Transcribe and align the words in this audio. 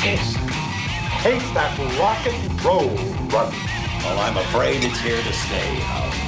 fist. 0.00 0.36
Take 1.22 1.42
that 1.54 1.76
rock 1.98 2.24
and 2.26 2.64
roll, 2.64 2.94
brother. 3.28 3.56
Well, 4.04 4.18
I'm 4.20 4.36
afraid 4.36 4.84
it's 4.84 5.00
here 5.00 5.20
to 5.20 5.32
stay. 5.32 6.27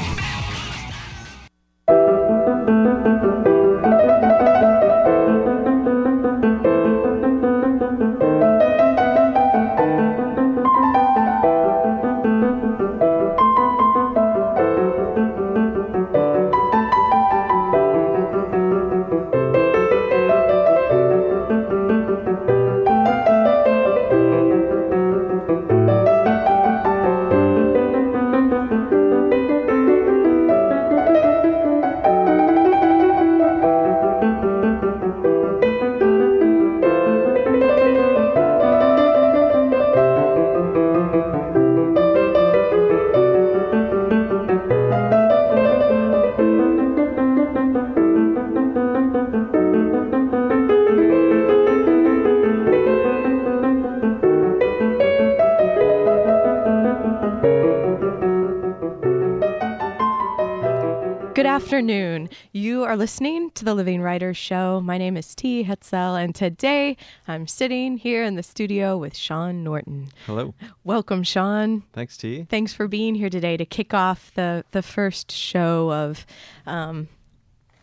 Afternoon. 61.65 62.31
You 62.53 62.85
are 62.85 62.97
listening 62.97 63.51
to 63.51 63.67
the 63.67 63.75
Living 63.75 64.01
Writers 64.01 64.39
Show. 64.39 64.81
My 64.81 64.97
name 64.97 65.15
is 65.19 65.35
T. 65.35 65.63
Hetzel, 65.63 66.17
and 66.17 66.35
today 66.35 66.97
I'm 67.29 67.47
sitting 67.47 67.99
here 67.99 68.25
in 68.25 68.35
the 68.37 68.43
studio 68.43 68.97
with 68.97 69.15
Sean 69.15 69.63
Norton. 69.63 70.09
Hello. 70.25 70.55
Welcome, 70.85 71.23
Sean. 71.23 71.83
Thanks, 71.93 72.17
T. 72.17 72.47
Thanks 72.49 72.73
for 72.73 72.89
being 72.89 73.15
here 73.15 73.29
today 73.29 73.59
to 73.59 73.67
kick 73.67 73.93
off 73.93 74.33
the, 74.35 74.65
the 74.71 74.81
first 74.81 75.31
show 75.31 75.93
of 75.93 76.25
um, 76.65 77.09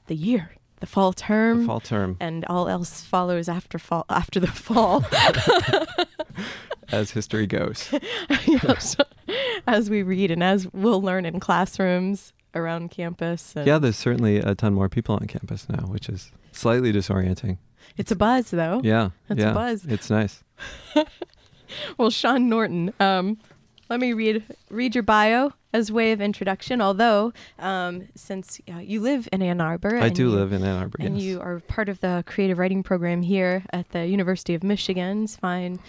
the 0.07 0.15
year, 0.15 0.55
the 0.79 0.87
fall 0.87 1.13
term. 1.13 1.59
The 1.61 1.67
fall 1.67 1.79
term, 1.79 2.17
And 2.19 2.45
all 2.45 2.67
else 2.67 3.03
follows 3.03 3.47
after 3.47 3.77
fall 3.77 4.05
after 4.09 4.39
the 4.39 4.47
fall. 4.47 5.05
as 6.91 7.11
history 7.11 7.45
goes. 7.45 7.93
Yes. 8.47 8.95
as 9.67 9.89
we 9.89 10.01
read 10.01 10.31
and 10.31 10.41
as 10.43 10.67
we'll 10.73 11.01
learn 11.01 11.25
in 11.25 11.39
classrooms 11.39 12.33
around 12.57 12.89
campus. 12.91 13.53
Yeah, 13.55 13.77
there's 13.79 13.97
certainly 13.97 14.37
a 14.37 14.55
ton 14.55 14.73
more 14.73 14.89
people 14.89 15.15
on 15.15 15.27
campus 15.27 15.67
now, 15.69 15.85
which 15.87 16.09
is 16.09 16.31
slightly 16.51 16.91
disorienting. 16.91 17.57
It's 17.95 18.11
a 18.11 18.15
buzz, 18.15 18.51
though. 18.51 18.81
Yeah, 18.83 19.11
That's 19.29 19.43
a 19.43 19.53
buzz. 19.53 19.85
It's 19.85 20.09
nice. 20.09 20.43
Well, 21.97 22.09
Sean 22.09 22.47
Norton, 22.47 22.93
um, 22.99 23.37
let 23.89 23.99
me 23.99 24.13
read 24.13 24.43
read 24.69 24.95
your 24.95 25.03
bio 25.03 25.51
as 25.73 25.91
way 25.91 26.13
of 26.13 26.21
introduction. 26.21 26.81
Although, 26.81 27.33
um, 27.59 28.07
since 28.15 28.61
uh, 28.73 28.77
you 28.77 29.01
live 29.01 29.27
in 29.33 29.41
Ann 29.41 29.59
Arbor, 29.59 29.97
I 29.97 30.07
do 30.09 30.23
you- 30.23 30.29
live 30.29 30.53
in 30.53 30.63
Ann 30.63 30.77
Arbor. 30.77 30.97
and 31.01 31.17
yes. 31.17 31.23
you 31.25 31.41
are 31.41 31.59
part 31.59 31.89
of 31.89 31.99
the 31.99 32.23
creative 32.25 32.57
writing 32.57 32.83
program 32.83 33.21
here 33.21 33.63
at 33.73 33.89
the 33.91 34.05
University 34.07 34.53
of 34.53 34.63
Michigan's 34.63 35.35
fine, 35.35 35.79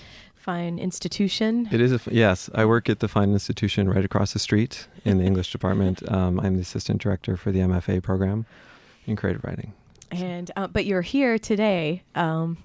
fine 0.48 0.78
institution. 0.78 1.68
It 1.70 1.78
is 1.78 1.92
a 1.92 2.00
yes. 2.10 2.48
I 2.54 2.64
work 2.64 2.88
at 2.88 3.00
the 3.00 3.08
Fine 3.08 3.32
Institution 3.32 3.86
right 3.86 4.02
across 4.02 4.32
the 4.32 4.38
street 4.38 4.88
in 5.04 5.18
the 5.18 5.24
English 5.24 5.52
department. 5.52 6.02
Um, 6.18 6.40
I'm 6.40 6.54
the 6.54 6.62
assistant 6.62 7.02
director 7.02 7.36
for 7.36 7.52
the 7.52 7.58
MFA 7.60 8.02
program 8.02 8.46
in 9.06 9.14
creative 9.14 9.44
writing. 9.44 9.74
And 10.10 10.50
uh, 10.56 10.66
but 10.68 10.86
you're 10.86 11.02
here 11.16 11.38
today 11.38 12.02
um, 12.14 12.56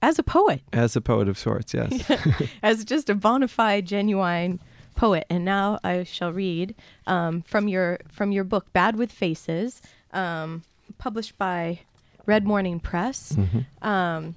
as 0.00 0.18
a 0.18 0.22
poet, 0.22 0.62
As 0.72 0.96
a 0.96 1.02
poet 1.02 1.28
of 1.28 1.36
sorts, 1.38 1.74
yes. 1.74 1.90
as 2.62 2.84
just 2.84 3.10
a 3.10 3.14
bona 3.14 3.46
fide, 3.48 3.84
genuine 3.84 4.58
poet. 4.96 5.26
And 5.28 5.44
now 5.44 5.78
I 5.84 6.04
shall 6.04 6.32
read 6.32 6.74
um, 7.06 7.42
from 7.42 7.68
your 7.68 7.98
from 8.08 8.32
your 8.32 8.44
book, 8.44 8.72
Bad 8.72 8.96
with 8.96 9.12
Faces, 9.12 9.82
um, 10.12 10.62
published 10.96 11.36
by 11.36 11.80
Red 12.24 12.44
Morning 12.46 12.80
Press. 12.80 13.36
Mhm. 13.36 13.66
Um, 13.86 14.34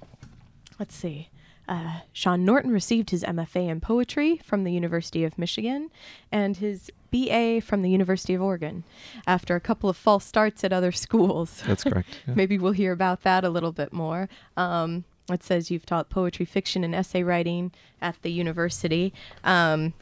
let's 0.78 0.94
see. 0.94 1.28
Uh, 1.68 2.00
Sean 2.12 2.44
Norton 2.44 2.70
received 2.70 3.10
his 3.10 3.22
MFA 3.22 3.68
in 3.68 3.80
poetry 3.80 4.40
from 4.44 4.64
the 4.64 4.72
University 4.72 5.24
of 5.24 5.38
Michigan 5.38 5.90
and 6.30 6.56
his 6.56 6.90
BA 7.10 7.60
from 7.60 7.82
the 7.82 7.90
University 7.90 8.34
of 8.34 8.42
Oregon 8.42 8.84
after 9.26 9.54
a 9.54 9.60
couple 9.60 9.88
of 9.88 9.96
false 9.96 10.24
starts 10.24 10.64
at 10.64 10.72
other 10.72 10.92
schools. 11.06 11.62
That's 11.66 11.84
correct. 11.84 12.20
yeah. 12.26 12.34
Maybe 12.34 12.58
we'll 12.58 12.72
hear 12.72 12.92
about 12.92 13.22
that 13.22 13.44
a 13.44 13.50
little 13.50 13.72
bit 13.72 13.92
more. 13.92 14.28
Um, 14.56 15.04
it 15.30 15.44
says 15.44 15.70
you've 15.70 15.86
taught 15.86 16.10
poetry, 16.10 16.44
fiction, 16.44 16.82
and 16.82 16.94
essay 16.94 17.22
writing 17.22 17.70
at 18.00 18.20
the 18.22 18.32
university. 18.32 19.12
Um, 19.44 19.94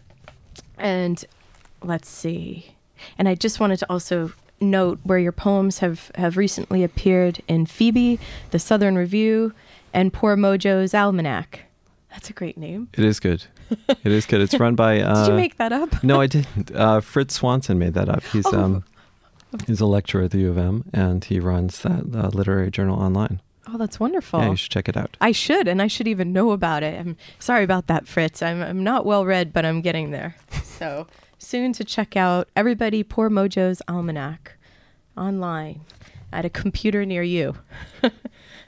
and 0.79 1.23
let's 1.83 2.09
see. 2.09 2.75
And 3.19 3.29
I 3.29 3.35
just 3.35 3.61
wanted 3.61 3.79
to 3.81 3.87
also 3.91 4.33
note 4.61 4.99
where 5.03 5.19
your 5.19 5.33
poems 5.33 5.79
have, 5.79 6.11
have 6.17 6.37
recently 6.37 6.85
appeared 6.85 7.43
in 7.49 7.67
Phoebe, 7.67 8.19
the 8.51 8.59
Southern 8.59 8.97
Review, 8.97 9.53
and 9.93 10.13
Poor 10.13 10.37
Mojo's 10.37 10.95
Almanac. 10.95 11.61
That's 12.11 12.29
a 12.31 12.33
great 12.33 12.59
name. 12.59 12.89
It 12.95 13.05
is 13.05 13.21
good. 13.21 13.45
It 13.71 14.11
is 14.13 14.27
good. 14.27 14.41
It's 14.41 14.59
run 14.59 14.75
by. 14.75 15.01
Uh, 15.01 15.15
Did 15.27 15.31
you 15.31 15.37
make 15.37 15.57
that 15.59 15.73
up? 15.73 16.03
No, 16.03 16.21
I 16.21 16.27
didn't. 16.27 16.75
Uh, 16.75 17.01
Fritz 17.01 17.35
Swanson 17.35 17.79
made 17.79 17.95
that 17.95 18.09
up. 18.09 18.23
He's 18.25 18.47
Oh. 18.47 18.59
um, 18.61 18.85
he's 19.67 19.81
a 19.81 19.87
lecturer 19.87 20.23
at 20.25 20.33
the 20.33 20.39
U 20.39 20.51
of 20.51 20.59
M, 20.59 20.85
and 20.93 21.25
he 21.25 21.39
runs 21.39 21.81
that 21.83 22.05
uh, 22.15 22.29
literary 22.29 22.71
journal 22.71 22.99
online. 23.01 23.41
Oh, 23.69 23.79
that's 23.79 24.01
wonderful. 24.01 24.41
Yeah, 24.41 24.51
you 24.51 24.57
should 24.57 24.73
check 24.73 24.89
it 24.89 24.97
out. 24.97 25.17
I 25.21 25.31
should, 25.31 25.69
and 25.69 25.81
I 25.81 25.87
should 25.87 26.09
even 26.09 26.33
know 26.33 26.51
about 26.51 26.83
it. 26.83 26.99
I'm 26.99 27.17
sorry 27.39 27.63
about 27.63 27.87
that, 27.87 28.09
Fritz. 28.09 28.43
I'm, 28.43 28.61
I'm 28.61 28.83
not 28.83 29.07
well 29.07 29.25
read, 29.25 29.53
but 29.53 29.65
I'm 29.65 29.81
getting 29.81 30.11
there. 30.11 30.35
So 30.81 31.07
soon 31.39 31.75
to 31.75 31.85
check 31.85 32.17
out 32.17 32.49
everybody 32.57 33.03
Poor 33.03 33.29
Mojo's 33.29 33.83
Almanac 33.87 34.57
online 35.15 35.83
at 36.33 36.47
a 36.47 36.51
computer 36.51 37.05
near 37.05 37.23
you. 37.23 37.55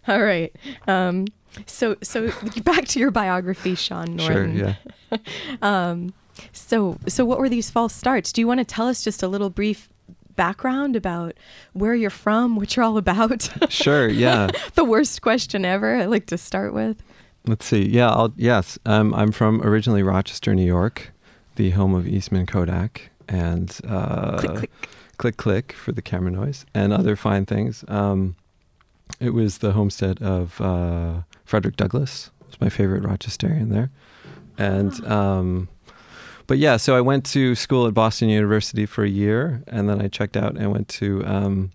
All 0.09 0.23
right. 0.23 0.55
Um, 0.87 1.27
so 1.67 1.97
so 2.03 2.31
back 2.65 2.87
to 2.89 2.99
your 2.99 3.11
biography, 3.11 3.75
Sean 3.75 4.17
Norton. 4.17 4.59
Sure. 4.59 4.77
Yeah. 5.11 5.19
Um, 5.61 6.15
so 6.53 6.99
so 7.07 7.25
what 7.27 7.39
were 7.39 7.49
these 7.51 7.69
false 7.69 7.95
starts? 7.95 8.33
Do 8.33 8.41
you 8.41 8.47
want 8.47 8.61
to 8.61 8.65
tell 8.65 8.89
us 8.89 9.05
just 9.05 9.23
a 9.23 9.29
little 9.29 9.51
brief 9.51 9.91
background 10.35 10.97
about 10.97 11.35
where 11.75 11.95
you're 11.95 12.09
from, 12.09 12.57
what 12.57 12.75
you're 12.75 12.85
all 12.85 12.97
about? 12.97 13.51
Sure. 13.69 14.09
Yeah. 14.09 14.49
the 14.75 14.85
worst 14.85 15.21
question 15.21 15.67
ever. 15.67 15.97
I 15.97 16.07
like 16.07 16.27
to 16.27 16.39
start 16.39 16.73
with. 16.73 17.03
Let's 17.47 17.67
see. 17.67 17.87
Yeah. 17.87 18.09
I'll, 18.09 18.33
yes. 18.37 18.79
Um, 18.87 19.13
I'm 19.13 19.33
from 19.33 19.61
originally 19.63 20.03
Rochester, 20.03 20.55
New 20.55 20.65
York, 20.65 21.13
the 21.57 21.71
home 21.71 21.95
of 21.95 22.09
Eastman 22.09 22.47
Kodak 22.47 23.11
and 23.29 23.79
uh, 23.87 24.39
click 24.39 24.57
click. 24.57 24.71
click 25.19 25.37
click 25.37 25.73
for 25.73 25.93
the 25.93 26.03
camera 26.03 26.31
noise 26.31 26.65
and 26.75 26.93
other 26.93 27.17
fine 27.17 27.45
things. 27.47 27.85
Um, 27.89 28.37
it 29.23 29.31
was 29.35 29.59
the 29.59 29.73
homestead 29.73 30.21
of 30.23 30.61
uh, 30.61 31.23
Frederick 31.45 31.77
Douglass. 31.77 32.31
Was 32.47 32.61
my 32.61 32.69
favorite 32.69 33.03
Rochesterian 33.03 33.71
there, 33.71 33.91
and 34.59 34.93
um, 35.07 35.69
but 36.47 36.59
yeah. 36.59 36.77
So 36.77 36.97
I 36.97 37.01
went 37.01 37.25
to 37.27 37.55
school 37.55 37.87
at 37.87 37.95
Boston 37.95 38.29
University 38.29 38.85
for 38.85 39.05
a 39.05 39.09
year, 39.09 39.63
and 39.67 39.89
then 39.89 40.03
I 40.03 40.09
checked 40.09 40.37
out 40.37 40.57
and 40.57 40.71
went 40.71 40.89
to 40.89 41.25
um, 41.25 41.71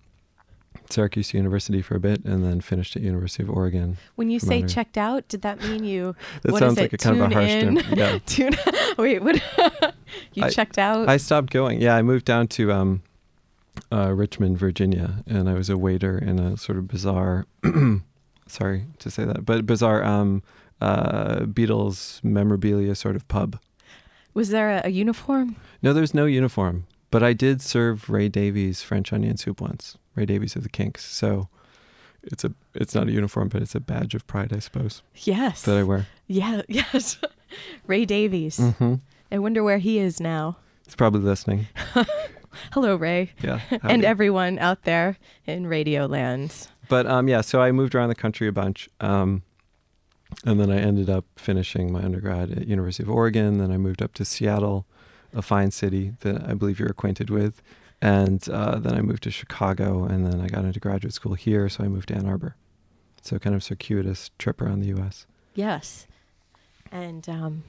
Syracuse 0.90 1.34
University 1.34 1.82
for 1.82 1.96
a 1.96 2.00
bit, 2.00 2.24
and 2.24 2.44
then 2.44 2.60
finished 2.60 2.96
at 2.96 3.02
University 3.02 3.42
of 3.42 3.50
Oregon. 3.50 3.96
When 4.16 4.30
you 4.30 4.38
say 4.38 4.62
checked 4.62 4.98
out, 4.98 5.26
did 5.28 5.42
that 5.42 5.60
mean 5.62 5.84
you? 5.84 6.14
That 6.42 6.52
what 6.52 6.62
is 6.62 6.66
sounds 6.68 6.78
like 6.78 6.92
it, 6.92 7.04
a 7.04 7.08
kind 7.08 7.20
of 7.20 7.22
a 7.22 7.28
tune 7.28 7.32
harsh 7.32 7.50
in? 7.50 7.76
term. 7.76 7.98
Yeah. 7.98 8.18
Tune. 8.26 8.56
Wait, 8.98 9.22
what? 9.22 9.42
you 10.34 10.44
I- 10.44 10.50
checked 10.50 10.78
out? 10.78 11.08
I 11.08 11.16
stopped 11.16 11.50
going. 11.50 11.80
Yeah, 11.80 11.96
I 11.96 12.02
moved 12.02 12.24
down 12.24 12.46
to 12.48 12.72
um, 12.72 13.02
uh, 13.92 14.12
Richmond, 14.12 14.58
Virginia, 14.58 15.22
and 15.26 15.48
I 15.48 15.54
was 15.54 15.68
a 15.70 15.76
waiter 15.78 16.18
in 16.18 16.38
a 16.38 16.56
sort 16.56 16.78
of 16.78 16.88
bizarre. 16.88 17.46
sorry 18.46 18.86
to 18.98 19.10
say 19.10 19.24
that, 19.24 19.44
but 19.44 19.66
bizarre 19.66 20.02
um, 20.04 20.42
uh, 20.80 21.40
Beatles 21.40 22.22
memorabilia 22.24 22.94
sort 22.94 23.16
of 23.16 23.26
pub. 23.28 23.58
Was 24.34 24.50
there 24.50 24.70
a, 24.78 24.82
a 24.86 24.88
uniform? 24.90 25.56
No, 25.82 25.92
there's 25.92 26.14
no 26.14 26.24
uniform, 26.26 26.86
but 27.10 27.22
I 27.22 27.32
did 27.32 27.60
serve 27.62 28.08
Ray 28.08 28.28
Davies 28.28 28.82
French 28.82 29.12
onion 29.12 29.36
soup 29.36 29.60
once. 29.60 29.96
Ray 30.14 30.26
Davies 30.26 30.56
of 30.56 30.62
the 30.62 30.68
Kinks. 30.68 31.04
So 31.04 31.48
it's 32.22 32.44
a 32.44 32.52
it's 32.74 32.94
not 32.94 33.08
a 33.08 33.12
uniform, 33.12 33.48
but 33.48 33.62
it's 33.62 33.74
a 33.74 33.80
badge 33.80 34.14
of 34.14 34.26
pride, 34.26 34.52
I 34.52 34.58
suppose, 34.58 35.02
Yes. 35.14 35.62
that 35.62 35.76
I 35.76 35.82
wear. 35.82 36.06
yeah. 36.26 36.62
Yes. 36.68 37.18
Ray 37.86 38.04
Davies. 38.04 38.58
hmm 38.58 38.94
I 39.30 39.38
wonder 39.38 39.62
where 39.62 39.78
he 39.78 39.98
is 39.98 40.20
now. 40.20 40.56
He's 40.86 40.94
probably 40.96 41.20
listening. 41.20 41.66
Hello, 42.72 42.96
Ray, 42.96 43.32
Yeah, 43.42 43.60
and 43.82 44.04
everyone 44.04 44.58
out 44.58 44.84
there 44.84 45.16
in 45.46 45.66
Radio 45.66 46.06
Land. 46.06 46.68
But 46.88 47.06
um, 47.06 47.28
yeah, 47.28 47.40
so 47.42 47.60
I 47.60 47.72
moved 47.72 47.94
around 47.94 48.08
the 48.08 48.14
country 48.14 48.48
a 48.48 48.52
bunch. 48.52 48.88
Um, 49.00 49.42
and 50.44 50.60
then 50.60 50.70
I 50.70 50.78
ended 50.78 51.08
up 51.10 51.24
finishing 51.36 51.92
my 51.92 52.02
undergrad 52.02 52.50
at 52.50 52.66
University 52.66 53.02
of 53.02 53.10
Oregon. 53.10 53.58
Then 53.58 53.72
I 53.72 53.76
moved 53.78 54.02
up 54.02 54.14
to 54.14 54.24
Seattle, 54.24 54.86
a 55.34 55.42
fine 55.42 55.70
city 55.70 56.12
that 56.20 56.46
I 56.48 56.54
believe 56.54 56.78
you're 56.78 56.90
acquainted 56.90 57.30
with, 57.30 57.62
and 58.00 58.46
uh, 58.48 58.78
then 58.78 58.94
I 58.94 59.00
moved 59.00 59.22
to 59.24 59.30
Chicago, 59.30 60.04
and 60.04 60.26
then 60.26 60.40
I 60.40 60.48
got 60.48 60.64
into 60.64 60.80
graduate 60.80 61.14
school 61.14 61.34
here, 61.34 61.68
so 61.68 61.84
I 61.84 61.88
moved 61.88 62.08
to 62.08 62.14
Ann 62.14 62.26
Arbor. 62.26 62.56
So 63.22 63.38
kind 63.38 63.56
of 63.56 63.62
circuitous 63.62 64.30
trip 64.38 64.62
around 64.62 64.80
the 64.80 64.88
U.S. 64.88 65.26
Yes. 65.54 66.06
And 66.92 67.28
um, 67.28 67.64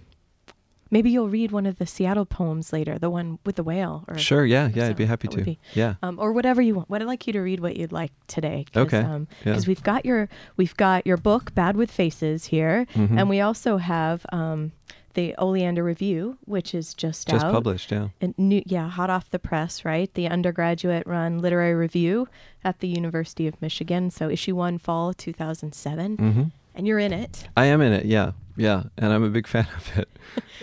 maybe 0.92 1.10
you'll 1.10 1.30
read 1.30 1.52
one 1.52 1.66
of 1.66 1.78
the 1.78 1.86
Seattle 1.86 2.26
poems 2.26 2.74
later, 2.74 2.98
the 3.00 3.10
one 3.10 3.40
with 3.46 3.56
the 3.56 3.64
whale. 3.64 4.04
Or, 4.08 4.18
Sure, 4.18 4.46
yeah, 4.46 4.70
yeah, 4.74 4.88
I'd 4.88 4.96
be 4.96 5.06
happy 5.06 5.28
to. 5.30 5.42
be- 5.44 5.60
Yeah, 5.74 5.96
Um, 6.02 6.18
or 6.20 6.34
whatever 6.34 6.62
you 6.62 6.76
want. 6.76 6.90
But 6.90 7.02
I'd 7.02 7.08
like 7.08 7.26
you 7.28 7.34
to 7.34 7.42
read 7.42 7.60
what 7.60 7.78
you'd 7.78 7.92
like 7.92 8.12
today. 8.28 8.66
Okay, 8.76 9.00
Um, 9.00 9.28
yeah. 9.46 9.52
Because 9.52 9.68
we've 9.68 9.84
got 9.84 10.06
your 10.06 10.30
we've 10.58 10.76
got 10.78 11.06
your 11.08 11.18
book, 11.18 11.54
Bad 11.56 11.76
with 11.78 11.92
Faces, 11.92 12.46
here, 12.46 12.86
Mhm. 12.96 13.18
and 13.20 13.30
we 13.30 13.40
also 13.42 13.78
have 13.78 14.26
um, 14.32 14.72
the 15.16 15.34
Oleander 15.40 15.84
Review, 15.84 16.38
which 16.46 16.74
is 16.76 16.94
just, 16.94 17.28
just 17.28 17.44
out. 17.44 17.52
published. 17.52 17.92
Yeah, 17.92 18.10
And 18.22 18.34
new, 18.38 18.62
yeah, 18.66 18.88
hot 18.90 19.10
off 19.10 19.30
the 19.32 19.40
press, 19.40 19.84
right? 19.84 20.14
The 20.14 20.28
undergraduate 20.28 21.06
run 21.08 21.40
literary 21.40 21.74
review 21.74 22.28
at 22.64 22.80
the 22.80 22.88
University 22.88 23.48
of 23.48 23.60
Michigan. 23.62 24.12
So 24.12 24.30
issue 24.30 24.56
one, 24.56 24.78
fall 24.78 25.14
2007, 25.14 26.16
hmm 26.18 26.42
and 26.76 26.88
you're 26.88 27.00
in 27.00 27.12
it. 27.12 27.50
I 27.58 27.66
am 27.66 27.82
in 27.82 27.92
it. 27.92 28.06
Yeah, 28.06 28.32
yeah, 28.60 28.84
and 28.98 29.12
I'm 29.14 29.24
a 29.24 29.30
big 29.30 29.48
fan 29.54 29.68
of 29.76 29.98
it. 29.98 30.10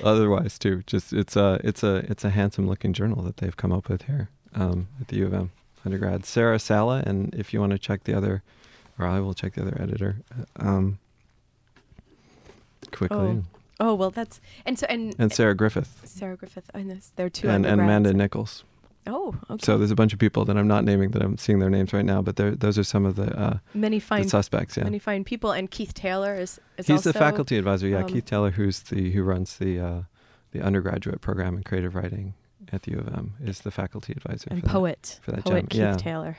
Otherwise, 0.03 0.59
too, 0.59 0.83
just 0.87 1.13
it's 1.13 1.37
a 1.37 1.61
it's 1.65 1.83
a 1.83 1.97
it's 2.11 2.25
a 2.25 2.31
handsome 2.31 2.69
looking 2.69 2.93
journal 2.93 3.23
that 3.23 3.39
they've 3.39 3.57
come 3.57 3.73
up 3.73 3.89
with 3.89 4.03
here 4.03 4.29
um, 4.55 4.89
at 5.01 5.09
the 5.09 5.17
U 5.17 5.27
of 5.27 5.35
M 5.35 5.51
undergrad. 5.85 6.25
Sarah 6.25 6.59
Sala, 6.59 7.03
and 7.07 7.35
if 7.35 7.53
you 7.55 7.61
want 7.61 7.73
to 7.73 7.79
check 7.79 8.05
the 8.05 8.15
other, 8.15 8.43
or 8.99 9.07
I 9.07 9.21
will 9.21 9.35
check 9.35 9.55
the 9.55 9.63
other 9.63 9.77
editor. 9.81 10.17
Um, 10.57 10.99
quickly, 12.93 13.17
Oh, 13.19 13.45
Oh 13.79 13.95
well, 13.95 14.11
that's 14.11 14.41
and 14.65 14.79
so 14.79 14.87
and, 14.89 15.15
and 15.19 15.33
Sarah 15.33 15.55
Griffith 15.55 16.03
Sarah 16.05 16.37
Griffith. 16.37 16.71
And 16.73 16.91
this, 16.91 17.13
there 17.17 17.27
are 17.27 17.31
two 17.31 17.49
and, 17.49 17.67
and. 17.67 17.81
Amanda 17.81 18.13
Nichols. 18.15 18.65
Oh, 19.07 19.35
okay. 19.51 19.65
So 19.65 19.79
there's 19.79 19.91
a 19.91 19.95
bunch 19.97 20.13
of 20.13 20.19
people 20.19 20.45
that 20.47 20.57
I'm 20.57 20.67
not 20.67 20.85
naming 20.85 21.13
that 21.13 21.23
I'm 21.23 21.39
seeing 21.39 21.59
their 21.61 21.71
names 21.71 21.93
right 21.93 22.05
now, 22.05 22.23
but 22.23 22.37
those 22.37 22.79
are 22.79 22.85
some 22.85 23.07
of 23.07 23.17
the, 23.17 23.39
uh, 23.39 23.59
many 23.73 23.99
the 23.99 24.05
fine 24.05 24.29
suspects. 24.29 24.77
Yeah, 24.77 24.85
many 24.85 24.99
fine 24.99 25.25
people. 25.25 25.53
And 25.53 25.71
Keith 25.71 25.95
Taylor 25.95 26.35
is 26.35 26.61
is 26.77 26.87
he's 26.87 26.97
also 26.97 27.13
the 27.13 27.19
faculty 27.19 27.57
advisor. 27.57 27.87
Yeah, 27.87 28.01
um, 28.01 28.09
Keith 28.09 28.25
Taylor, 28.25 28.51
who's 28.51 28.81
the 28.81 29.11
who 29.13 29.23
runs 29.23 29.59
the 29.59 29.79
uh, 29.79 30.03
the 30.51 30.61
undergraduate 30.61 31.21
program 31.21 31.57
in 31.57 31.63
creative 31.63 31.95
writing 31.95 32.35
at 32.73 32.83
the 32.83 32.93
U 32.93 32.99
of 32.99 33.09
M, 33.09 33.35
is 33.45 33.61
the 33.61 33.71
faculty 33.71 34.13
advisor. 34.13 34.49
and 34.51 34.61
for 34.61 34.67
that. 34.67 34.73
poet 34.73 35.21
for 35.23 35.33
that 35.33 35.45
poet 35.45 35.61
gem- 35.61 35.67
Keith 35.69 35.81
yeah. 35.81 35.97
Taylor. 35.97 36.37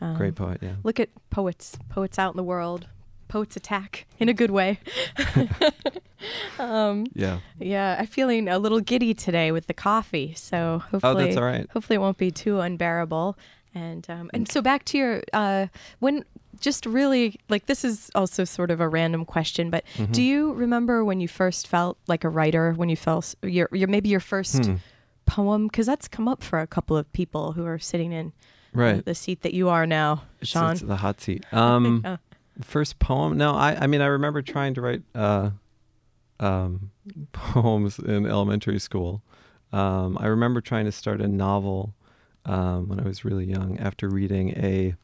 Um, 0.00 0.16
Great 0.16 0.36
poet. 0.36 0.58
Yeah. 0.62 0.74
Look 0.84 1.00
at 1.00 1.08
poets, 1.30 1.76
poets 1.88 2.18
out 2.18 2.32
in 2.32 2.36
the 2.36 2.44
world. 2.44 2.86
Poets 3.28 3.56
attack 3.56 4.06
in 4.18 4.28
a 4.28 4.34
good 4.34 4.50
way. 4.50 4.78
um, 6.58 7.06
Yeah. 7.14 7.40
yeah, 7.58 7.96
I'm 7.98 8.06
feeling 8.06 8.48
a 8.48 8.58
little 8.58 8.80
giddy 8.80 9.14
today 9.14 9.52
with 9.52 9.66
the 9.66 9.74
coffee, 9.74 10.34
so 10.34 10.82
Oh, 10.82 10.86
hopefully, 10.90 11.24
that's 11.26 11.36
all 11.36 11.44
right. 11.44 11.66
hopefully 11.72 11.96
it 11.96 12.00
won't 12.00 12.18
be 12.18 12.30
too 12.30 12.60
unbearable. 12.60 13.36
And 13.74 14.08
um, 14.08 14.30
and 14.34 14.50
so 14.50 14.62
back 14.62 14.84
to 14.86 14.98
your 14.98 15.22
uh, 15.32 15.66
when 16.00 16.24
just 16.58 16.86
really 16.86 17.36
like 17.48 17.66
this 17.66 17.84
is 17.84 18.10
also 18.14 18.44
sort 18.44 18.70
of 18.70 18.80
a 18.80 18.88
random 18.88 19.24
question, 19.24 19.70
but 19.70 19.84
Mm-hmm. 19.96 20.12
do 20.12 20.22
you 20.22 20.52
remember 20.54 21.04
when 21.04 21.20
you 21.20 21.28
first 21.28 21.68
felt 21.68 21.98
like 22.08 22.24
a 22.24 22.28
writer? 22.28 22.72
When 22.72 22.88
you 22.88 22.96
felt 22.96 23.34
your 23.42 23.68
your 23.72 23.88
maybe 23.88 24.08
your 24.08 24.20
first 24.20 24.64
Hmm. 24.66 24.76
poem 25.26 25.66
because 25.68 25.86
that's 25.86 26.08
come 26.08 26.26
up 26.26 26.42
for 26.42 26.58
a 26.60 26.66
couple 26.66 26.96
of 26.96 27.12
people 27.12 27.52
who 27.52 27.66
are 27.66 27.78
sitting 27.78 28.12
in 28.12 28.28
uh, 28.28 28.78
Right. 28.80 29.04
the 29.04 29.14
seat 29.14 29.42
that 29.42 29.52
you 29.54 29.68
are 29.68 29.86
now, 29.86 30.22
It's, 30.40 30.50
Sean. 30.50 30.72
it's 30.72 30.80
the 30.80 30.96
hot 30.96 31.20
seat. 31.20 31.44
Um, 31.52 32.00
Yeah. 32.04 32.16
first 32.62 32.98
poem. 32.98 33.36
No, 33.36 33.54
I. 33.54 33.76
I 33.82 33.86
mean, 33.86 34.00
I 34.00 34.06
remember 34.06 34.42
trying 34.42 34.74
to 34.74 34.80
write 34.80 35.02
uh, 35.14 35.50
um, 36.40 36.90
poems 37.32 37.98
in 37.98 38.26
elementary 38.26 38.78
school. 38.78 39.22
Um, 39.72 40.16
I 40.20 40.26
remember 40.26 40.60
trying 40.60 40.86
to 40.86 40.92
start 40.92 41.20
a 41.20 41.28
novel 41.28 41.94
um, 42.44 42.88
when 42.88 43.00
I 43.00 43.04
was 43.04 43.24
really 43.24 43.44
young 43.44 43.78
after 43.78 44.08
reading 44.08 44.50
a 44.50 44.94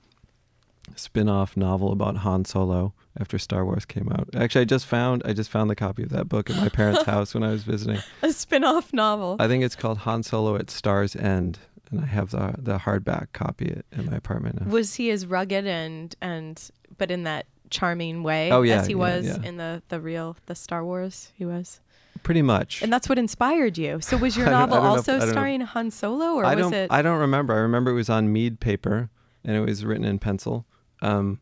spin-off 0.97 1.56
novel 1.56 1.93
about 1.93 2.19
Han 2.19 2.45
Solo 2.45 2.93
after 3.19 3.39
Star 3.39 3.65
Wars 3.65 3.85
came 3.85 4.11
out. 4.12 4.29
Actually, 4.35 4.62
I 4.62 4.65
just 4.65 4.87
found 4.87 5.23
I 5.25 5.33
just 5.33 5.50
found 5.50 5.71
the 5.71 5.75
copy 5.75 6.03
of 6.03 6.11
that 6.11 6.29
book 6.29 6.50
at 6.50 6.57
my 6.57 6.69
parents' 6.69 7.03
house 7.07 7.35
when 7.35 7.43
I 7.43 7.50
was 7.50 7.62
visiting. 7.65 8.00
a 8.23 8.33
spin-off 8.33 8.93
novel. 8.93 9.37
I 9.39 9.49
think 9.49 9.65
it's 9.65 9.77
called 9.77 9.99
Han 9.99 10.23
Solo 10.23 10.57
at 10.57 10.71
Star's 10.71 11.15
End, 11.17 11.59
and 11.91 12.01
I 12.01 12.07
have 12.07 12.31
the 12.31 12.55
the 12.59 12.79
hardback 12.79 13.33
copy 13.33 13.81
in 13.93 14.07
my 14.07 14.17
apartment 14.17 14.61
now. 14.61 14.71
was 14.71 14.95
he 14.95 15.11
as 15.11 15.27
rugged 15.27 15.67
and 15.67 16.15
and 16.21 16.71
but 16.99 17.11
in 17.11 17.25
that 17.25 17.47
charming 17.71 18.23
way 18.23 18.53
Oh, 18.53 18.63
yeah, 18.63 18.81
as 18.81 18.87
he 18.87 18.93
yeah, 18.93 18.99
was 18.99 19.27
yeah. 19.27 19.43
in 19.49 19.57
the 19.57 19.83
the 19.89 20.01
real 20.01 20.37
the 20.47 20.55
Star 20.55 20.85
Wars 20.85 21.33
he 21.35 21.45
was 21.45 21.81
Pretty 22.23 22.43
much. 22.43 22.81
and 22.83 22.93
that's 22.93 23.09
what 23.09 23.19
inspired 23.19 23.77
you 23.77 24.01
so 24.01 24.17
was 24.17 24.37
your 24.39 24.47
I 24.47 24.51
don't- 24.51 24.57
I 24.57 24.61
novel 24.67 24.77
don't 24.77 24.85
if- 24.87 25.09
also 25.09 25.19
know. 25.19 25.33
starring 25.33 25.61
Han 25.63 25.91
Solo 25.91 26.35
or 26.35 26.45
I 26.45 26.55
was 26.55 26.63
don't. 26.65 26.75
it 26.75 26.93
I 26.93 27.03
don't 27.03 27.19
remember. 27.21 27.55
I 27.55 27.59
remember 27.59 27.91
it 27.91 27.95
was 27.95 28.09
on 28.09 28.33
Mead 28.33 28.61
paper, 28.61 29.11
and 29.45 29.57
it 29.57 29.61
was 29.61 29.85
written 29.85 30.05
in 30.05 30.19
pencil. 30.19 30.65
Um, 31.03 31.41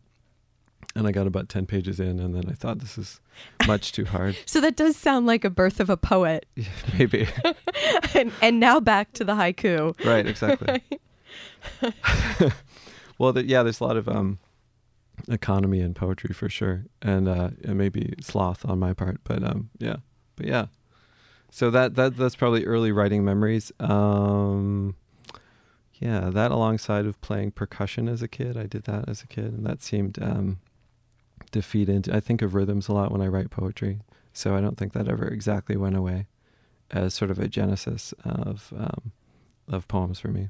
and 0.95 1.07
I 1.07 1.13
got 1.13 1.27
about 1.27 1.49
ten 1.49 1.67
pages 1.67 2.01
in, 2.01 2.19
and 2.19 2.35
then 2.35 2.45
I 2.49 2.53
thought 2.53 2.79
this 2.79 2.99
is 2.99 3.21
much 3.67 3.93
too 3.93 4.05
hard. 4.05 4.37
so 4.47 4.61
that 4.61 4.77
does 4.77 4.97
sound 4.97 5.27
like 5.27 5.45
a 5.45 5.51
birth 5.51 5.81
of 5.81 5.91
a 5.91 5.97
poet 5.97 6.47
Maybe. 6.99 7.29
and 8.15 8.33
and 8.41 8.61
now 8.61 8.81
back 8.81 9.13
to 9.15 9.25
the 9.25 9.35
haiku 9.35 9.99
right. 10.05 10.27
Exactly. 10.27 10.83
well, 13.19 13.33
the, 13.33 13.47
yeah. 13.47 13.63
There's 13.63 13.81
a 13.81 13.85
lot 13.85 13.97
of 13.97 14.09
um, 14.09 14.39
economy 15.29 15.81
in 15.81 15.95
poetry 15.95 16.35
for 16.35 16.49
sure, 16.49 16.87
and 17.01 17.29
uh, 17.29 17.51
maybe 17.65 18.15
sloth 18.21 18.65
on 18.65 18.79
my 18.79 18.93
part, 18.93 19.21
but 19.25 19.43
um, 19.43 19.71
yeah. 19.79 19.97
But 20.37 20.47
yeah. 20.47 20.67
So 21.51 21.71
that 21.71 21.95
that 21.97 22.17
that's 22.17 22.37
probably 22.37 22.65
early 22.65 22.93
writing 22.93 23.25
memories. 23.25 23.73
Um, 23.79 24.97
yeah, 25.95 26.31
that 26.31 26.51
alongside 26.51 27.07
of 27.07 27.21
playing 27.21 27.53
percussion 27.53 28.09
as 28.09 28.23
a 28.23 28.29
kid, 28.29 28.57
I 28.57 28.67
did 28.67 28.85
that 28.85 29.09
as 29.09 29.23
a 29.23 29.27
kid, 29.27 29.53
and 29.53 29.65
that 29.65 29.83
seemed 29.83 30.19
um, 30.21 30.59
to 31.53 31.63
feed 31.63 31.89
into. 31.89 32.15
I 32.15 32.21
think 32.21 32.43
of 32.43 32.55
rhythms 32.55 32.89
a 32.89 32.93
lot 32.93 33.11
when 33.13 33.21
I 33.23 33.27
write 33.29 33.51
poetry, 33.51 34.01
so 34.33 34.57
I 34.57 34.61
don't 34.61 34.77
think 34.77 34.93
that 34.93 35.09
ever 35.09 35.27
exactly 35.29 35.77
went 35.77 35.97
away 35.97 36.27
as 36.91 37.15
sort 37.15 37.31
of 37.31 37.39
a 37.39 37.49
genesis 37.49 38.13
of 38.25 38.73
um, 38.77 39.13
of 39.69 39.89
poems 39.89 40.19
for 40.21 40.29
me, 40.29 40.49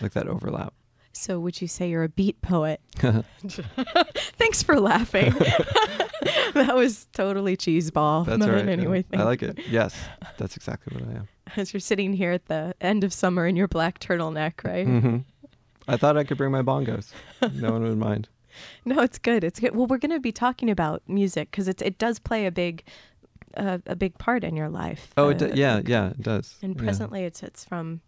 like 0.00 0.12
that 0.12 0.26
overlap. 0.28 0.72
so 1.12 1.38
would 1.38 1.60
you 1.60 1.68
say 1.68 1.88
you're 1.88 2.02
a 2.04 2.08
beat 2.08 2.40
poet 2.42 2.80
thanks 4.38 4.62
for 4.62 4.78
laughing 4.80 5.32
that 6.54 6.72
was 6.74 7.06
totally 7.12 7.56
cheeseball 7.56 8.26
That's 8.26 8.46
right. 8.46 8.68
anyway 8.68 9.04
yeah. 9.12 9.20
I 9.20 9.24
like 9.24 9.42
it. 9.42 9.58
Yes, 9.68 9.94
that's 10.38 10.56
exactly 10.56 10.96
what 10.96 11.08
I 11.14 11.18
am. 11.20 11.28
as 11.56 11.72
you're 11.72 11.80
sitting 11.80 12.12
here 12.12 12.32
at 12.32 12.46
the 12.46 12.74
end 12.80 13.04
of 13.04 13.12
summer 13.12 13.46
in 13.46 13.56
your 13.56 13.68
black 13.68 13.98
turtleneck 14.00 14.64
right 14.64 14.86
hmm 14.86 15.18
I 15.88 15.96
thought 15.96 16.16
I 16.16 16.24
could 16.24 16.36
bring 16.36 16.50
my 16.50 16.62
bongos. 16.62 17.12
No 17.54 17.70
one 17.70 17.84
would 17.84 17.96
mind. 17.96 18.28
No, 18.84 19.00
it's 19.02 19.18
good. 19.18 19.44
It's 19.44 19.60
good. 19.60 19.74
Well, 19.74 19.86
we're 19.86 19.98
going 19.98 20.12
to 20.12 20.20
be 20.20 20.32
talking 20.32 20.70
about 20.70 21.02
music 21.08 21.50
because 21.50 21.68
it 21.68 21.82
it 21.82 21.98
does 21.98 22.18
play 22.18 22.46
a 22.46 22.50
big 22.50 22.82
uh, 23.56 23.78
a 23.86 23.96
big 23.96 24.16
part 24.18 24.44
in 24.44 24.54
your 24.56 24.68
life. 24.68 25.12
Oh, 25.16 25.30
Uh, 25.30 25.50
yeah, 25.54 25.80
yeah, 25.86 26.10
it 26.10 26.22
does. 26.22 26.56
And 26.62 26.74
Yeah. 26.76 26.82
presently, 26.84 27.24
it's 27.24 27.42
it's 27.42 27.64
from 27.64 28.00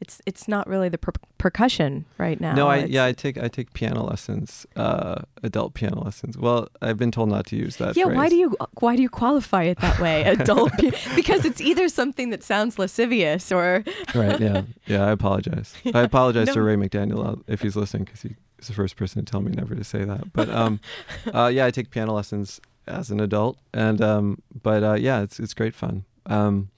it's 0.00 0.20
it's 0.26 0.48
not 0.48 0.66
really 0.66 0.88
the 0.88 0.98
per- 0.98 1.12
percussion 1.38 2.04
right 2.18 2.40
now. 2.40 2.54
No, 2.54 2.66
I 2.68 2.76
It's- 2.78 2.90
yeah, 2.90 3.04
I 3.04 3.12
take 3.12 3.38
I 3.38 3.48
take 3.48 3.72
piano 3.74 4.02
lessons, 4.02 4.66
uh, 4.76 5.22
adult 5.42 5.74
piano 5.74 6.02
lessons. 6.04 6.36
Well, 6.36 6.68
I've 6.82 6.96
been 6.98 7.10
told 7.12 7.28
not 7.28 7.46
to 7.46 7.56
use 7.56 7.76
that. 7.76 7.96
yeah. 7.96 8.04
phrase. 8.06 8.16
Why 8.16 8.28
do 8.28 8.36
you 8.36 8.56
why 8.80 8.96
do 8.96 9.02
you 9.02 9.08
qualify 9.08 9.62
it 9.64 9.78
that 9.80 9.98
way, 10.00 10.24
adult? 10.24 10.72
because 11.14 11.44
it's 11.44 11.60
either 11.60 11.88
something 11.88 12.30
that 12.30 12.42
sounds 12.42 12.78
lascivious 12.78 13.52
or 13.52 13.84
Right. 14.14 14.40
Yeah. 14.40 14.62
Yeah. 14.86 15.06
I 15.06 15.10
apologize. 15.12 15.74
I 15.94 16.00
apologize 16.02 16.52
to 16.54 16.62
Ray 16.62 16.76
McDaniel 16.76 17.20
uh, 17.26 17.36
if 17.46 17.60
he's 17.62 17.76
listening 17.76 18.04
because 18.04 18.22
he 18.22 18.34
is 18.64 18.68
the 18.68 18.74
first 18.74 18.96
person 18.96 19.24
to 19.24 19.30
tell 19.30 19.40
me 19.40 19.52
never 19.52 19.74
to 19.74 19.84
say 19.84 20.04
that. 20.04 20.32
But 20.32 20.48
um, 20.48 20.80
uh, 21.32 21.50
yeah, 21.52 21.66
I 21.66 21.70
take 21.70 21.90
piano 21.90 22.12
lessons 22.12 22.60
as 22.86 23.10
an 23.10 23.20
adult, 23.20 23.58
and 23.72 24.00
um, 24.00 24.42
but 24.62 24.82
uh, 24.82 24.94
yeah, 24.94 25.22
it's 25.22 25.38
it's 25.38 25.54
great 25.54 25.74
fun. 25.74 26.04
Um, 26.26 26.70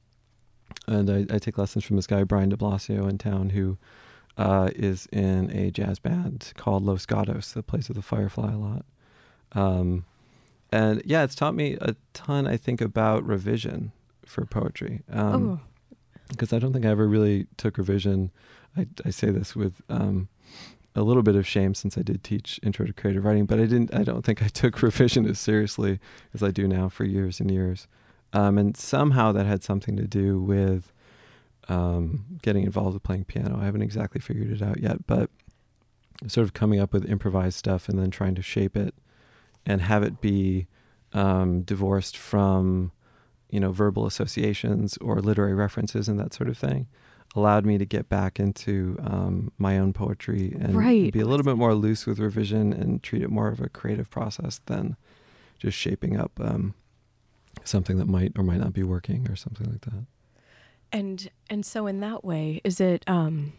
and 0.86 1.10
I, 1.10 1.34
I 1.34 1.38
take 1.38 1.58
lessons 1.58 1.84
from 1.84 1.96
this 1.96 2.06
guy 2.06 2.22
Brian 2.24 2.48
De 2.48 2.56
Blasio 2.56 3.08
in 3.08 3.18
town 3.18 3.50
who 3.50 3.78
uh, 4.36 4.70
is 4.74 5.06
in 5.12 5.50
a 5.50 5.70
jazz 5.70 5.98
band 5.98 6.52
called 6.56 6.84
Los 6.84 7.06
Gatos 7.06 7.52
that 7.52 7.66
plays 7.66 7.88
with 7.88 7.96
the 7.96 8.02
Firefly 8.02 8.52
a 8.52 8.56
lot. 8.56 8.84
Um, 9.52 10.04
and 10.70 11.02
yeah, 11.04 11.22
it's 11.22 11.34
taught 11.34 11.54
me 11.54 11.76
a 11.80 11.94
ton. 12.12 12.46
I 12.46 12.56
think 12.56 12.80
about 12.80 13.24
revision 13.24 13.92
for 14.24 14.44
poetry. 14.44 15.02
Um, 15.10 15.48
oh 15.48 15.60
because 16.28 16.52
I 16.52 16.58
don't 16.58 16.72
think 16.72 16.84
I 16.84 16.90
ever 16.90 17.06
really 17.06 17.46
took 17.56 17.78
revision. 17.78 18.30
I, 18.76 18.86
I 19.04 19.10
say 19.10 19.30
this 19.30 19.54
with 19.54 19.80
um, 19.88 20.28
a 20.96 21.02
little 21.02 21.22
bit 21.22 21.36
of 21.36 21.46
shame 21.46 21.74
since 21.74 21.96
I 21.98 22.02
did 22.02 22.24
teach 22.24 22.58
intro 22.62 22.86
to 22.86 22.92
creative 22.92 23.24
writing, 23.24 23.44
but 23.44 23.60
I 23.60 23.66
didn't. 23.66 23.94
I 23.94 24.02
don't 24.02 24.24
think 24.24 24.42
I 24.42 24.48
took 24.62 24.82
revision 24.82 25.26
as 25.28 25.38
seriously 25.38 26.00
as 26.34 26.42
I 26.42 26.50
do 26.50 26.66
now 26.66 26.88
for 26.88 27.04
years 27.04 27.38
and 27.38 27.50
years. 27.50 27.86
Um, 28.32 28.58
and 28.58 28.76
somehow 28.76 29.32
that 29.32 29.46
had 29.46 29.62
something 29.62 29.96
to 29.96 30.06
do 30.06 30.40
with 30.40 30.92
um, 31.68 32.24
getting 32.42 32.64
involved 32.64 32.94
with 32.94 33.02
playing 33.02 33.24
piano. 33.24 33.58
I 33.60 33.64
haven't 33.64 33.82
exactly 33.82 34.20
figured 34.20 34.50
it 34.50 34.62
out 34.62 34.80
yet, 34.80 35.06
but 35.06 35.30
sort 36.26 36.44
of 36.44 36.54
coming 36.54 36.80
up 36.80 36.92
with 36.92 37.08
improvised 37.08 37.58
stuff 37.58 37.88
and 37.88 37.98
then 37.98 38.10
trying 38.10 38.34
to 38.34 38.42
shape 38.42 38.76
it 38.76 38.94
and 39.64 39.82
have 39.82 40.02
it 40.02 40.20
be 40.20 40.66
um, 41.12 41.62
divorced 41.62 42.16
from, 42.16 42.92
you 43.50 43.60
know, 43.60 43.70
verbal 43.70 44.06
associations 44.06 44.96
or 44.98 45.20
literary 45.20 45.54
references 45.54 46.08
and 46.08 46.18
that 46.18 46.32
sort 46.32 46.48
of 46.48 46.56
thing, 46.56 46.86
allowed 47.34 47.66
me 47.66 47.76
to 47.78 47.84
get 47.84 48.08
back 48.08 48.38
into 48.40 48.96
um, 49.02 49.52
my 49.58 49.78
own 49.78 49.92
poetry 49.92 50.56
and 50.58 50.74
Right. 50.76 51.12
be 51.12 51.20
a 51.20 51.26
little 51.26 51.44
bit 51.44 51.56
more 51.56 51.74
loose 51.74 52.06
with 52.06 52.18
revision 52.18 52.72
and 52.72 53.02
treat 53.02 53.22
it 53.22 53.30
more 53.30 53.48
of 53.48 53.60
a 53.60 53.68
creative 53.68 54.08
process 54.10 54.60
than 54.66 54.96
just 55.58 55.76
shaping 55.76 56.16
up 56.18 56.32
um, 56.40 56.74
something 57.64 57.98
that 57.98 58.06
might 58.08 58.32
or 58.38 58.42
might 58.44 58.60
not 58.60 58.72
be 58.72 58.82
working 58.82 59.28
or 59.28 59.36
something 59.36 59.70
like 59.70 59.80
that. 59.82 60.06
And 60.92 61.28
and 61.50 61.66
so 61.66 61.86
in 61.86 62.00
that 62.00 62.24
way, 62.24 62.60
is 62.64 62.80
it 62.80 63.02
um 63.08 63.52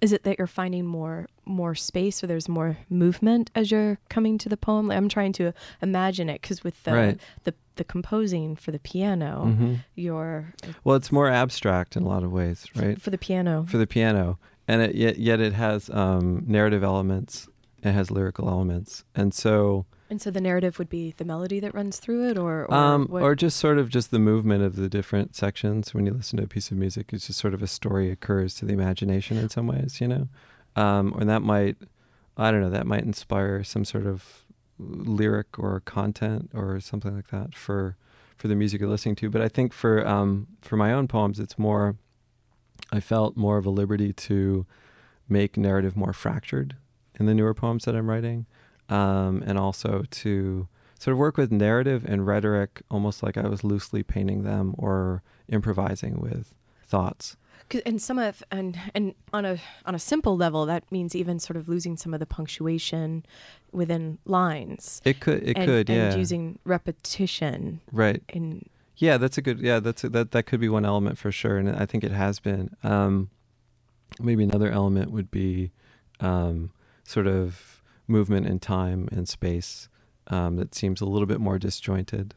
is 0.00 0.12
it 0.12 0.24
that 0.24 0.38
you're 0.38 0.46
finding 0.46 0.84
more 0.84 1.28
more 1.46 1.74
space 1.74 2.22
or 2.22 2.26
there's 2.26 2.48
more 2.48 2.76
movement 2.88 3.50
as 3.54 3.70
you're 3.70 3.98
coming 4.08 4.38
to 4.38 4.48
the 4.48 4.56
poem? 4.56 4.90
I'm 4.90 5.08
trying 5.08 5.32
to 5.34 5.52
imagine 5.82 6.28
it 6.28 6.40
because 6.42 6.62
with 6.64 6.82
the, 6.84 6.92
Right. 6.92 7.20
the 7.44 7.54
the 7.76 7.84
composing 7.84 8.54
for 8.54 8.70
the 8.70 8.78
piano, 8.78 9.46
Mhm. 9.58 9.78
you're 9.96 10.54
Well, 10.84 10.94
it's 10.94 11.10
more 11.10 11.28
abstract 11.28 11.96
in 11.96 12.04
a 12.04 12.08
lot 12.08 12.22
of 12.22 12.30
ways, 12.30 12.66
right? 12.76 13.00
for 13.02 13.10
the 13.10 13.18
piano. 13.18 13.66
For 13.68 13.78
the 13.78 13.86
piano, 13.86 14.38
and 14.68 14.80
it, 14.80 14.94
yet 14.94 15.18
yet 15.18 15.40
it 15.40 15.54
has 15.54 15.90
um, 15.90 16.44
narrative 16.46 16.84
elements. 16.84 17.48
It 17.82 17.90
has 17.92 18.10
lyrical 18.12 18.48
elements, 18.48 19.04
and 19.14 19.34
so 19.34 19.86
and 20.08 20.22
so 20.22 20.30
the 20.30 20.40
narrative 20.40 20.78
would 20.78 20.88
be 20.88 21.14
the 21.16 21.24
melody 21.24 21.58
that 21.60 21.74
runs 21.74 21.98
through 21.98 22.28
it, 22.30 22.38
or 22.38 22.66
or, 22.66 22.72
um, 22.74 23.08
or 23.10 23.34
just 23.34 23.56
sort 23.56 23.78
of 23.78 23.88
just 23.88 24.12
the 24.12 24.18
movement 24.20 24.62
of 24.62 24.76
the 24.76 24.88
different 24.88 25.34
sections. 25.34 25.92
When 25.92 26.06
you 26.06 26.12
listen 26.12 26.36
to 26.38 26.44
a 26.44 26.46
piece 26.46 26.70
of 26.70 26.76
music, 26.76 27.12
it's 27.12 27.26
just 27.26 27.40
sort 27.40 27.54
of 27.54 27.62
a 27.62 27.66
story 27.66 28.08
occurs 28.10 28.54
to 28.56 28.64
the 28.66 28.72
imagination 28.72 29.36
in 29.36 29.48
some 29.48 29.66
ways, 29.66 30.00
you 30.00 30.06
know, 30.06 30.28
um, 30.76 31.14
and 31.18 31.28
that 31.28 31.42
might, 31.42 31.76
I 32.36 32.50
don't 32.50 32.60
know, 32.60 32.70
that 32.70 32.86
might 32.86 33.04
inspire 33.04 33.62
some 33.64 33.84
sort 33.84 34.06
of 34.06 34.44
lyric 34.78 35.58
or 35.58 35.80
content 35.80 36.50
or 36.54 36.80
something 36.80 37.14
like 37.14 37.28
that 37.28 37.54
for 37.54 37.96
for 38.36 38.48
the 38.48 38.56
music 38.56 38.80
you're 38.80 38.90
listening 38.90 39.14
to. 39.16 39.30
But 39.30 39.42
I 39.42 39.48
think 39.48 39.72
for 39.72 40.06
um, 40.06 40.48
for 40.60 40.76
my 40.76 40.92
own 40.92 41.08
poems, 41.08 41.38
it's 41.38 41.58
more. 41.58 41.96
I 42.92 43.00
felt 43.00 43.36
more 43.36 43.56
of 43.56 43.66
a 43.66 43.70
liberty 43.70 44.12
to 44.12 44.66
make 45.28 45.56
narrative 45.56 45.96
more 45.96 46.12
fractured 46.12 46.76
in 47.18 47.26
the 47.26 47.34
newer 47.34 47.54
poems 47.54 47.84
that 47.84 47.94
I'm 47.94 48.10
writing, 48.10 48.46
um, 48.88 49.42
and 49.46 49.58
also 49.58 50.04
to 50.10 50.68
sort 50.98 51.12
of 51.12 51.18
work 51.18 51.36
with 51.36 51.52
narrative 51.52 52.04
and 52.06 52.26
rhetoric 52.26 52.82
almost 52.90 53.22
like 53.22 53.36
I 53.36 53.48
was 53.48 53.64
loosely 53.64 54.02
painting 54.02 54.42
them 54.42 54.74
or 54.76 55.22
improvising 55.48 56.20
with 56.20 56.52
thoughts. 56.84 57.36
And 57.86 58.00
some 58.00 58.18
of 58.18 58.42
and 58.50 58.78
and 58.94 59.14
on 59.32 59.44
a 59.44 59.58
on 59.86 59.94
a 59.94 59.98
simple 59.98 60.36
level, 60.36 60.66
that 60.66 60.90
means 60.90 61.14
even 61.14 61.38
sort 61.38 61.56
of 61.56 61.68
losing 61.68 61.96
some 61.96 62.14
of 62.14 62.20
the 62.20 62.26
punctuation 62.26 63.24
within 63.72 64.18
lines. 64.24 65.00
It 65.04 65.20
could, 65.20 65.42
it 65.42 65.56
and, 65.56 65.66
could, 65.66 65.88
yeah, 65.88 66.10
and 66.10 66.18
using 66.18 66.58
repetition 66.64 67.80
right. 67.92 68.22
in 68.28 68.68
Yeah, 68.96 69.16
that's 69.16 69.38
a 69.38 69.42
good. 69.42 69.60
Yeah, 69.60 69.80
that's 69.80 70.04
a, 70.04 70.08
that. 70.10 70.30
That 70.32 70.44
could 70.44 70.60
be 70.60 70.68
one 70.68 70.84
element 70.84 71.18
for 71.18 71.32
sure, 71.32 71.58
and 71.58 71.68
I 71.68 71.86
think 71.86 72.04
it 72.04 72.12
has 72.12 72.40
been. 72.40 72.74
Um, 72.82 73.30
maybe 74.20 74.44
another 74.44 74.70
element 74.70 75.10
would 75.10 75.30
be 75.30 75.72
um, 76.20 76.70
sort 77.04 77.26
of 77.26 77.82
movement 78.06 78.46
in 78.46 78.60
time 78.60 79.08
and 79.10 79.28
space 79.28 79.88
um, 80.28 80.56
that 80.56 80.74
seems 80.74 81.00
a 81.00 81.06
little 81.06 81.26
bit 81.26 81.40
more 81.40 81.58
disjointed, 81.58 82.34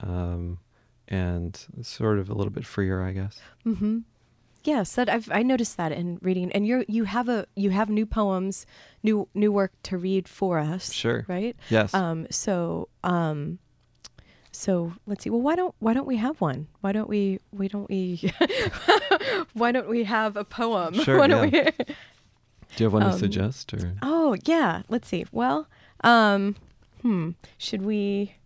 um, 0.00 0.58
and 1.08 1.66
sort 1.82 2.18
of 2.18 2.30
a 2.30 2.34
little 2.34 2.52
bit 2.52 2.64
freer, 2.64 3.02
I 3.02 3.12
guess. 3.12 3.40
Mm-hmm. 3.66 3.98
Yes, 4.64 4.94
that 4.94 5.08
I've 5.08 5.30
I 5.32 5.42
noticed 5.42 5.76
that 5.76 5.92
in 5.92 6.18
reading, 6.22 6.52
and 6.52 6.66
you 6.66 6.84
you 6.88 7.04
have 7.04 7.28
a 7.28 7.46
you 7.56 7.70
have 7.70 7.90
new 7.90 8.06
poems, 8.06 8.66
new 9.02 9.28
new 9.34 9.50
work 9.50 9.72
to 9.84 9.98
read 9.98 10.28
for 10.28 10.58
us. 10.58 10.92
Sure. 10.92 11.24
right? 11.28 11.56
Yes. 11.68 11.92
Um. 11.94 12.26
So 12.30 12.88
um. 13.02 13.58
So 14.52 14.92
let's 15.06 15.24
see. 15.24 15.30
Well, 15.30 15.40
why 15.40 15.56
don't 15.56 15.74
why 15.80 15.94
don't 15.94 16.06
we 16.06 16.16
have 16.16 16.40
one? 16.40 16.68
Why 16.80 16.92
don't 16.92 17.08
we 17.08 17.40
why 17.50 17.68
don't 17.68 17.88
we 17.88 18.32
why 19.54 19.72
don't 19.72 19.88
we 19.88 20.04
have 20.04 20.36
a 20.36 20.44
poem? 20.44 20.94
Sure, 20.94 21.18
Why 21.20 21.26
don't 21.26 21.52
yeah. 21.52 21.70
we? 21.78 21.84
Do 22.76 22.84
you 22.84 22.86
have 22.86 22.92
one 22.94 23.02
to 23.02 23.08
um, 23.10 23.18
suggest, 23.18 23.74
or 23.74 23.94
Oh 24.00 24.36
yeah. 24.44 24.82
Let's 24.88 25.08
see. 25.08 25.26
Well, 25.32 25.68
um, 26.04 26.56
hmm. 27.02 27.30
Should 27.58 27.82
we? 27.82 28.36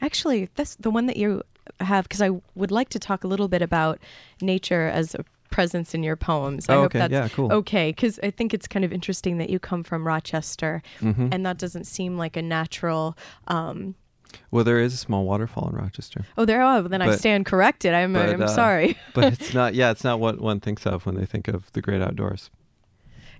Actually, 0.00 0.50
that's 0.54 0.76
the 0.76 0.90
one 0.90 1.06
that 1.06 1.16
you 1.16 1.42
have 1.80 2.04
because 2.04 2.22
I 2.22 2.30
would 2.54 2.70
like 2.70 2.88
to 2.90 2.98
talk 2.98 3.24
a 3.24 3.26
little 3.28 3.48
bit 3.48 3.62
about 3.62 3.98
nature 4.40 4.86
as 4.88 5.14
a 5.14 5.24
presence 5.50 5.94
in 5.94 6.02
your 6.02 6.16
poems. 6.16 6.68
I 6.68 6.74
Oh, 6.74 6.80
hope 6.82 6.86
okay. 6.86 6.98
that's 6.98 7.12
Yeah, 7.12 7.28
cool. 7.28 7.52
okay 7.52 7.90
because 7.90 8.18
I 8.22 8.30
think 8.30 8.52
it's 8.52 8.66
kind 8.66 8.84
of 8.84 8.92
interesting 8.92 9.38
that 9.38 9.48
you 9.50 9.58
come 9.58 9.82
from 9.82 10.06
Rochester, 10.06 10.82
Mhm. 11.00 11.32
and 11.32 11.46
that 11.46 11.56
doesn't 11.58 11.84
seem 11.84 12.18
like 12.18 12.36
a 12.36 12.42
natural. 12.42 13.16
Um, 13.46 13.94
well, 14.50 14.64
there 14.64 14.80
is 14.80 14.92
a 14.92 14.96
small 14.96 15.24
waterfall 15.24 15.68
in 15.70 15.76
Rochester, 15.76 16.24
oh, 16.36 16.44
there. 16.44 16.62
Oh, 16.62 16.82
then 16.82 17.00
I 17.00 17.14
stand 17.14 17.46
corrected. 17.46 17.94
I'm. 17.94 18.12
but, 18.12 18.28
I'm 18.28 18.42
uh, 18.42 18.48
sorry. 18.48 18.98
but 19.14 19.32
it's 19.32 19.54
not. 19.60 19.74
Yeah, 19.74 19.90
it's 19.92 20.04
not 20.04 20.18
what 20.20 20.40
one 20.40 20.60
thinks 20.60 20.84
of 20.84 21.06
when 21.06 21.14
they 21.14 21.24
think 21.26 21.48
of 21.48 21.70
the 21.72 21.80
great 21.80 22.02
outdoors. 22.02 22.50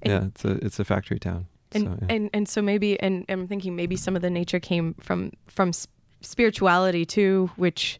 And- 0.02 0.12
yeah, 0.12 0.28
it's 0.28 0.44
a 0.44 0.64
it's 0.64 0.78
a 0.78 0.84
factory 0.84 1.18
town. 1.18 1.46
and 1.72 1.84
so, 1.84 1.98
yeah. 2.00 2.14
and 2.14 2.30
and 2.32 2.48
so 2.48 2.62
maybe 2.62 2.98
and 3.00 3.24
I'm 3.28 3.48
thinking 3.48 3.74
maybe 3.74 3.96
some 3.96 4.14
of 4.16 4.22
the 4.22 4.30
nature 4.30 4.60
came 4.60 4.94
from 5.00 5.32
from 5.48 5.72
spirituality 6.26 7.04
too, 7.04 7.50
which. 7.56 7.98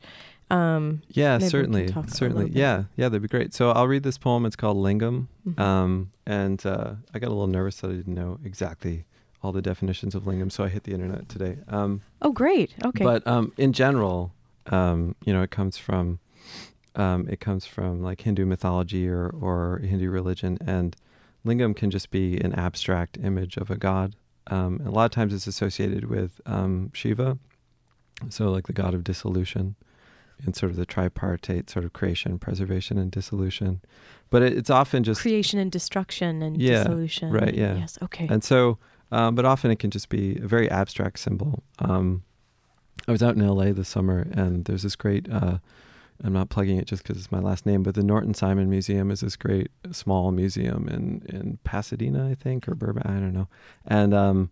Um, 0.49 1.03
Yeah, 1.09 1.33
Maybe 1.33 1.35
we 1.35 1.41
can 1.41 1.51
certainly, 1.51 1.87
certainly. 2.07 2.51
Yeah, 2.55 2.85
yeah, 2.97 3.09
that'd 3.09 3.21
be 3.21 3.27
great. 3.27 3.53
So 3.53 3.71
I'll 3.73 3.89
read 3.89 4.05
this 4.05 4.17
poem. 4.17 4.47
It's 4.47 4.55
called 4.55 4.77
Lingam, 4.77 5.27
Mhm. 5.49 5.59
um, 5.61 6.11
and 6.25 6.65
uh, 6.65 6.95
I 7.13 7.19
got 7.19 7.27
a 7.27 7.31
little 7.35 7.49
nervous 7.49 7.81
that 7.81 7.91
I 7.91 7.95
didn't 7.95 8.15
know 8.15 8.39
exactly 8.45 9.07
all 9.43 9.51
the 9.51 9.61
definitions 9.63 10.15
of 10.15 10.23
lingam, 10.23 10.51
so 10.53 10.63
I 10.63 10.69
hit 10.69 10.85
the 10.85 10.93
internet 10.93 11.29
today. 11.29 11.59
Um, 11.69 12.01
oh, 12.23 12.31
great. 12.33 12.75
Okay. 12.85 13.03
But 13.05 13.27
um, 13.27 13.53
in 13.57 13.73
general, 13.73 14.33
um, 14.67 15.17
you 15.25 15.33
know, 15.33 15.43
it 15.43 15.51
comes 15.51 15.79
from 15.79 16.21
um, 16.95 17.29
it 17.29 17.41
comes 17.41 17.67
from 17.67 18.01
like 18.03 18.21
Hindu 18.23 18.47
mythology 18.47 19.09
or 19.09 19.29
or 19.29 19.79
Hindu 19.81 20.09
religion, 20.11 20.59
and 20.65 20.95
lingam 21.45 21.75
can 21.77 21.91
just 21.91 22.11
be 22.13 22.39
an 22.41 22.53
abstract 22.55 23.19
image 23.23 23.57
of 23.57 23.69
a 23.71 23.77
god. 23.77 24.15
Um, 24.49 24.81
a 24.87 24.91
lot 24.91 25.05
of 25.07 25.11
times, 25.11 25.35
it's 25.35 25.47
associated 25.49 26.05
with 26.09 26.41
um, 26.47 26.91
Shiva, 26.95 27.37
so 28.29 28.51
like 28.51 28.67
the 28.67 28.73
god 28.73 28.95
of 28.95 29.05
dissolution, 29.05 29.77
and 30.45 30.55
sort 30.55 30.71
of 30.71 30.77
the 30.77 30.87
tripartite 30.87 31.71
sort 31.71 31.85
of 31.85 31.93
creation, 31.93 32.39
preservation, 32.39 32.99
and 32.99 33.11
dissolution. 33.11 33.81
But 34.31 34.43
it, 34.43 34.53
it's 34.59 34.71
often 34.71 35.05
just 35.05 35.21
creation 35.21 35.59
and 35.59 35.71
destruction 35.73 36.43
and 36.43 36.61
Yeah, 36.61 36.83
dissolution. 36.85 37.31
right, 37.31 37.55
yeah. 37.55 37.77
Yes. 37.77 37.99
Okay. 38.03 38.27
and 38.29 38.43
so, 38.45 38.79
um, 39.13 39.35
but 39.35 39.45
often 39.45 39.71
it 39.71 39.79
can 39.79 39.91
just 39.91 40.09
be 40.09 40.37
a 40.39 40.47
very 40.47 40.71
abstract 40.71 41.19
symbol. 41.21 41.63
Um, 41.79 42.23
I 43.09 43.13
was 43.13 43.23
out 43.23 43.37
in 43.37 43.47
LA 43.47 43.73
this 43.73 43.89
summer, 43.89 44.27
and 44.33 44.65
there's 44.65 44.83
this 44.83 44.97
great. 44.97 45.31
Uh, 45.31 45.59
I'm 46.25 46.33
not 46.33 46.49
plugging 46.49 46.79
it 46.79 46.87
just 46.87 47.03
because 47.03 47.19
it's 47.19 47.31
my 47.31 47.41
last 47.41 47.67
name, 47.67 47.83
but 47.83 47.95
the 47.95 48.03
Norton 48.03 48.33
Simon 48.33 48.71
Museum 48.71 49.11
is 49.11 49.21
this 49.21 49.37
great 49.37 49.71
small 49.93 50.33
museum 50.33 50.89
in 50.89 51.23
in 51.29 51.59
Pasadena, 51.63 52.29
I 52.31 52.35
think, 52.35 52.67
or 52.69 52.75
Burbank, 52.75 53.07
I 53.07 53.11
don't 53.13 53.35
know. 53.35 53.49
And 53.87 54.15
um, 54.15 54.51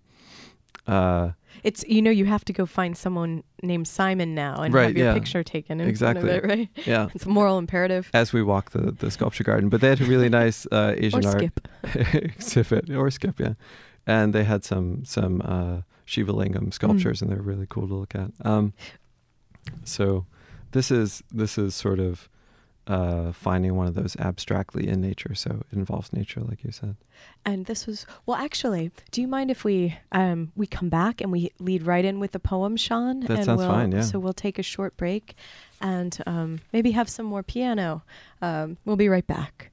uh, 0.86 1.30
it's 1.62 1.84
you 1.88 2.02
know 2.02 2.10
you 2.10 2.24
have 2.26 2.44
to 2.44 2.52
go 2.52 2.66
find 2.66 2.96
someone 2.96 3.42
named 3.62 3.86
Simon 3.88 4.34
now 4.34 4.56
and 4.62 4.74
Right, 4.74 4.86
have 4.88 4.96
your 4.96 5.06
yeah. 5.06 5.14
picture 5.14 5.42
taken 5.42 5.80
in 5.80 5.88
Exactly. 5.88 6.22
front 6.28 6.44
of 6.44 6.50
it, 6.50 6.54
right? 6.58 6.68
yeah, 6.86 7.08
It's 7.14 7.24
a 7.26 7.28
moral 7.28 7.58
imperative. 7.58 8.10
as 8.12 8.32
we 8.32 8.42
walk 8.42 8.70
the 8.72 8.92
the 8.92 9.10
sculpture 9.10 9.44
garden, 9.44 9.68
but 9.70 9.80
they 9.80 9.88
had 9.88 10.00
a 10.00 10.04
really 10.04 10.28
nice 10.28 10.66
uh, 10.72 10.94
Asian 10.98 11.24
art 11.24 11.50
exhibit 12.14 12.90
or 12.90 13.10
skip, 13.10 13.40
yeah. 13.40 13.54
And 14.06 14.34
they 14.34 14.44
had 14.44 14.64
some 14.64 15.04
some 15.04 15.40
uh, 15.42 15.82
Shiva 16.04 16.32
Lingam 16.32 16.72
sculptures, 16.72 17.22
and 17.22 17.30
they're 17.30 17.40
really 17.42 17.66
cool 17.68 17.88
to 17.88 17.94
look 17.94 18.14
at. 18.14 18.30
Um, 18.44 18.72
so 19.84 20.26
this 20.72 20.90
is 20.90 21.22
this 21.32 21.56
is 21.58 21.74
sort 21.74 22.00
of 22.00 22.28
uh, 22.86 23.32
finding 23.32 23.74
one 23.76 23.86
of 23.86 23.94
those 23.94 24.16
abstractly 24.16 24.88
in 24.88 25.00
nature. 25.00 25.34
So 25.34 25.62
it 25.70 25.76
involves 25.76 26.12
nature, 26.12 26.40
like 26.40 26.64
you 26.64 26.70
said. 26.70 26.96
And 27.44 27.66
this 27.66 27.86
was 27.86 28.06
well. 28.26 28.36
Actually, 28.36 28.90
do 29.10 29.20
you 29.20 29.28
mind 29.28 29.50
if 29.50 29.64
we 29.64 29.96
um 30.12 30.52
we 30.56 30.66
come 30.66 30.88
back 30.88 31.20
and 31.20 31.30
we 31.32 31.50
lead 31.58 31.82
right 31.84 32.04
in 32.04 32.20
with 32.20 32.32
the 32.32 32.40
poem, 32.40 32.76
Sean? 32.76 33.20
That 33.20 33.30
and 33.30 33.44
sounds 33.44 33.58
we'll, 33.58 33.68
fine, 33.68 33.92
yeah. 33.92 34.02
So 34.02 34.18
we'll 34.18 34.32
take 34.32 34.58
a 34.58 34.62
short 34.62 34.96
break, 34.96 35.34
and 35.80 36.16
um, 36.26 36.60
maybe 36.72 36.90
have 36.92 37.08
some 37.08 37.26
more 37.26 37.42
piano. 37.42 38.02
Um, 38.42 38.76
we'll 38.84 38.96
be 38.96 39.08
right 39.08 39.26
back. 39.26 39.70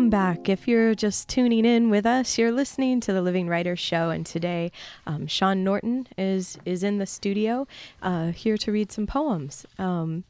Welcome 0.00 0.08
back. 0.08 0.48
If 0.48 0.66
you're 0.66 0.94
just 0.94 1.28
tuning 1.28 1.66
in 1.66 1.90
with 1.90 2.06
us, 2.06 2.38
you're 2.38 2.52
listening 2.52 3.00
to 3.00 3.12
the 3.12 3.20
Living 3.20 3.48
Writer 3.48 3.76
Show, 3.76 4.08
and 4.08 4.24
today 4.24 4.72
um, 5.06 5.26
Sean 5.26 5.62
Norton 5.62 6.06
is 6.16 6.56
is 6.64 6.82
in 6.82 6.96
the 6.96 7.04
studio, 7.04 7.66
uh, 8.00 8.28
here 8.28 8.56
to 8.56 8.72
read 8.72 8.90
some 8.90 9.06
poems. 9.06 9.66
Um, 9.78 10.24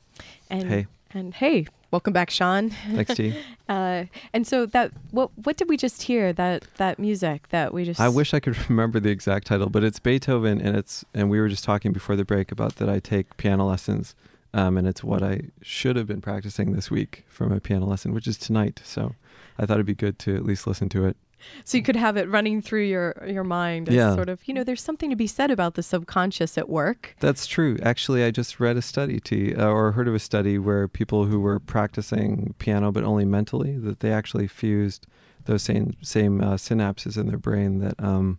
and 0.51 0.69
Hey. 0.69 0.87
and 1.15 1.33
hey, 1.35 1.69
welcome 1.93 2.13
back, 2.13 2.31
Sean. 2.31 2.71
Thanks, 2.71 3.15
T. 3.15 3.33
Uh, 3.69 4.07
and 4.33 4.45
so 4.45 4.67
that 4.67 4.91
what 5.13 5.31
what 5.45 5.57
did 5.57 5.69
we 5.69 5.77
just 5.77 6.03
hear? 6.03 6.33
That 6.33 6.65
that 6.79 6.99
music 6.99 7.49
that 7.51 7.73
we 7.73 7.85
just 7.85 8.01
I 8.01 8.09
wish 8.09 8.35
I 8.35 8.41
could 8.41 8.59
remember 8.69 8.99
the 8.99 9.11
exact 9.11 9.47
title, 9.47 9.71
but 9.71 9.85
it's 9.85 10.01
Beethoven, 10.01 10.61
and 10.61 10.77
it's 10.77 11.05
and 11.15 11.31
we 11.31 11.39
were 11.39 11.49
just 11.49 11.63
talking 11.63 11.93
before 11.93 12.17
the 12.17 12.25
break 12.25 12.51
about 12.51 12.75
that 12.77 12.89
I 12.89 12.99
take 12.99 13.37
piano 13.37 13.69
lessons, 13.69 14.17
um, 14.53 14.77
and 14.77 14.87
it's 14.87 15.05
what 15.05 15.23
I 15.23 15.43
should 15.63 15.97
have 15.97 16.07
been 16.07 16.21
practicing 16.21 16.73
this 16.73 16.91
week 16.91 17.25
for 17.29 17.47
my 17.47 17.59
piano 17.59 17.87
lesson, 17.87 18.13
which 18.13 18.27
is 18.27 18.37
tonight. 18.39 18.81
So 18.85 19.15
I 19.59 19.67
thought 19.67 19.75
it'd 19.75 19.87
be 19.87 19.95
good 19.95 20.19
to 20.21 20.35
at 20.37 20.45
least 20.45 20.67
listen 20.67 20.89
to 20.91 21.05
it. 21.07 21.17
so 21.65 21.79
you 21.79 21.83
could 21.83 21.97
have 21.97 22.17
it 22.17 22.29
running 22.29 22.61
through 22.61 22.85
your 22.85 23.15
your 23.27 23.45
mind. 23.45 23.89
As 23.89 23.95
Yeah. 23.95 24.15
Sort 24.15 24.29
of. 24.29 24.41
You 24.47 24.55
know, 24.55 24.65
there's 24.65 24.83
something 24.83 25.11
to 25.11 25.17
be 25.17 25.27
said 25.27 25.51
about 25.51 25.75
the 25.75 25.83
subconscious 25.83 26.59
at 26.59 26.69
work. 26.69 27.17
That's 27.21 27.47
true. 27.47 27.79
Actually, 27.83 28.25
I 28.25 28.31
just 28.31 28.61
read 28.61 28.77
a 28.77 28.83
study, 28.83 29.21
T, 29.21 29.55
uh, 29.55 29.69
or 29.69 29.93
heard 29.93 30.09
of 30.09 30.15
a 30.15 30.19
study 30.19 30.59
where 30.59 30.89
people 30.89 31.27
who 31.27 31.41
were 31.41 31.59
practicing 31.59 32.55
piano 32.59 32.93
but 32.93 33.05
only 33.05 33.25
mentally, 33.25 33.77
that 33.79 34.01
they 34.01 34.13
actually 34.13 34.49
fused 34.49 35.07
those 35.47 35.63
same 35.63 35.95
same 36.03 36.41
uh, 36.41 36.55
synapses 36.55 37.17
in 37.17 37.27
their 37.27 37.39
brain 37.39 37.79
that 37.79 37.95
um, 38.03 38.39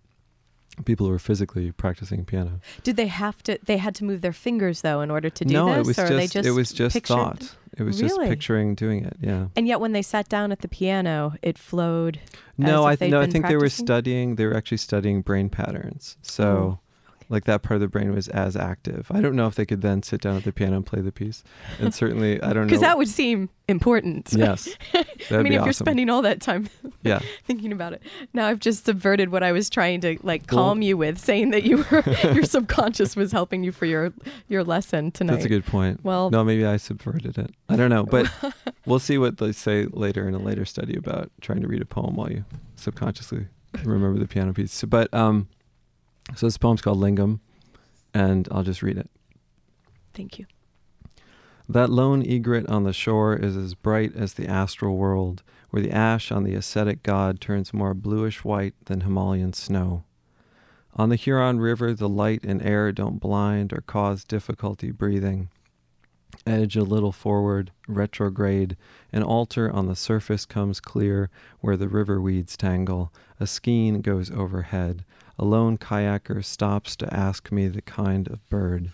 people 0.85 1.05
who 1.05 1.11
were 1.11 1.19
physically 1.19 1.71
practicing 1.71 2.25
piano. 2.25 2.59
Did 2.83 2.95
they 2.95 3.07
have 3.07 3.41
to? 3.43 3.57
They 3.63 3.77
had 3.77 3.95
to 3.95 4.03
move 4.03 4.21
their 4.21 4.33
fingers 4.33 4.81
though 4.81 5.01
in 5.01 5.11
order 5.11 5.29
to 5.29 5.45
do 5.45 5.53
no, 5.53 5.67
this, 5.67 5.77
it 5.77 5.87
was 5.87 5.99
or 5.99 6.07
just, 6.07 6.13
they 6.17 6.27
just 6.27 6.47
it 6.47 6.51
was 6.51 6.71
just 6.71 6.93
pictured- 6.93 7.15
thought. 7.15 7.55
It 7.77 7.83
was 7.83 7.97
just 7.97 8.19
picturing 8.19 8.75
doing 8.75 9.05
it. 9.05 9.15
Yeah. 9.21 9.47
And 9.55 9.65
yet, 9.65 9.79
when 9.79 9.93
they 9.93 10.01
sat 10.01 10.27
down 10.27 10.51
at 10.51 10.59
the 10.59 10.67
piano, 10.67 11.35
it 11.41 11.57
flowed. 11.57 12.19
No, 12.57 12.83
I 12.83 12.97
they'd 12.97 13.09
no, 13.09 13.21
I 13.21 13.27
think 13.27 13.47
they 13.47 13.55
were 13.55 13.69
studying. 13.69 14.35
They 14.35 14.45
were 14.45 14.53
actually 14.55 14.77
studying 14.77 15.21
brain 15.21 15.49
patterns. 15.49 16.17
So, 16.21 16.43
Oh, 16.43 16.79
like 17.31 17.45
that 17.45 17.63
part 17.63 17.75
of 17.75 17.81
the 17.81 17.88
brain 17.88 18.13
was 18.13 18.27
as 18.27 18.55
active. 18.55 19.07
I 19.09 19.21
don't 19.21 19.35
know 19.35 19.47
if 19.47 19.55
they 19.55 19.65
could 19.65 19.81
then 19.81 20.03
sit 20.03 20.21
down 20.21 20.35
at 20.35 20.43
the 20.43 20.51
piano 20.51 20.75
and 20.75 20.85
play 20.85 21.01
the 21.01 21.11
piece. 21.11 21.43
And 21.79 21.93
certainly, 21.93 22.41
I 22.43 22.47
don't 22.53 22.55
know. 22.63 22.65
Because 22.65 22.81
that 22.81 22.97
would 22.97 23.07
seem 23.07 23.50
important. 23.67 24.29
yes, 24.35 24.67
I 24.93 25.41
mean, 25.41 25.53
if 25.53 25.63
you're 25.63 25.71
spending 25.73 26.09
all 26.09 26.21
that 26.23 26.41
time 26.41 26.69
yeah, 27.03 27.19
thinking 27.45 27.71
about 27.71 27.94
it, 27.94 28.03
now 28.33 28.48
I've 28.48 28.59
just 28.59 28.85
subverted 28.85 29.29
what 29.31 29.44
I 29.44 29.51
was 29.53 29.70
trying 29.70 30.01
to 30.01 30.17
like 30.24 30.44
Well- 30.51 30.65
calm 30.65 30.81
you 30.81 30.98
with, 30.98 31.17
saying 31.17 31.51
that 31.51 31.63
you 31.63 31.85
were 31.89 32.03
your 32.33 32.44
subconscious 32.44 33.15
was 33.15 33.31
helping 33.31 33.63
you 33.63 33.72
for 33.72 33.85
your 33.85 34.13
your 34.50 34.63
lesson 34.63 35.11
tonight. 35.11 35.33
that's 35.35 35.46
a 35.46 35.50
good 35.50 35.65
point. 35.65 36.03
Well- 36.03 36.29
no, 36.29 36.44
maybe 36.44 36.65
I 36.65 36.77
subverted 36.77 37.37
it. 37.37 37.51
I 37.70 37.77
don't 37.77 37.89
know, 37.89 38.03
but 38.03 38.29
we'll 38.85 39.00
see 39.00 39.17
what 39.17 39.37
they 39.37 39.53
say 39.53 39.85
later 39.85 40.27
in 40.27 40.35
a 40.35 40.39
later 40.39 40.65
study 40.65 40.98
about 40.98 41.31
trying 41.39 41.61
to 41.61 41.67
read 41.67 41.81
a 41.81 41.85
poem 41.85 42.15
while 42.15 42.29
you 42.29 42.44
subconsciously 42.75 43.48
remember 43.85 44.20
the 44.20 44.27
piano 44.27 44.51
piece. 44.53 44.83
But 44.83 45.13
um, 45.13 45.48
so 46.36 46.48
this 46.48 46.57
poem's 46.57 46.81
called 46.81 47.00
Lingam, 47.00 47.40
and 48.14 48.48
I'll 48.51 48.64
just 48.64 48.81
read 48.81 48.98
it. 48.98 49.10
Thank 50.14 50.40
you. 50.40 50.46
That 51.70 51.90
lone 51.90 52.22
egret 52.22 52.68
on 52.68 52.84
the 52.84 52.94
shore 52.94 53.36
is 53.36 53.55
as 53.55 53.75
bright 53.75 54.16
as 54.16 54.34
the 54.34 54.48
astral 54.48 54.98
world, 54.98 55.42
where 55.70 55.81
the 55.81 55.92
ash 55.92 56.31
on 56.31 56.44
the 56.44 56.53
ascetic 56.53 57.01
god 57.01 57.40
turns 57.40 57.74
more 57.74 57.94
bluish 57.94 58.44
white 58.44 58.74
than 58.86 59.01
Himalayan 59.01 59.53
snow. 59.53 60.03
On 60.96 61.07
the 61.07 61.16
Huron 61.16 61.60
River, 61.62 61.94
the 61.94 62.10
light 62.10 62.44
and 62.44 62.62
air 62.62 62.92
don't 62.92 63.22
blind 63.22 63.72
or 63.72 63.81
cause 63.81 64.25
difficulty 64.25 64.92
breathing. 64.92 65.50
Edge 66.46 66.75
a 66.75 66.84
little 66.84 67.12
forward, 67.12 67.72
retrograde, 67.88 68.75
an 69.14 69.24
altar 69.24 69.72
on 69.72 69.88
the 69.88 69.96
surface 69.96 70.46
comes 70.46 70.79
clear 70.79 71.29
where 71.60 71.77
the 71.77 71.88
river 71.88 72.20
weeds 72.20 72.57
tangle. 72.57 73.14
A 73.40 73.48
skein 73.48 74.01
goes 74.01 74.29
overhead. 74.31 75.05
A 75.41 75.45
lone 75.45 75.79
kayaker 75.79 76.45
stops 76.45 76.95
to 76.97 77.11
ask 77.11 77.51
me 77.51 77.67
the 77.67 77.81
kind 77.81 78.27
of 78.27 78.47
bird. 78.47 78.91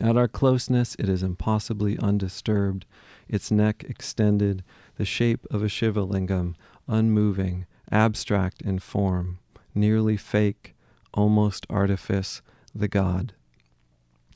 At 0.00 0.16
our 0.16 0.26
closeness, 0.26 0.96
it 0.98 1.06
is 1.06 1.22
impossibly 1.22 1.98
undisturbed, 1.98 2.86
its 3.28 3.50
neck 3.50 3.84
extended, 3.86 4.64
the 4.96 5.04
shape 5.04 5.46
of 5.50 5.62
a 5.62 5.68
Shiva 5.68 6.00
lingam, 6.00 6.54
unmoving, 6.88 7.66
abstract 7.92 8.62
in 8.62 8.78
form, 8.78 9.38
nearly 9.74 10.16
fake, 10.16 10.74
almost 11.12 11.66
artifice, 11.68 12.40
the 12.74 12.88
god. 12.88 13.34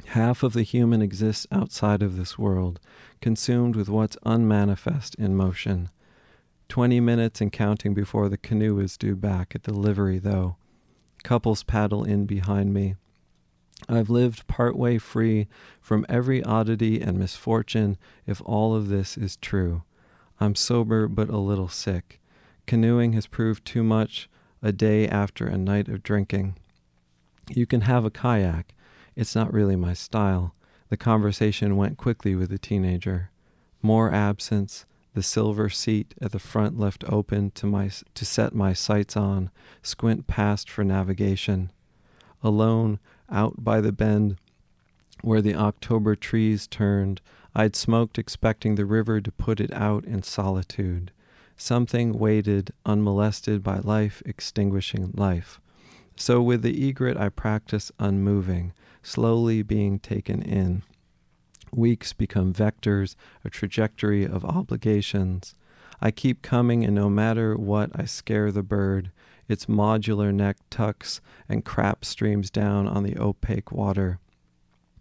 Half 0.09 0.43
of 0.43 0.53
the 0.53 0.63
human 0.63 1.01
exists 1.01 1.47
outside 1.51 2.03
of 2.03 2.19
this 2.19 2.39
world, 2.39 2.81
consumed 3.23 3.77
with 3.77 3.89
what's 3.89 4.19
unmanifest 4.27 5.15
in 5.15 5.35
motion. 5.35 5.89
Twenty 6.69 7.01
minutes 7.01 7.41
and 7.41 7.51
counting 7.51 7.95
before 7.95 8.29
the 8.29 8.37
canoe 8.37 8.79
is 8.79 8.99
due 8.99 9.17
back 9.17 9.55
at 9.55 9.63
the 9.63 9.73
livery, 9.73 10.19
though. 10.19 10.57
Couples 11.29 11.63
paddle 11.63 12.05
in 12.05 12.25
behind 12.25 12.73
me. 12.73 12.95
I've 13.87 14.09
lived 14.09 14.47
partway 14.47 14.97
free 14.97 15.47
from 15.79 16.07
every 16.09 16.43
oddity 16.43 17.03
and 17.03 17.19
misfortune 17.19 17.99
if 18.27 18.41
all 18.47 18.75
of 18.75 18.89
this 18.89 19.19
is 19.19 19.37
true. 19.37 19.83
I'm 20.41 20.55
sober 20.55 21.07
but 21.07 21.29
a 21.29 21.37
little 21.37 21.69
sick. 21.69 22.19
Canoeing 22.67 23.13
has 23.13 23.27
proved 23.27 23.67
too 23.67 23.83
much 23.83 24.31
a 24.63 24.73
day 24.73 25.07
after 25.07 25.47
a 25.47 25.59
night 25.59 25.89
of 25.89 26.03
drinking. 26.03 26.57
You 27.51 27.67
can 27.67 27.83
have 27.83 28.07
a 28.07 28.11
kayak. 28.11 28.75
It's 29.15 29.35
not 29.35 29.53
really 29.53 29.77
my 29.77 29.93
style. 29.93 30.55
The 30.89 30.97
conversation 30.97 31.77
went 31.77 31.99
quickly 31.99 32.37
with 32.37 32.49
the 32.49 32.57
teenager. 32.57 33.33
More 33.83 34.11
absence, 34.11 34.87
the 35.19 35.23
silver 35.25 35.69
seat 35.69 36.15
at 36.21 36.31
the 36.31 36.39
front 36.39 36.79
left 36.79 37.03
open 37.09 37.51
to 37.51 37.67
my 37.67 37.91
to 38.15 38.25
set 38.25 38.55
my 38.55 38.73
sights 38.73 39.17
on, 39.17 39.51
squint 39.83 40.29
past 40.29 40.71
for 40.71 40.85
navigation. 40.85 41.73
Alone, 42.41 43.01
out 43.29 43.65
by 43.65 43.81
the 43.81 43.91
bend 43.91 44.37
where 45.23 45.43
the 45.43 45.57
October 45.57 46.15
trees 46.15 46.69
turned, 46.69 47.21
I'd 47.53 47.75
smoked 47.75 48.17
expecting 48.17 48.77
the 48.77 48.85
river 48.85 49.21
to 49.21 49.33
put 49.33 49.59
it 49.59 49.73
out 49.73 50.05
in 50.05 50.23
solitude. 50.23 51.11
Something 51.57 52.13
waited, 52.13 52.73
unmolested 52.87 53.65
by 53.65 53.81
life 53.81 54.23
extinguishing 54.25 55.11
life. 55.17 55.61
So 56.15 56.41
with 56.41 56.63
the 56.63 56.89
egret 56.89 57.17
I 57.17 57.31
practice 57.31 57.91
unmoving, 57.99 58.73
slowly 59.03 59.63
being 59.63 59.99
taken 59.99 60.43
in. 60.43 60.85
Weeks 61.73 62.13
become 62.13 62.53
vectors, 62.53 63.15
a 63.45 63.51
trajectory 63.51 64.25
of 64.25 64.45
obligations. 64.45 65.55
I 66.01 66.11
keep 66.11 66.43
coming, 66.43 66.85
and 66.85 66.95
no 66.95 67.11
matter 67.11 67.57
what, 67.57 67.91
I 67.95 68.05
scare 68.05 68.53
the 68.53 68.63
bird. 68.63 69.11
Its 69.49 69.67
modular 69.67 70.33
neck 70.33 70.59
tucks, 70.71 71.21
and 71.49 71.65
crap 71.65 72.05
streams 72.05 72.51
down 72.51 72.87
on 72.87 73.03
the 73.03 73.19
opaque 73.19 73.73
water. 73.73 74.19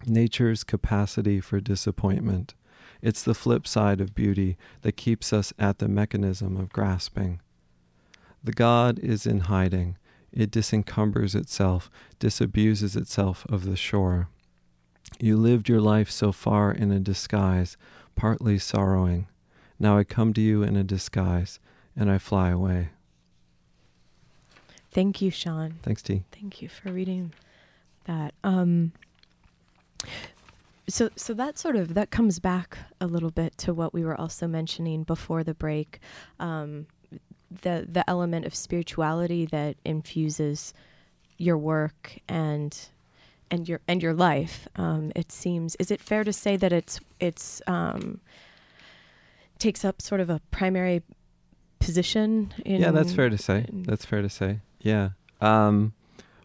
Nature's 0.06 0.63
capacity 0.63 1.39
for 1.41 1.60
disappointment. 1.60 2.53
It's 3.01 3.23
the 3.23 3.34
flip 3.34 3.67
side 3.67 4.01
of 4.01 4.15
beauty 4.15 4.58
that 4.82 4.97
keeps 4.97 5.34
us 5.34 5.53
at 5.60 5.80
the 5.80 5.88
mechanism 5.88 6.58
of 6.58 6.71
grasping. 6.71 7.41
The 8.43 8.53
God 8.53 8.99
is 8.99 9.25
in 9.25 9.41
hiding. 9.41 9.97
It 10.32 10.51
disencumbers 10.51 11.36
itself, 11.36 11.91
disabuses 12.19 12.95
itself 12.95 13.45
of 13.49 13.65
the 13.65 13.75
shore. 13.75 14.30
You 15.19 15.37
lived 15.37 15.67
your 15.67 15.81
life 15.81 16.11
so 16.11 16.31
far 16.31 16.71
in 16.71 16.91
a 16.91 16.99
disguise, 16.99 17.77
partly 18.15 18.59
sorrowing. 18.59 19.27
Now 19.79 19.97
I 19.97 20.03
come 20.03 20.33
to 20.33 20.41
you 20.41 20.63
in 20.63 20.75
a 20.75 20.83
disguise, 20.83 21.59
and 21.95 22.11
I 22.11 22.17
fly 22.17 22.49
away. 22.49 22.89
Thank 24.91 25.21
you, 25.21 25.29
Sean. 25.31 25.75
Thanks, 25.83 26.01
T. 26.01 26.23
Thank 26.31 26.61
you 26.61 26.69
for 26.69 26.91
reading 26.91 27.33
that. 28.05 28.33
Um, 28.43 28.93
so, 30.89 31.09
so 31.15 31.33
that 31.33 31.57
sort 31.57 31.75
of 31.75 31.93
that 31.95 32.11
comes 32.11 32.39
back 32.39 32.77
a 33.01 33.07
little 33.07 33.31
bit 33.31 33.57
to 33.59 33.73
what 33.73 33.93
we 33.93 34.03
were 34.03 34.19
also 34.19 34.47
mentioning 34.47 35.03
before 35.03 35.43
the 35.43 35.53
break, 35.53 35.99
um, 36.39 36.87
the 37.61 37.85
the 37.87 38.09
element 38.09 38.45
of 38.45 38.55
spirituality 38.55 39.45
that 39.47 39.75
infuses 39.85 40.73
your 41.37 41.57
work 41.57 42.17
and 42.27 42.87
and 43.51 43.67
your 43.67 43.79
and 43.88 44.01
your 44.03 44.13
life. 44.13 44.67
Um, 44.75 45.12
it 45.15 45.31
seems. 45.31 45.75
Is 45.75 45.91
it 45.91 46.01
fair 46.01 46.23
to 46.23 46.33
say 46.33 46.55
that 46.57 46.71
it's 46.73 46.99
it's 47.19 47.62
um, 47.67 48.19
takes 49.60 49.83
up 49.86 50.01
sort 50.01 50.21
of 50.21 50.29
a 50.29 50.41
primary 50.51 51.01
position? 51.79 52.53
In, 52.65 52.81
yeah, 52.81 52.91
that's 52.91 53.13
fair 53.13 53.29
to 53.29 53.38
say. 53.38 53.65
That's 53.71 54.05
fair 54.05 54.21
to 54.21 54.29
say. 54.29 54.60
Yeah. 54.81 55.10
Um, 55.41 55.93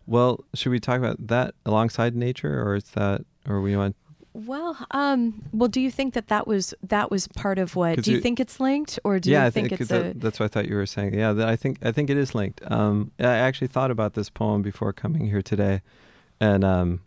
well, 0.07 0.45
should 0.55 0.71
we 0.71 0.81
talk 0.81 0.99
about 0.99 1.27
that 1.29 1.55
alongside 1.65 2.17
nature, 2.17 2.63
or 2.63 2.77
is 2.77 2.85
that, 2.91 3.25
or 3.49 3.61
we 3.61 3.77
want? 3.77 3.97
Well, 4.35 4.79
um, 4.93 5.43
well, 5.53 5.69
do 5.69 5.79
you 5.81 5.91
think 5.91 6.15
that 6.15 6.29
that 6.29 6.47
was 6.47 6.73
that 6.83 7.11
was 7.11 7.29
part 7.29 7.59
of 7.59 7.77
what? 7.77 8.03
Do 8.03 8.11
you, 8.11 8.17
you- 8.17 8.23
think 8.23 8.41
it's 8.41 8.59
linked, 8.59 8.99
or 9.05 9.19
do 9.19 9.31
yeah, 9.31 9.43
you 9.43 9.47
I 9.47 9.51
think, 9.51 9.69
think 9.69 9.81
it's 9.83 9.91
that, 9.91 10.07
a? 10.07 10.15
that's 10.15 10.41
what 10.41 10.47
I 10.47 10.49
thought 10.49 10.69
you 10.69 10.75
were 10.77 10.87
saying. 10.87 11.15
Yeah, 11.15 11.33
that 11.35 11.49
I 11.49 11.55
think 11.57 11.79
I 11.85 11.93
think 11.93 12.09
it 12.11 12.17
is 12.17 12.35
linked. 12.35 12.61
Um, 12.71 13.13
I 13.19 13.25
actually 13.25 13.69
thought 13.69 13.91
about 13.91 14.15
this 14.15 14.31
poem 14.31 14.63
before 14.63 14.93
coming 14.93 15.27
here 15.27 15.43
today, 15.43 15.83
and 16.43 16.65
um, 16.65 17.01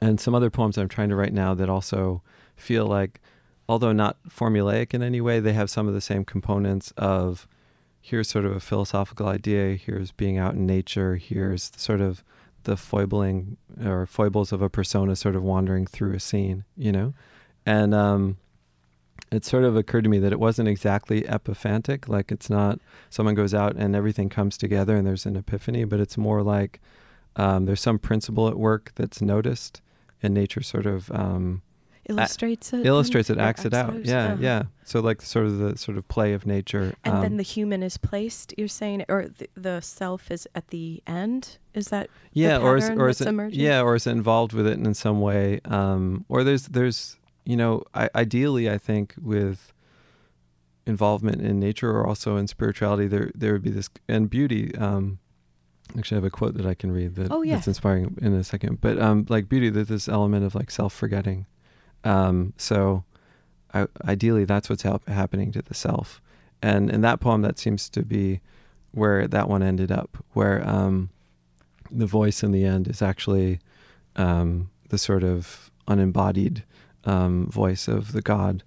and 0.00 0.20
some 0.20 0.34
other 0.34 0.50
poems 0.50 0.76
I'm 0.76 0.88
trying 0.88 1.08
to 1.10 1.16
write 1.16 1.32
now 1.32 1.54
that 1.54 1.68
also 1.68 2.20
feel 2.56 2.84
like 2.84 3.20
although 3.68 3.92
not 3.92 4.16
formulaic 4.28 4.92
in 4.92 5.02
any 5.02 5.20
way, 5.20 5.38
they 5.38 5.52
have 5.52 5.70
some 5.70 5.86
of 5.86 5.94
the 5.94 6.00
same 6.00 6.24
components 6.24 6.92
of 6.96 7.46
here's 8.00 8.28
sort 8.28 8.44
of 8.44 8.52
a 8.54 8.60
philosophical 8.60 9.28
idea, 9.28 9.76
here's 9.76 10.10
being 10.10 10.36
out 10.36 10.54
in 10.54 10.66
nature, 10.66 11.14
here's 11.14 11.70
sort 11.76 12.00
of 12.00 12.24
the 12.64 12.76
foibling 12.76 13.56
or 13.82 14.04
foibles 14.04 14.52
of 14.52 14.60
a 14.60 14.68
persona 14.68 15.14
sort 15.14 15.36
of 15.36 15.44
wandering 15.44 15.86
through 15.86 16.12
a 16.12 16.20
scene, 16.20 16.64
you 16.76 16.90
know? 16.90 17.14
And 17.64 17.94
um, 17.94 18.36
it 19.30 19.44
sort 19.44 19.62
of 19.62 19.76
occurred 19.76 20.04
to 20.04 20.10
me 20.10 20.18
that 20.18 20.32
it 20.32 20.40
wasn't 20.40 20.68
exactly 20.68 21.22
epiphantic, 21.22 22.08
like 22.08 22.32
it's 22.32 22.50
not 22.50 22.80
someone 23.10 23.36
goes 23.36 23.54
out 23.54 23.76
and 23.76 23.94
everything 23.94 24.28
comes 24.28 24.58
together 24.58 24.96
and 24.96 25.06
there's 25.06 25.24
an 25.24 25.36
epiphany, 25.36 25.84
but 25.84 26.00
it's 26.00 26.18
more 26.18 26.42
like 26.42 26.80
um, 27.36 27.66
there's 27.66 27.80
some 27.80 27.98
principle 27.98 28.48
at 28.48 28.56
work 28.56 28.92
that's 28.94 29.20
noticed 29.20 29.80
and 30.22 30.34
nature 30.34 30.62
sort 30.62 30.86
of 30.86 31.10
um, 31.10 31.62
illustrates 32.06 32.72
it 32.72 32.84
illustrates 32.86 33.30
it 33.30 33.38
acts 33.38 33.64
it 33.64 33.72
out 33.72 34.04
yeah 34.04 34.26
uh-huh. 34.26 34.36
yeah 34.40 34.62
so 34.84 35.00
like 35.00 35.22
sort 35.22 35.46
of 35.46 35.58
the 35.58 35.76
sort 35.76 35.96
of 35.96 36.06
play 36.08 36.34
of 36.34 36.46
nature 36.46 36.94
and 37.04 37.14
um, 37.16 37.22
then 37.22 37.36
the 37.38 37.42
human 37.42 37.82
is 37.82 37.96
placed 37.96 38.52
you're 38.58 38.68
saying 38.68 39.04
or 39.08 39.26
the, 39.38 39.48
the 39.54 39.80
self 39.80 40.30
is 40.30 40.46
at 40.54 40.68
the 40.68 41.02
end 41.06 41.58
is 41.72 41.88
that 41.88 42.10
yeah 42.32 42.58
or 42.58 42.76
is, 42.76 42.90
or 42.90 43.08
is 43.08 43.20
it 43.20 43.28
emerging? 43.28 43.58
yeah 43.58 43.80
or 43.80 43.94
is 43.94 44.06
it 44.06 44.10
involved 44.10 44.52
with 44.52 44.66
it 44.66 44.78
in 44.78 44.92
some 44.92 45.20
way 45.20 45.60
um, 45.64 46.24
or 46.28 46.44
there's 46.44 46.66
there's 46.68 47.16
you 47.44 47.56
know 47.56 47.82
I, 47.94 48.10
ideally 48.14 48.70
i 48.70 48.76
think 48.78 49.14
with 49.20 49.72
involvement 50.86 51.40
in 51.40 51.58
nature 51.58 51.90
or 51.90 52.06
also 52.06 52.36
in 52.36 52.46
spirituality 52.48 53.06
there 53.06 53.30
there 53.34 53.52
would 53.54 53.62
be 53.62 53.70
this 53.70 53.88
and 54.08 54.28
beauty 54.28 54.74
um 54.76 55.18
actually 55.98 56.16
i 56.16 56.18
have 56.18 56.24
a 56.24 56.30
quote 56.30 56.54
that 56.56 56.66
i 56.66 56.74
can 56.74 56.90
read 56.92 57.14
that 57.16 57.30
Oh, 57.30 57.42
yeah. 57.42 57.54
that's 57.54 57.68
inspiring 57.68 58.16
in 58.20 58.32
a 58.34 58.44
second. 58.44 58.80
But 58.80 58.98
um 59.00 59.26
like 59.28 59.48
beauty 59.48 59.70
there's 59.70 59.88
this 59.88 60.08
element 60.08 60.44
of 60.44 60.54
like 60.54 60.70
self-forgetting. 60.70 61.46
Um 62.04 62.52
so 62.56 63.04
I, 63.72 63.86
ideally 64.04 64.44
that's 64.44 64.68
what's 64.70 64.82
hap- 64.82 65.08
happening 65.08 65.50
to 65.52 65.62
the 65.62 65.74
self. 65.74 66.20
And 66.62 66.90
in 66.90 67.00
that 67.02 67.20
poem 67.20 67.42
that 67.42 67.58
seems 67.58 67.88
to 67.90 68.02
be 68.02 68.40
where 68.92 69.26
that 69.28 69.48
one 69.48 69.62
ended 69.62 69.90
up 69.92 70.22
where 70.32 70.66
um 70.68 71.10
the 71.90 72.06
voice 72.06 72.42
in 72.42 72.50
the 72.52 72.64
end 72.64 72.88
is 72.88 73.02
actually 73.02 73.60
um 74.16 74.70
the 74.88 74.98
sort 74.98 75.22
of 75.24 75.70
unembodied 75.88 76.64
um 77.04 77.46
voice 77.48 77.88
of 77.88 78.12
the 78.12 78.22
god 78.22 78.62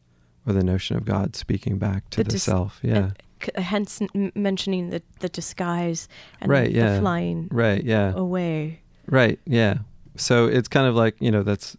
or 0.46 0.54
the 0.54 0.64
notion 0.64 0.96
of 0.96 1.04
god 1.06 1.36
speaking 1.36 1.78
back 1.80 2.10
to 2.12 2.18
The 2.18 2.24
the, 2.26 2.30
dis- 2.32 2.44
self. 2.44 2.80
Yeah 2.84 3.12
hence 3.56 4.02
n- 4.02 4.32
mentioning 4.36 4.90
the 4.90 5.02
the 5.20 5.30
disguise 5.30 6.08
and 6.42 6.52
Right, 6.52 6.68
the, 6.72 6.78
yeah. 6.78 6.94
the 6.96 7.00
flying 7.02 7.48
right 7.52 7.84
yeah 7.84 8.14
away 8.16 8.82
Right. 9.10 9.40
Yeah. 9.46 9.78
So 10.18 10.48
it's 10.48 10.68
kind 10.68 10.86
of 10.86 10.94
like 10.94 11.16
you 11.22 11.32
know 11.32 11.42
that's 11.44 11.78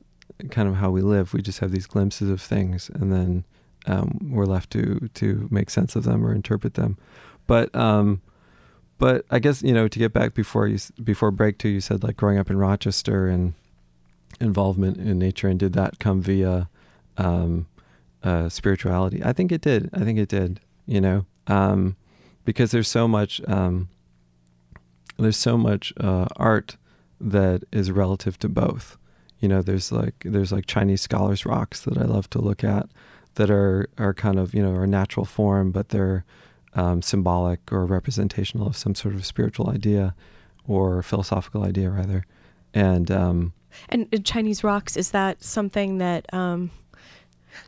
kind 0.51 0.67
of 0.69 0.77
how 0.77 0.91
we 0.91 1.03
live. 1.03 1.35
We 1.35 1.43
just 1.43 1.59
have 1.61 1.73
these 1.73 1.87
glimpses 1.87 2.31
of 2.31 2.41
things, 2.41 2.91
and 2.95 3.13
then 3.13 3.45
um, 3.87 4.31
we're 4.33 4.47
left 4.47 4.71
to 4.71 5.11
to 5.15 5.47
make 5.51 5.69
sense 5.69 5.95
of 5.95 6.05
them 6.05 6.25
or 6.25 6.33
interpret 6.33 6.73
them. 6.75 6.97
But 7.47 7.75
um, 7.75 8.23
but 8.97 9.27
I 9.31 9.41
guess 9.41 9.63
you 9.63 9.75
know 9.75 9.89
to 9.89 9.99
get 9.99 10.13
back 10.15 10.33
before 10.33 10.67
you 10.69 10.79
before 11.05 11.31
break 11.31 11.59
too, 11.59 11.69
you 11.69 11.81
said 11.83 12.03
like 12.03 12.17
growing 12.17 12.39
up 12.39 12.49
in 12.49 12.57
Rochester 12.57 13.27
and 13.29 13.53
involvement 14.41 14.97
in 14.97 15.19
nature, 15.19 15.49
and 15.49 15.59
did 15.59 15.73
that 15.75 15.99
come 15.99 16.23
via 16.23 16.69
um, 17.19 17.67
uh, 18.23 18.49
spirituality? 18.49 19.23
I 19.23 19.33
think 19.35 19.53
it 19.53 19.61
did. 19.61 19.91
I 19.93 20.01
think 20.01 20.19
it 20.19 20.29
did. 20.31 20.61
You 20.87 21.01
know, 21.03 21.27
um, 21.49 21.97
because 22.45 22.71
there's 22.71 22.89
so 22.89 23.09
much. 23.09 23.41
Um, 23.49 23.89
there's 25.19 25.37
so 25.37 25.59
much 25.59 25.93
uh, 25.99 26.27
art 26.37 26.77
that 27.21 27.65
is 27.73 27.91
relative 27.91 28.39
to 28.39 28.49
both. 28.49 28.97
You 29.41 29.49
know, 29.49 29.63
there's 29.63 29.91
like 29.91 30.23
there's 30.25 30.53
like 30.53 30.67
Chinese 30.67 31.01
scholars 31.03 31.45
rocks 31.45 31.81
that 31.83 31.99
I 31.99 32.05
love 32.05 32.31
to 32.31 32.41
look 32.41 32.63
at 32.63 32.89
that 33.35 33.51
are 33.51 33.89
are 33.99 34.15
kind 34.15 34.39
of 34.39 34.55
you 34.55 34.63
know 34.63 34.73
are 34.73 34.87
natural 34.87 35.27
form, 35.27 35.73
but 35.73 35.89
they're 35.89 36.25
um, 36.75 37.03
symbolic 37.03 37.73
or 37.73 37.85
representational 37.87 38.69
of 38.69 38.77
some 38.77 38.95
sort 38.95 39.15
of 39.15 39.27
spiritual 39.27 39.71
idea 39.71 40.15
or 40.67 41.03
philosophical 41.03 41.65
idea 41.65 41.91
rather. 41.91 42.25
And 42.75 43.11
um, 43.11 43.55
and 43.89 44.09
uh, 44.15 44.19
chinese 44.25 44.65
rocks 44.65 44.97
is 44.97 45.11
that 45.11 45.43
something 45.43 45.99
that 45.99 46.33
um 46.33 46.71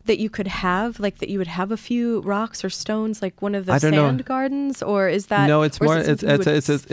that 0.07 0.19
you 0.19 0.31
could 0.31 0.47
have 0.47 0.99
like 1.01 1.19
that 1.19 1.29
you 1.29 1.39
would 1.39 1.47
have 1.47 1.71
a 1.73 1.77
few 1.77 2.21
rocks 2.21 2.65
or 2.65 2.71
stones 2.71 3.23
like 3.23 3.41
one 3.43 3.55
of 3.55 3.67
the 3.67 3.73
don't 3.79 3.93
know. 3.93 4.07
sand 4.09 4.25
gardens 4.25 4.83
or 4.83 5.09
is 5.09 5.27
that 5.27 5.47
no, 5.47 5.63
it's 5.63 5.81
or 5.81 5.85
more 5.87 5.97
it 5.99 6.09
it's 6.09 6.23
it's 6.23 6.47
it's 6.47 6.69
it's, 6.69 6.69
it's 6.69 6.87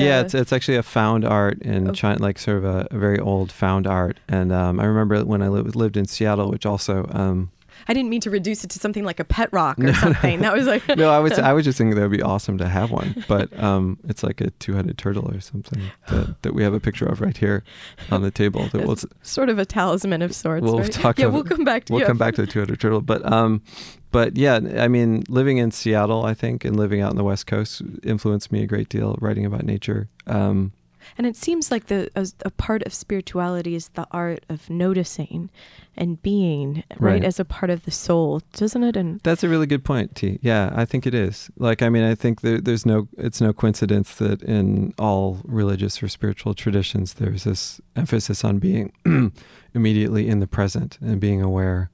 yeah, 0.00 0.18
a- 0.18 0.24
it's 0.24 0.34
it's 0.34 0.52
actually 0.52 0.76
a 0.76 0.82
found 0.82 1.24
art 1.24 1.60
in 1.62 1.88
Oh. 1.88 1.92
China, 1.92 2.20
like 2.22 2.38
sort 2.38 2.58
of 2.58 2.64
a, 2.64 2.88
a 2.90 2.98
very 2.98 3.18
old 3.18 3.50
found 3.52 3.86
art. 3.86 4.18
And 4.28 4.52
um, 4.52 4.80
I 4.80 4.84
remember 4.84 5.24
when 5.24 5.42
I 5.42 5.48
lived 5.48 5.74
lived 5.76 5.96
in 5.96 6.06
Seattle, 6.06 6.50
which 6.50 6.66
also 6.66 7.08
um, 7.12 7.50
I 7.88 7.94
didn't 7.94 8.10
mean 8.10 8.20
to 8.22 8.30
reduce 8.30 8.64
it 8.64 8.70
to 8.70 8.78
something 8.78 9.04
like 9.04 9.20
a 9.20 9.24
pet 9.24 9.48
rock 9.52 9.78
or 9.80 9.94
something. 9.94 10.40
That 10.40 10.52
was 10.52 10.66
like 10.66 10.86
no, 10.96 11.10
I 11.10 11.18
was 11.18 11.32
I 11.38 11.52
was 11.52 11.64
just 11.64 11.78
thinking 11.78 11.94
that 11.96 12.02
would 12.02 12.16
be 12.16 12.22
awesome 12.22 12.58
to 12.58 12.68
have 12.68 12.90
one, 12.90 13.24
but 13.28 13.56
um, 13.62 13.98
it's 14.08 14.22
like 14.22 14.40
a 14.40 14.50
two-headed 14.50 14.98
turtle 14.98 15.30
or 15.30 15.40
something 15.40 15.82
that, 16.08 16.36
that 16.42 16.54
we 16.54 16.62
have 16.62 16.74
a 16.74 16.80
picture 16.80 17.06
of 17.06 17.20
right 17.20 17.36
here 17.36 17.64
on 18.10 18.22
the 18.22 18.30
table. 18.30 18.68
That 18.68 18.86
we'll 18.86 18.96
sort 19.22 19.48
of 19.48 19.58
a 19.58 19.64
talisman 19.64 20.22
of 20.22 20.34
sorts. 20.34 20.64
We'll 20.64 20.80
right? 20.80 20.92
talk 20.92 21.18
yeah, 21.18 21.26
about- 21.26 21.34
we'll 21.34 21.44
come 21.44 21.64
back 21.64 21.84
to 21.86 21.92
it. 21.92 21.94
we'll 21.94 22.00
yeah. 22.02 22.08
come 22.08 22.18
back 22.18 22.34
to 22.36 22.42
the 22.42 22.50
two-headed 22.50 22.80
turtle, 22.80 23.00
but 23.00 23.30
um, 23.30 23.62
but 24.10 24.36
yeah, 24.36 24.60
I 24.78 24.88
mean, 24.88 25.24
living 25.28 25.58
in 25.58 25.70
Seattle, 25.70 26.24
I 26.24 26.34
think, 26.34 26.64
and 26.64 26.76
living 26.76 27.00
out 27.00 27.10
on 27.10 27.16
the 27.16 27.24
West 27.24 27.46
Coast 27.46 27.82
influenced 28.02 28.50
me 28.50 28.62
a 28.62 28.66
great 28.66 28.88
deal. 28.88 29.16
Writing 29.20 29.44
about 29.44 29.64
nature, 29.64 30.08
um, 30.26 30.72
And 31.18 31.26
it 31.26 31.36
seems 31.36 31.70
like 31.70 31.86
the 31.86 32.10
a, 32.14 32.26
a 32.44 32.50
part 32.50 32.82
of 32.84 32.92
spirituality 32.94 33.74
is 33.74 33.88
the 33.90 34.06
art 34.10 34.44
of 34.48 34.68
noticing 34.70 35.50
and 35.96 36.20
being, 36.22 36.84
right, 36.98 37.12
Right. 37.12 37.24
as 37.24 37.40
a 37.40 37.44
part 37.44 37.70
of 37.70 37.84
the 37.84 37.90
soul, 37.90 38.42
doesn't 38.52 38.82
it? 38.82 38.96
And 38.96 39.20
That's 39.22 39.42
a 39.42 39.48
really 39.48 39.66
good 39.66 39.82
point, 39.84 40.14
T. 40.14 40.38
Yeah, 40.42 40.70
I 40.74 40.84
think 40.84 41.06
it 41.06 41.14
is. 41.14 41.50
Like, 41.56 41.80
I 41.82 41.88
mean, 41.88 42.04
I 42.04 42.14
think 42.14 42.42
there, 42.42 42.60
there's 42.60 42.84
no, 42.84 43.08
it's 43.16 43.40
no 43.40 43.52
coincidence 43.54 44.14
that 44.16 44.42
in 44.42 44.92
all 44.98 45.40
religious 45.44 46.02
or 46.02 46.08
spiritual 46.08 46.52
traditions, 46.54 47.14
there's 47.14 47.44
this 47.44 47.80
emphasis 47.94 48.44
on 48.44 48.58
being 48.58 48.92
immediately 49.74 50.28
in 50.28 50.40
the 50.40 50.46
present 50.46 50.98
and 51.00 51.18
being 51.20 51.40
aware 51.42 51.90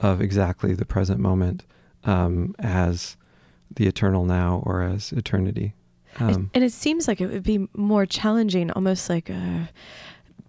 of 0.00 0.20
exactly 0.20 0.74
the 0.74 0.86
present 0.86 1.20
moment 1.20 1.64
um, 2.04 2.54
as 2.58 3.16
the 3.74 3.86
eternal 3.86 4.24
now 4.24 4.62
or 4.66 4.82
as 4.82 5.12
eternity. 5.12 5.74
Um, 6.20 6.50
and 6.54 6.62
it 6.64 6.72
seems 6.72 7.08
like 7.08 7.20
it 7.20 7.26
would 7.28 7.42
be 7.42 7.66
more 7.76 8.06
challenging, 8.06 8.70
almost 8.72 9.08
like 9.08 9.30
a, 9.30 9.68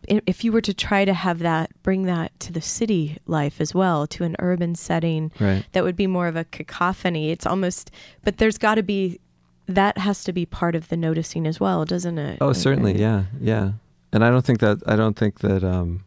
i- 0.09 0.21
if 0.27 0.43
you 0.43 0.51
were 0.51 0.61
to 0.61 0.73
try 0.73 1.05
to 1.05 1.13
have 1.13 1.39
that, 1.39 1.71
bring 1.83 2.03
that 2.03 2.37
to 2.41 2.51
the 2.51 2.61
city 2.61 3.17
life 3.27 3.61
as 3.61 3.73
well, 3.73 4.05
to 4.07 4.23
an 4.23 4.35
urban 4.39 4.75
setting, 4.75 5.31
right. 5.39 5.65
that 5.71 5.83
would 5.83 5.95
be 5.95 6.07
more 6.07 6.27
of 6.27 6.35
a 6.35 6.43
cacophony. 6.45 7.31
It's 7.31 7.45
almost, 7.45 7.91
but 8.23 8.37
there's 8.37 8.57
got 8.57 8.75
to 8.75 8.83
be, 8.83 9.19
that 9.67 9.97
has 9.97 10.23
to 10.25 10.33
be 10.33 10.45
part 10.45 10.75
of 10.75 10.89
the 10.89 10.97
noticing 10.97 11.47
as 11.47 11.59
well, 11.59 11.85
doesn't 11.85 12.17
it? 12.17 12.37
Oh, 12.41 12.51
certainly, 12.53 12.95
uh, 12.95 12.99
yeah, 12.99 13.23
yeah. 13.39 13.71
And 14.11 14.23
I 14.25 14.29
don't 14.29 14.45
think 14.45 14.59
that 14.59 14.79
I 14.85 14.95
don't 14.95 15.15
think 15.17 15.39
that 15.39 15.63
um, 15.63 16.03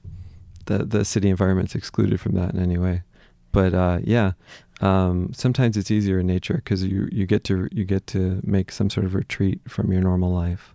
the 0.67 0.85
the 0.85 1.05
city 1.05 1.29
environment's 1.29 1.75
excluded 1.75 2.21
from 2.21 2.33
that 2.37 2.55
in 2.55 2.63
any 2.63 2.79
way. 2.79 3.03
But 3.51 3.75
uh, 3.75 3.99
yeah, 4.05 4.33
um, 4.81 5.33
sometimes 5.33 5.77
it's 5.77 5.91
easier 5.91 6.19
in 6.19 6.27
nature 6.27 6.55
because 6.57 6.85
you 6.85 7.09
you 7.13 7.27
get 7.27 7.45
to 7.45 7.69
you 7.73 7.85
get 7.85 8.07
to 8.09 8.41
make 8.45 8.71
some 8.73 8.91
sort 8.91 9.07
of 9.07 9.15
retreat 9.15 9.61
from 9.69 9.91
your 9.93 10.03
normal 10.03 10.33
life, 10.33 10.75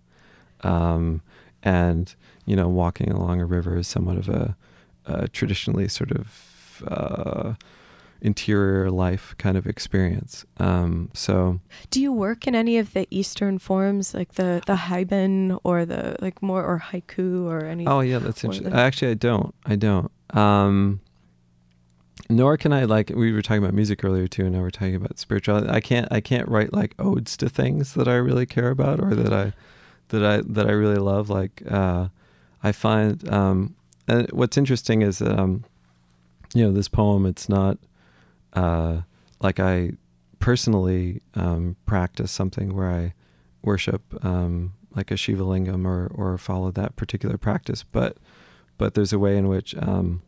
um, 0.62 1.22
and 1.62 2.14
you 2.44 2.56
know 2.56 2.68
walking 2.68 3.10
along 3.12 3.40
a 3.40 3.46
river 3.46 3.76
is 3.76 3.86
somewhat 3.86 4.16
of 4.18 4.28
a, 4.28 4.56
a 5.06 5.28
traditionally 5.28 5.88
sort 5.88 6.10
of 6.12 6.82
uh, 6.88 7.54
interior 8.20 8.90
life 8.90 9.34
kind 9.38 9.56
of 9.56 9.66
experience. 9.66 10.44
Um, 10.58 11.10
so 11.14 11.60
Do 11.90 12.00
you 12.00 12.12
work 12.12 12.46
in 12.46 12.54
any 12.54 12.78
of 12.78 12.92
the 12.92 13.06
Eastern 13.10 13.58
forms, 13.58 14.14
like 14.14 14.34
the 14.34 14.62
the 14.66 14.74
haibun 14.76 15.58
or 15.64 15.84
the 15.84 16.16
like 16.20 16.42
more 16.42 16.64
or 16.64 16.80
haiku 16.90 17.44
or 17.44 17.64
any? 17.64 17.86
Oh 17.86 18.00
yeah, 18.00 18.18
that's 18.18 18.42
interesting. 18.42 18.70
the- 18.70 18.76
Actually, 18.76 19.12
I 19.12 19.14
don't. 19.14 19.54
I 19.66 19.76
don't. 19.76 20.10
Um, 20.30 21.00
nor 22.36 22.56
can 22.56 22.72
I 22.72 22.84
like 22.84 23.10
we 23.10 23.32
were 23.32 23.42
talking 23.42 23.62
about 23.62 23.74
music 23.74 24.04
earlier 24.04 24.26
too, 24.26 24.44
and 24.44 24.54
now 24.54 24.60
we're 24.60 24.70
talking 24.70 24.94
about 24.94 25.18
spirituality. 25.18 25.68
I 25.68 25.80
can't. 25.80 26.08
I 26.10 26.20
can't 26.20 26.48
write 26.48 26.72
like 26.72 26.94
odes 26.98 27.36
to 27.38 27.48
things 27.48 27.94
that 27.94 28.08
I 28.08 28.14
really 28.14 28.46
care 28.46 28.70
about 28.70 29.00
or 29.00 29.14
that 29.14 29.32
I 29.32 29.52
that 30.08 30.24
I 30.24 30.42
that 30.46 30.66
I 30.66 30.72
really 30.72 30.96
love. 30.96 31.30
Like 31.30 31.62
uh, 31.70 32.08
I 32.62 32.72
find. 32.72 33.28
Um, 33.28 33.76
and 34.08 34.30
what's 34.32 34.56
interesting 34.56 35.02
is 35.02 35.22
um, 35.22 35.64
you 36.54 36.64
know 36.64 36.72
this 36.72 36.88
poem. 36.88 37.26
It's 37.26 37.48
not 37.48 37.78
uh, 38.54 39.02
like 39.40 39.60
I 39.60 39.92
personally 40.38 41.22
um, 41.34 41.76
practice 41.86 42.32
something 42.32 42.74
where 42.74 42.90
I 42.90 43.14
worship 43.62 44.02
um, 44.24 44.72
like 44.94 45.10
a 45.10 45.16
Shiva 45.16 45.44
lingam 45.44 45.86
or 45.86 46.10
or 46.14 46.38
follow 46.38 46.70
that 46.72 46.96
particular 46.96 47.38
practice, 47.38 47.82
but 47.82 48.16
but 48.78 48.94
there's 48.94 49.12
a 49.12 49.18
way 49.18 49.36
in 49.36 49.48
which 49.48 49.74
um, 49.76 50.22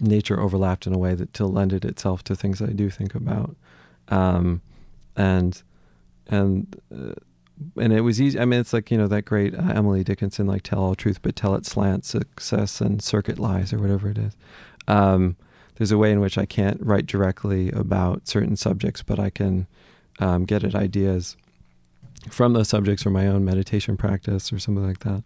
nature 0.00 0.40
overlapped 0.40 0.86
in 0.86 0.94
a 0.94 0.98
way 0.98 1.14
that 1.14 1.32
to 1.34 1.46
lended 1.46 1.84
itself 1.84 2.24
to 2.24 2.36
things 2.36 2.60
I 2.60 2.66
do 2.66 2.90
think 2.90 3.14
about, 3.14 3.56
um, 4.08 4.62
and 5.16 5.62
and 6.26 6.80
uh, 6.92 7.14
and 7.76 7.92
it 7.92 8.00
was 8.00 8.20
easy. 8.20 8.38
I 8.38 8.44
mean, 8.44 8.60
it's 8.60 8.72
like 8.72 8.90
you 8.90 8.98
know 8.98 9.08
that 9.08 9.24
great 9.24 9.54
uh, 9.54 9.72
Emily 9.74 10.02
Dickinson, 10.02 10.46
like 10.46 10.62
tell 10.62 10.80
all 10.80 10.94
truth 10.94 11.20
but 11.22 11.36
tell 11.36 11.54
it 11.54 11.66
slant, 11.66 12.04
success 12.04 12.80
and 12.80 13.02
circuit 13.02 13.38
lies 13.38 13.72
or 13.72 13.78
whatever 13.78 14.08
it 14.08 14.18
is. 14.18 14.36
Um, 14.88 15.36
there's 15.76 15.92
a 15.92 15.98
way 15.98 16.12
in 16.12 16.20
which 16.20 16.36
I 16.36 16.44
can't 16.44 16.78
write 16.82 17.06
directly 17.06 17.70
about 17.70 18.28
certain 18.28 18.56
subjects, 18.56 19.02
but 19.02 19.18
I 19.18 19.30
can 19.30 19.66
um, 20.18 20.44
get 20.44 20.62
at 20.62 20.74
ideas 20.74 21.36
from 22.28 22.52
those 22.52 22.68
subjects 22.68 23.06
or 23.06 23.10
my 23.10 23.26
own 23.26 23.44
meditation 23.44 23.96
practice 23.96 24.52
or 24.52 24.58
something 24.58 24.86
like 24.86 25.00
that, 25.00 25.24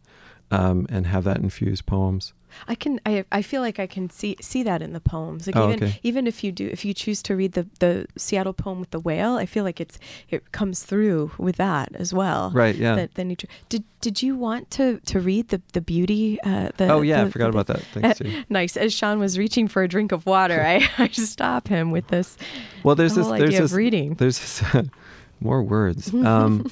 um, 0.50 0.87
and 0.88 1.06
have 1.06 1.24
that 1.24 1.38
infuse 1.38 1.82
poems. 1.82 2.32
I 2.68 2.74
can 2.74 3.00
I 3.06 3.24
I 3.32 3.42
feel 3.42 3.60
like 3.60 3.78
I 3.78 3.86
can 3.86 4.10
see 4.10 4.36
see 4.40 4.62
that 4.62 4.82
in 4.82 4.92
the 4.92 5.00
poems. 5.00 5.46
Like 5.46 5.56
Oh, 5.56 5.68
even 5.70 5.84
okay. 5.84 6.00
even 6.02 6.26
if 6.26 6.42
you 6.44 6.52
do 6.52 6.66
if 6.70 6.84
you 6.84 6.94
choose 6.94 7.22
to 7.24 7.36
read 7.36 7.52
the 7.52 7.66
the 7.80 8.06
Seattle 8.16 8.52
poem 8.52 8.80
with 8.80 8.90
the 8.90 9.00
whale, 9.00 9.36
I 9.36 9.46
feel 9.46 9.64
like 9.64 9.80
it's 9.80 9.98
it 10.30 10.52
comes 10.52 10.82
through 10.82 11.32
with 11.38 11.56
that 11.56 11.94
as 11.96 12.12
well. 12.14 12.50
Right? 12.54 12.74
Yeah. 12.74 12.96
That 12.96 13.14
the 13.14 13.24
nature. 13.24 13.48
Did 13.68 13.84
did 14.00 14.22
you 14.22 14.36
want 14.36 14.70
to 14.72 15.00
to 15.06 15.20
read 15.20 15.48
the 15.48 15.60
the 15.72 15.80
beauty? 15.80 16.38
Uh, 16.42 16.70
the 16.76 16.88
oh 16.88 17.00
yeah, 17.02 17.22
I 17.22 17.30
forgot 17.30 17.52
the- 17.52 17.58
about 17.58 17.66
that. 17.68 17.82
Thanks. 17.92 18.18
Sue. 18.24 18.44
Nice. 18.48 18.76
As 18.76 18.92
Sean 18.92 19.18
was 19.18 19.38
reaching 19.38 19.68
for 19.68 19.82
a 19.82 19.88
drink 19.88 20.12
of 20.12 20.26
water, 20.26 20.62
I 20.64 20.88
I 20.98 21.08
stop 21.08 21.68
him 21.68 21.90
with 21.90 22.08
this. 22.08 22.36
Well, 22.82 22.94
there's 22.94 23.14
the 23.14 23.22
this. 23.22 23.28
There's 23.30 23.42
idea 23.42 23.60
this. 23.62 23.70
of 23.72 23.76
reading. 23.76 24.14
There's 24.14 24.38
this, 24.38 24.62
more 25.40 25.62
words. 25.62 26.12
Um, 26.12 26.70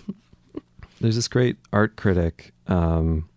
there's 1.01 1.17
this 1.17 1.29
great 1.29 1.57
art 1.73 1.97
critic, 1.97 2.53
um, 2.69 3.29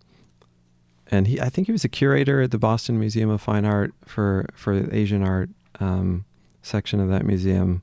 and 1.12 1.28
he. 1.28 1.40
I 1.40 1.50
think 1.50 1.68
he 1.68 1.72
was 1.72 1.84
a 1.84 1.90
curator 1.90 2.42
at 2.42 2.52
the 2.52 2.58
Boston 2.58 3.00
Museum 3.00 3.30
of 3.30 3.42
Fine 3.42 3.66
Art 3.66 3.94
for 4.06 4.48
for 4.54 4.80
the 4.80 4.96
Asian 4.96 5.24
art 5.24 5.50
um, 5.80 6.26
section 6.62 7.00
of 7.00 7.10
that 7.10 7.26
museum. 7.26 7.82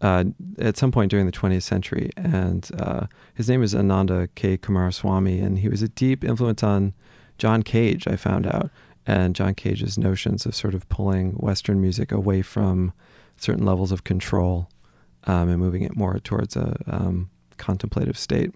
Uh, 0.00 0.24
at 0.58 0.76
some 0.76 0.92
point 0.92 1.10
during 1.10 1.24
the 1.24 1.32
20th 1.32 1.62
century, 1.62 2.10
and 2.16 2.70
uh, 2.78 3.06
his 3.34 3.48
name 3.48 3.62
is 3.62 3.74
Ananda 3.74 4.28
K. 4.34 4.58
Coomaraswamy, 4.58 5.42
and 5.42 5.60
he 5.60 5.68
was 5.68 5.80
a 5.80 5.88
deep 5.88 6.22
influence 6.24 6.62
on 6.62 6.92
John 7.38 7.62
Cage. 7.62 8.06
I 8.06 8.16
found 8.16 8.46
out, 8.46 8.68
and 9.06 9.34
John 9.34 9.54
Cage's 9.54 9.96
notions 9.96 10.44
of 10.44 10.54
sort 10.54 10.74
of 10.74 10.86
pulling 10.90 11.32
Western 11.34 11.80
music 11.80 12.12
away 12.12 12.42
from 12.42 12.92
certain 13.38 13.64
levels 13.64 13.92
of 13.92 14.04
control 14.04 14.68
um, 15.24 15.48
and 15.48 15.58
moving 15.58 15.82
it 15.82 15.96
more 15.96 16.18
towards 16.18 16.56
a 16.56 16.76
um, 16.86 17.30
contemplative 17.56 18.18
state. 18.18 18.52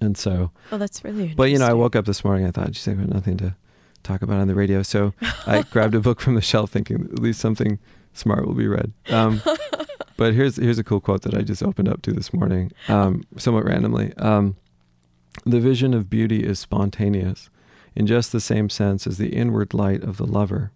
And 0.00 0.16
so, 0.16 0.50
Oh, 0.72 0.78
that's 0.78 1.02
really. 1.04 1.34
but 1.34 1.44
you 1.50 1.58
know, 1.58 1.66
I 1.66 1.72
woke 1.72 1.96
up 1.96 2.04
this 2.06 2.24
morning. 2.24 2.46
I 2.46 2.50
thought, 2.50 2.70
geez, 2.72 2.86
I've 2.88 2.98
got 2.98 3.08
nothing 3.08 3.36
to 3.38 3.54
talk 4.02 4.22
about 4.22 4.40
on 4.40 4.48
the 4.48 4.54
radio, 4.54 4.82
so 4.82 5.14
I 5.46 5.62
grabbed 5.62 5.94
a 5.94 6.00
book 6.00 6.20
from 6.20 6.34
the 6.34 6.42
shelf, 6.42 6.70
thinking 6.70 7.08
at 7.12 7.18
least 7.20 7.40
something 7.40 7.78
smart 8.12 8.46
will 8.46 8.54
be 8.54 8.66
read. 8.66 8.92
Um, 9.10 9.40
but 10.16 10.34
here's 10.34 10.56
here's 10.56 10.78
a 10.78 10.84
cool 10.84 11.00
quote 11.00 11.22
that 11.22 11.34
I 11.34 11.42
just 11.42 11.62
opened 11.62 11.88
up 11.88 12.02
to 12.02 12.12
this 12.12 12.32
morning, 12.32 12.70
um, 12.88 13.22
somewhat 13.36 13.64
randomly. 13.64 14.12
Um, 14.18 14.56
the 15.44 15.60
vision 15.60 15.94
of 15.94 16.08
beauty 16.10 16.44
is 16.44 16.58
spontaneous, 16.58 17.50
in 17.96 18.06
just 18.06 18.30
the 18.32 18.40
same 18.40 18.68
sense 18.68 19.06
as 19.06 19.18
the 19.18 19.34
inward 19.34 19.74
light 19.74 20.02
of 20.02 20.16
the 20.16 20.26
lover. 20.26 20.70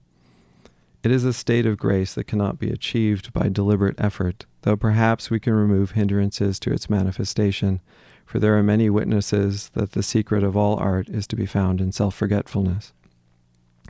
It 1.05 1.13
is 1.13 1.25
a 1.25 1.33
state 1.33 1.65
of 1.65 1.79
grace 1.79 2.15
that 2.15 2.25
cannot 2.25 2.59
be 2.59 2.71
achieved 2.71 3.33
by 3.33 3.49
deliberate 3.49 3.95
effort, 3.99 4.47
though 4.63 4.77
perhaps 4.77 5.31
we 5.31 5.39
can 5.39 5.55
remove 5.55 5.93
hindrances 5.93 6.59
to 6.61 6.73
its 6.73 6.91
manifestation, 6.91 7.81
for 8.29 8.39
there 8.39 8.59
are 8.59 8.63
many 8.63 8.91
witnesses 8.91 9.71
that 9.71 9.93
the 9.93 10.03
secret 10.03 10.45
of 10.45 10.55
all 10.55 10.79
art 10.79 11.09
is 11.09 11.27
to 11.29 11.35
be 11.35 11.47
found 11.47 11.81
in 11.81 11.93
self 11.93 12.15
forgetfulness. 12.15 12.93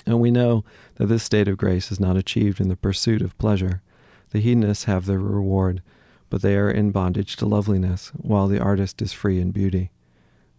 And 0.07 0.21
we 0.21 0.31
know 0.31 0.65
that 0.95 1.07
this 1.07 1.25
state 1.25 1.49
of 1.49 1.57
grace 1.57 1.91
is 1.91 1.99
not 1.99 2.17
achieved 2.17 2.61
in 2.61 2.69
the 2.69 2.77
pursuit 2.77 3.21
of 3.21 3.37
pleasure. 3.37 3.83
The 4.31 4.39
hedonists 4.39 4.85
have 4.85 5.07
their 5.07 5.19
reward, 5.19 5.83
but 6.31 6.41
they 6.41 6.55
are 6.55 6.71
in 6.71 6.93
bondage 6.93 7.35
to 7.37 7.47
loveliness, 7.47 8.13
while 8.15 8.47
the 8.47 8.61
artist 8.61 9.03
is 9.03 9.13
free 9.13 9.41
in 9.41 9.51
beauty. 9.51 9.91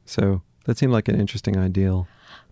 So 0.03 0.41
that 0.65 0.77
seemed 0.77 0.91
like 0.91 1.07
an 1.07 1.17
interesting 1.17 1.57
ideal. 1.57 2.05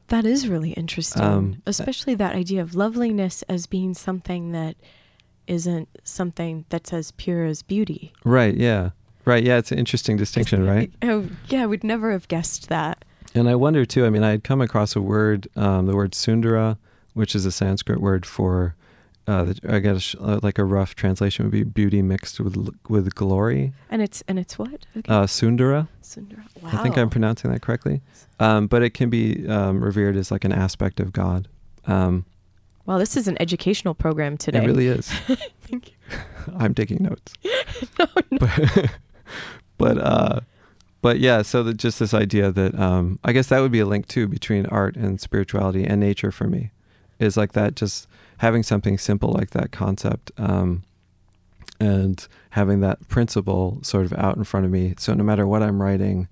That 0.07 0.25
is 0.25 0.47
really 0.47 0.71
interesting, 0.71 1.21
Um, 1.21 1.61
especially 1.65 2.15
that 2.15 2.35
idea 2.35 2.61
of 2.61 2.73
loveliness 2.73 3.41
as 3.49 3.67
being 3.67 3.93
something 3.93 4.53
that 4.53 4.77
isn't 5.45 5.89
something 6.05 6.63
that's 6.69 6.93
as 6.93 7.11
pure 7.11 7.43
as 7.43 7.63
beauty. 7.63 8.13
Right, 8.23 8.55
yeah. 8.55 8.91
Right, 9.27 9.43
yeah, 9.43 9.57
it's 9.57 9.73
an 9.73 9.77
interesting 9.77 10.15
distinction, 10.15 10.65
right? 10.65 10.89
Oh, 11.01 11.25
yeah, 11.49 11.65
we'd 11.65 11.83
never 11.83 12.13
have 12.13 12.29
guessed 12.29 12.69
that. 12.69 13.03
And 13.35 13.49
I 13.49 13.55
wonder 13.55 13.85
too, 13.85 14.05
I 14.05 14.09
mean, 14.09 14.23
I 14.23 14.31
had 14.31 14.45
come 14.45 14.61
across 14.61 14.95
a 14.95 15.01
word, 15.01 15.49
um, 15.57 15.85
the 15.85 15.97
word 15.97 16.15
sundara, 16.15 16.77
which 17.13 17.35
is 17.35 17.45
a 17.45 17.51
Sanskrit 17.51 17.99
word 17.99 18.25
for, 18.25 18.75
uh, 19.27 19.43
the, 19.43 19.59
I 19.67 19.79
guess, 19.79 20.15
uh, 20.21 20.39
like 20.41 20.57
a 20.57 20.63
rough 20.63 20.95
translation 20.95 21.43
would 21.43 21.51
be 21.51 21.63
beauty 21.63 22.01
mixed 22.01 22.39
with 22.39 22.69
with 22.87 23.13
glory. 23.15 23.73
And 23.91 24.01
it's 24.01 24.23
and 24.29 24.39
it's 24.39 24.57
what? 24.57 24.85
Okay. 24.95 25.13
Uh, 25.13 25.27
sundara, 25.27 25.89
Sundara. 26.01 26.45
Wow. 26.61 26.69
I 26.71 26.77
think 26.81 26.97
I'm 26.97 27.09
pronouncing 27.09 27.51
that 27.51 27.61
correctly. 27.61 27.99
Um, 28.39 28.67
but 28.67 28.81
it 28.81 28.91
can 28.91 29.09
be 29.09 29.45
um, 29.49 29.83
revered 29.83 30.15
as 30.15 30.31
like 30.31 30.45
an 30.45 30.53
aspect 30.53 31.01
of 31.01 31.11
God. 31.11 31.49
Um, 31.85 32.25
Wow, 32.87 32.99
this 32.99 33.17
is 33.17 33.27
an 33.27 33.35
educational 33.41 33.93
program 33.93 34.37
today. 34.37 34.63
It 34.63 34.65
really 34.65 34.87
is. 34.87 35.09
Thank 35.63 35.89
you. 35.89 36.17
I'm 36.57 36.73
taking 36.73 37.03
notes. 37.03 37.33
But, 37.97 38.91
but 39.77 39.97
uh, 39.97 40.39
but 41.01 41.19
yeah, 41.19 41.41
so 41.41 41.63
that 41.63 41.77
just 41.77 41.99
this 41.99 42.13
idea 42.13 42.51
that 42.51 42.77
um, 42.79 43.19
I 43.23 43.31
guess 43.31 43.47
that 43.47 43.59
would 43.59 43.71
be 43.71 43.79
a 43.79 43.85
link 43.85 44.07
too 44.07 44.27
between 44.27 44.65
art 44.67 44.95
and 44.95 45.21
spirituality 45.21 45.85
and 45.85 45.99
nature 45.99 46.31
for 46.31 46.47
me, 46.47 46.71
is 47.19 47.37
like 47.37 47.53
that 47.53 47.75
just 47.75 48.07
having 48.39 48.63
something 48.63 48.97
simple 48.97 49.31
like 49.31 49.51
that 49.51 49.71
concept, 49.71 50.31
um, 50.37 50.83
and 51.79 52.27
having 52.51 52.79
that 52.81 53.07
principle 53.07 53.79
sort 53.83 54.05
of 54.05 54.13
out 54.13 54.37
in 54.37 54.43
front 54.43 54.65
of 54.65 54.71
me. 54.71 54.95
So 54.97 55.13
no 55.13 55.23
matter 55.23 55.45
what 55.45 55.63
I'm 55.63 55.81
writing, 55.81 56.27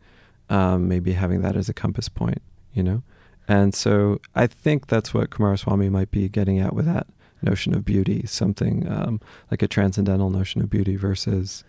um, 0.50 0.88
maybe 0.88 1.14
having 1.14 1.42
that 1.42 1.56
as 1.56 1.70
a 1.70 1.74
compass 1.74 2.10
point, 2.10 2.42
you 2.74 2.84
know. 2.84 3.04
And 3.48 3.76
so 3.76 4.20
I 4.34 4.48
think 4.48 4.88
that's 4.88 5.14
what 5.14 5.30
Coomaraswamy 5.30 5.92
might 5.92 6.10
be 6.10 6.28
getting 6.30 6.60
at 6.60 6.74
with 6.74 6.86
that 6.86 7.06
notion 7.42 7.76
of 7.76 7.86
beauty, 7.86 8.26
something 8.26 8.88
um, 8.90 9.22
like 9.52 9.62
a 9.62 9.68
transcendental 9.68 10.32
notion 10.32 10.62
of 10.62 10.70
beauty 10.70 10.96
versus 10.96 11.64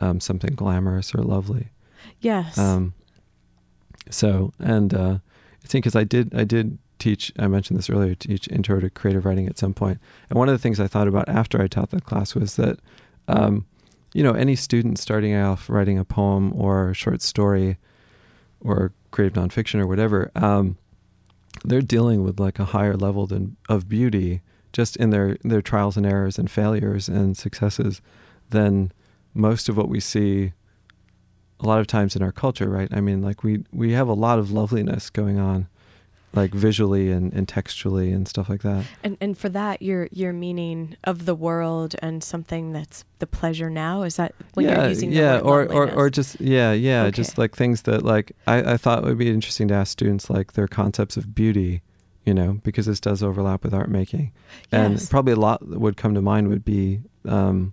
um, 0.00 0.20
something 0.20 0.54
glamorous 0.54 1.14
or 1.14 1.22
lovely. 1.22 1.68
Yes. 2.20 2.58
Um, 2.58 2.94
so, 4.10 4.52
and 4.58 4.94
uh, 4.94 5.18
I 5.62 5.66
think 5.66 5.84
because 5.84 5.96
I 5.96 6.04
did, 6.04 6.34
I 6.34 6.44
did 6.44 6.78
teach. 6.98 7.32
I 7.38 7.46
mentioned 7.46 7.78
this 7.78 7.90
earlier. 7.90 8.14
Teach 8.14 8.48
intro 8.48 8.80
to 8.80 8.90
creative 8.90 9.24
writing 9.24 9.46
at 9.46 9.58
some 9.58 9.74
point. 9.74 9.98
and 10.30 10.38
one 10.38 10.48
of 10.48 10.54
the 10.54 10.58
things 10.58 10.80
I 10.80 10.86
thought 10.86 11.08
about 11.08 11.28
after 11.28 11.60
I 11.60 11.66
taught 11.66 11.90
the 11.90 12.00
class 12.00 12.34
was 12.34 12.56
that, 12.56 12.78
um, 13.28 13.66
you 14.14 14.22
know, 14.22 14.32
any 14.32 14.56
student 14.56 14.98
starting 14.98 15.34
off 15.34 15.68
writing 15.68 15.98
a 15.98 16.04
poem 16.04 16.52
or 16.58 16.90
a 16.90 16.94
short 16.94 17.22
story, 17.22 17.76
or 18.60 18.92
creative 19.10 19.40
nonfiction 19.40 19.80
or 19.80 19.86
whatever, 19.86 20.30
um, 20.34 20.76
they're 21.64 21.82
dealing 21.82 22.22
with 22.22 22.38
like 22.38 22.58
a 22.58 22.66
higher 22.66 22.96
level 22.96 23.26
than 23.26 23.56
of 23.68 23.88
beauty 23.88 24.42
just 24.72 24.96
in 24.96 25.10
their 25.10 25.36
their 25.42 25.62
trials 25.62 25.96
and 25.96 26.06
errors 26.06 26.38
and 26.38 26.50
failures 26.50 27.08
and 27.08 27.36
successes 27.36 28.00
than 28.50 28.92
most 29.38 29.68
of 29.68 29.76
what 29.76 29.88
we 29.88 30.00
see 30.00 30.52
a 31.60 31.66
lot 31.66 31.80
of 31.80 31.86
times 31.86 32.14
in 32.16 32.22
our 32.22 32.32
culture 32.32 32.68
right? 32.68 32.88
I 32.92 33.00
mean 33.00 33.22
like 33.22 33.42
we 33.42 33.64
we 33.72 33.92
have 33.92 34.08
a 34.08 34.14
lot 34.14 34.38
of 34.38 34.50
loveliness 34.50 35.10
going 35.10 35.38
on 35.38 35.68
like 36.34 36.52
visually 36.52 37.10
and, 37.10 37.32
and 37.32 37.48
textually 37.48 38.12
and 38.12 38.28
stuff 38.28 38.50
like 38.50 38.60
that. 38.62 38.84
And 39.02 39.16
and 39.20 39.36
for 39.36 39.48
that 39.48 39.80
your 39.80 40.08
your 40.12 40.32
meaning 40.34 40.96
of 41.04 41.24
the 41.24 41.34
world 41.34 41.96
and 42.00 42.22
something 42.22 42.72
that's 42.72 43.04
the 43.18 43.26
pleasure 43.26 43.70
now? 43.70 44.02
Is 44.02 44.16
that 44.16 44.34
when 44.54 44.66
yeah 44.66 44.80
you're 44.80 44.88
using 44.90 45.10
the 45.10 45.16
yeah 45.16 45.38
or, 45.38 45.64
or 45.72 45.90
or 45.90 46.10
just 46.10 46.38
yeah 46.40 46.72
yeah 46.72 47.04
Okay. 47.04 47.12
just 47.12 47.38
like 47.38 47.56
things 47.56 47.82
that 47.82 48.04
like 48.04 48.32
I, 48.46 48.74
I 48.74 48.76
thought 48.76 49.04
would 49.04 49.18
be 49.18 49.30
interesting 49.30 49.68
to 49.68 49.74
ask 49.74 49.90
students 49.92 50.28
like 50.28 50.52
their 50.52 50.68
concepts 50.68 51.16
of 51.16 51.34
beauty 51.34 51.80
you 52.26 52.34
know 52.34 52.60
because 52.62 52.84
this 52.86 53.00
does 53.00 53.22
overlap 53.22 53.64
with 53.64 53.72
art 53.72 53.88
making. 53.90 54.32
Yes. 54.70 55.00
and 55.00 55.10
probably 55.10 55.32
a 55.32 55.36
lot 55.36 55.68
that 55.70 55.80
would 55.80 55.96
come 55.96 56.14
to 56.14 56.20
mind 56.22 56.48
would 56.48 56.64
be 56.64 57.00
um 57.24 57.72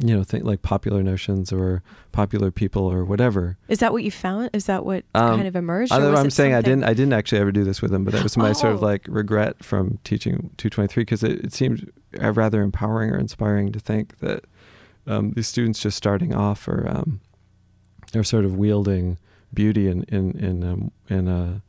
you 0.00 0.14
know 0.16 0.24
think 0.24 0.44
like 0.44 0.62
popular 0.62 1.02
notions 1.02 1.52
or 1.52 1.82
popular 2.12 2.50
people 2.50 2.82
or 2.82 3.04
whatever 3.04 3.56
Is 3.68 3.78
that 3.78 3.92
what 3.92 4.02
you 4.04 4.10
found? 4.10 4.50
Is 4.52 4.66
that 4.66 4.84
what 4.84 5.04
Um, 5.14 5.36
kind 5.36 5.48
of 5.48 5.56
emerged? 5.56 5.92
Although 5.92 6.14
I'm 6.16 6.30
saying 6.30 6.54
I 6.54 6.62
didn't, 6.62 6.84
I 6.84 6.94
didn't 6.94 7.12
actually 7.12 7.40
ever 7.40 7.52
do 7.52 7.64
this 7.64 7.80
with 7.82 7.90
them, 7.90 8.04
but 8.04 8.12
that 8.14 8.22
was 8.22 8.36
my 8.36 8.52
sort 8.52 8.72
of 8.74 8.82
Oh. 8.82 8.86
like 8.86 9.06
regret 9.08 9.62
from 9.64 9.98
teaching 10.04 10.50
223 10.56 11.02
because 11.02 11.22
it, 11.22 11.44
it 11.46 11.52
seemed 11.52 11.90
uh, 12.22 12.32
rather 12.32 12.62
empowering 12.62 13.10
or 13.10 13.18
inspiring 13.18 13.72
to 13.72 13.78
think 13.80 14.18
that 14.18 14.44
um, 15.06 15.32
these 15.32 15.48
students 15.48 15.80
just 15.80 15.96
starting 15.96 16.34
off 16.34 16.66
are 16.68 16.88
um, 16.88 17.20
are 18.14 18.24
sort 18.24 18.44
of 18.44 18.54
wielding 18.56 19.18
beauty 19.52 19.88
in 19.88 20.02
in 20.04 20.32
in 20.38 20.64
um, 20.64 20.90
in 21.08 21.28
a, 21.28 21.62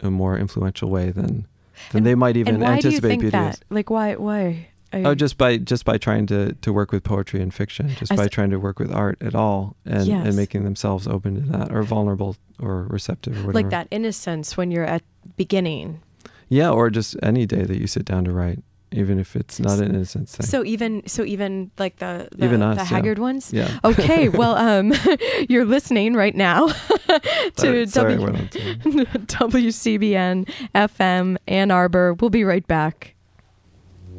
a 0.00 0.10
more 0.10 0.38
influential 0.38 0.88
way 0.90 1.10
than 1.10 1.46
than 1.92 1.98
And- 1.98 2.06
they 2.06 2.14
might 2.14 2.36
even 2.36 2.54
and 2.54 2.62
why 2.64 2.80
do 2.80 2.88
you 2.88 2.94
anticipate 2.96 3.08
think 3.08 3.20
beauty 3.22 3.36
that? 3.36 3.54
is. 3.54 3.60
Like 3.70 3.90
why? 3.90 4.14
Why? 4.16 4.68
Are 4.92 5.00
Oh, 5.08 5.14
just 5.14 5.36
by 5.36 5.58
just 5.58 5.84
by 5.84 5.98
trying 5.98 6.26
to, 6.28 6.54
to 6.54 6.72
work 6.72 6.92
with 6.92 7.04
poetry 7.04 7.42
and 7.42 7.52
fiction, 7.52 7.88
just 7.96 8.16
by 8.16 8.26
trying 8.28 8.50
to 8.50 8.56
work 8.58 8.78
with 8.78 8.90
art 8.92 9.18
at 9.20 9.34
all, 9.34 9.76
and, 9.84 10.06
Yes. 10.06 10.26
and 10.26 10.34
making 10.36 10.64
themselves 10.64 11.06
open 11.06 11.34
to 11.34 11.40
that, 11.58 11.70
or 11.72 11.82
vulnerable, 11.82 12.36
or 12.58 12.84
receptive, 12.84 13.34
or 13.34 13.48
whatever. 13.48 13.52
like 13.52 13.70
that 13.70 13.88
innocence 13.90 14.56
when 14.56 14.70
you're 14.70 14.86
at 14.86 15.02
beginning. 15.36 16.00
Yeah, 16.48 16.70
or 16.70 16.88
just 16.88 17.16
any 17.22 17.44
day 17.44 17.64
that 17.64 17.78
you 17.78 17.86
sit 17.86 18.06
down 18.06 18.24
to 18.24 18.32
write, 18.32 18.62
even 18.90 19.18
if 19.18 19.36
it's 19.36 19.60
not 19.60 19.78
an 19.80 19.90
innocent 19.94 20.30
thing. 20.30 20.46
So 20.46 20.64
even 20.64 21.06
so 21.06 21.22
even 21.22 21.70
like 21.78 21.96
the 21.98 22.26
the, 22.34 22.46
Even 22.46 22.62
us, 22.62 22.78
the 22.78 22.82
yeah. 22.84 22.88
haggard 22.88 23.18
ones. 23.18 23.52
yeah. 23.52 23.78
Okay, 23.84 24.28
well, 24.40 24.56
um, 24.56 24.94
you're 25.50 25.66
listening 25.66 26.14
right 26.14 26.34
now 26.34 26.68
to 26.68 27.86
Sorry, 27.86 28.14
I 28.14 28.16
W- 28.24 29.04
WCBN 29.04 30.48
FM 30.74 31.36
Ann 31.46 31.70
Arbor. 31.70 32.14
We'll 32.14 32.30
be 32.30 32.44
right 32.44 32.66
back. 32.66 33.14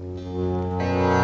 Lights 0.01 1.18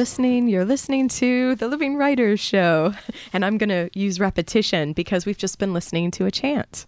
listening. 0.00 0.48
You're 0.48 0.64
listening 0.64 1.08
to 1.08 1.56
the 1.56 1.68
Living 1.68 1.94
Writers 1.94 2.40
Show, 2.40 2.94
and 3.32 3.44
I'm 3.44 3.58
going 3.58 3.68
to 3.70 3.90
use 3.98 4.18
repetition 4.20 4.92
because 4.92 5.26
we've 5.26 5.38
just 5.38 5.58
been 5.58 5.72
listening 5.72 6.10
to 6.12 6.26
a 6.26 6.30
chant, 6.30 6.86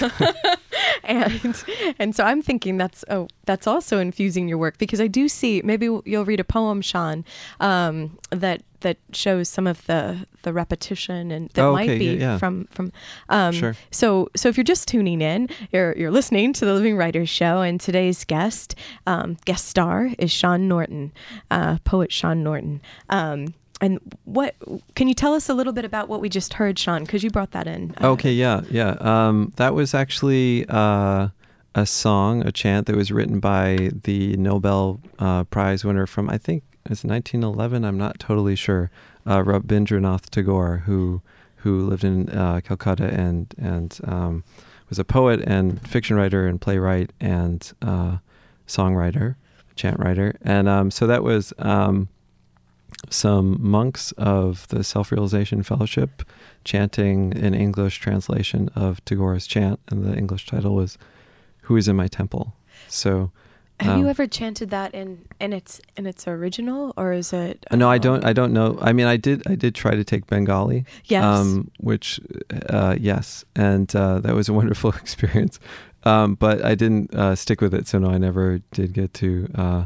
and 1.04 1.64
and 1.98 2.14
so 2.16 2.24
I'm 2.24 2.42
thinking 2.42 2.76
that's 2.76 3.04
oh 3.10 3.28
that's 3.44 3.66
also 3.66 3.98
infusing 3.98 4.48
your 4.48 4.58
work 4.58 4.78
because 4.78 5.00
I 5.00 5.06
do 5.06 5.28
see 5.28 5.60
maybe 5.64 5.86
you'll 6.04 6.24
read 6.24 6.40
a 6.40 6.44
poem, 6.44 6.80
Sean, 6.82 7.24
um, 7.60 8.18
that 8.30 8.62
that 8.80 8.98
shows 9.12 9.48
some 9.48 9.66
of 9.66 9.84
the 9.86 10.26
the 10.42 10.52
repetition 10.52 11.30
and 11.30 11.48
that 11.50 11.62
Oh, 11.64 11.72
might 11.72 11.98
be 11.98 12.04
yeah, 12.06 12.12
yeah. 12.32 12.38
from 12.38 12.66
from 12.66 12.92
um, 13.30 13.52
Sure. 13.52 13.74
so 13.90 14.28
so 14.36 14.48
if 14.48 14.56
you're 14.56 14.64
just 14.64 14.88
tuning 14.88 15.20
in, 15.20 15.48
you're 15.72 15.96
you're 15.96 16.10
listening 16.10 16.52
to 16.54 16.64
the 16.64 16.74
Living 16.74 16.96
Writers 16.96 17.28
Show, 17.28 17.60
and 17.62 17.80
today's 17.80 18.24
guest 18.24 18.74
um, 19.06 19.36
guest 19.44 19.66
star 19.68 20.10
is 20.18 20.30
Sean 20.30 20.68
Norton, 20.68 21.12
uh, 21.50 21.78
poet 21.84 22.12
Sean 22.12 22.42
Norton. 22.42 22.80
Um, 23.08 23.54
and 23.84 24.00
what 24.24 24.54
can 24.94 25.08
you 25.08 25.14
tell 25.14 25.34
us 25.34 25.50
a 25.50 25.54
little 25.54 25.74
bit 25.74 25.84
about 25.84 26.08
what 26.08 26.22
we 26.22 26.30
just 26.30 26.54
heard, 26.54 26.78
Sean? 26.78 27.04
Because 27.04 27.22
you 27.22 27.28
brought 27.28 27.50
that 27.50 27.66
in. 27.66 27.94
Uh, 28.00 28.12
Okay, 28.12 28.32
yeah, 28.32 28.62
yeah. 28.70 28.96
Um, 29.00 29.52
that 29.56 29.74
was 29.74 29.92
actually 29.92 30.64
uh, 30.70 31.28
a 31.74 31.84
song, 31.84 32.46
a 32.46 32.50
chant 32.50 32.86
that 32.86 32.96
was 32.96 33.12
written 33.12 33.40
by 33.40 33.90
the 34.04 34.38
Nobel 34.38 35.00
uh, 35.18 35.44
Prize 35.44 35.84
winner 35.84 36.06
from 36.06 36.30
I 36.30 36.38
think 36.38 36.62
it's 36.86 37.04
1911. 37.04 37.84
I'm 37.84 37.98
not 37.98 38.18
totally 38.18 38.56
sure. 38.56 38.90
Uh, 39.26 39.42
Rabindranath 39.42 40.30
Tagore, 40.30 40.78
who 40.86 41.20
who 41.56 41.86
lived 41.86 42.04
in 42.04 42.30
uh, 42.30 42.62
Calcutta 42.64 43.08
and 43.12 43.54
and 43.58 44.00
um, 44.04 44.44
was 44.88 44.98
a 44.98 45.04
poet 45.04 45.42
and 45.46 45.86
fiction 45.86 46.16
writer 46.16 46.46
and 46.46 46.58
playwright 46.58 47.10
and 47.20 47.70
songwriter, 48.66 49.36
chant 49.76 49.98
writer, 49.98 50.36
and 50.40 50.70
um, 50.70 50.90
so 50.90 51.06
that 51.06 51.22
was. 51.22 51.52
Um, 51.58 52.08
some 53.10 53.58
monks 53.60 54.12
of 54.12 54.68
the 54.68 54.84
Self 54.84 55.10
Realization 55.12 55.62
Fellowship 55.62 56.22
chanting 56.64 57.36
an 57.36 57.54
English 57.54 57.98
translation 57.98 58.70
of 58.74 59.04
Tagore's 59.04 59.46
chant, 59.46 59.80
and 59.88 60.04
the 60.04 60.16
English 60.16 60.46
title 60.46 60.74
was 60.74 60.98
"Who 61.62 61.76
is 61.76 61.88
in 61.88 61.96
My 61.96 62.08
Temple." 62.08 62.54
So, 62.88 63.30
Have 63.80 63.98
you 63.98 64.04
um, 64.04 64.10
ever 64.10 64.26
chanted 64.26 64.70
that 64.70 64.94
in 64.94 65.24
in 65.40 65.52
its 65.52 65.80
in 65.96 66.06
its 66.06 66.26
original, 66.26 66.92
or 66.96 67.12
is 67.12 67.32
it? 67.32 67.64
no, 67.72 67.90
I 67.90 67.96
um, 67.96 68.00
don't. 68.00 68.24
I 68.24 68.32
don't 68.32 68.52
know. 68.52 68.78
I 68.80 68.92
mean, 68.92 69.06
I 69.06 69.16
did. 69.16 69.42
I 69.46 69.54
did 69.54 69.74
try 69.74 69.94
to 69.94 70.04
take 70.04 70.26
Bengali. 70.26 70.84
Yes. 71.06 71.24
Um, 71.24 71.70
which, 71.78 72.20
uh, 72.68 72.96
yes, 72.98 73.44
and 73.56 73.94
uh, 73.94 74.20
that 74.20 74.34
was 74.34 74.48
a 74.48 74.52
wonderful 74.60 74.90
experience. 74.90 75.60
Um, 76.04 76.34
but 76.34 76.62
I 76.64 76.74
didn't 76.74 77.14
uh, 77.14 77.34
stick 77.34 77.60
with 77.60 77.74
it, 77.74 77.88
so 77.88 77.98
no, 77.98 78.10
I 78.10 78.18
never 78.18 78.58
did 78.72 78.92
get 78.92 79.14
to 79.14 79.48
uh, 79.54 79.84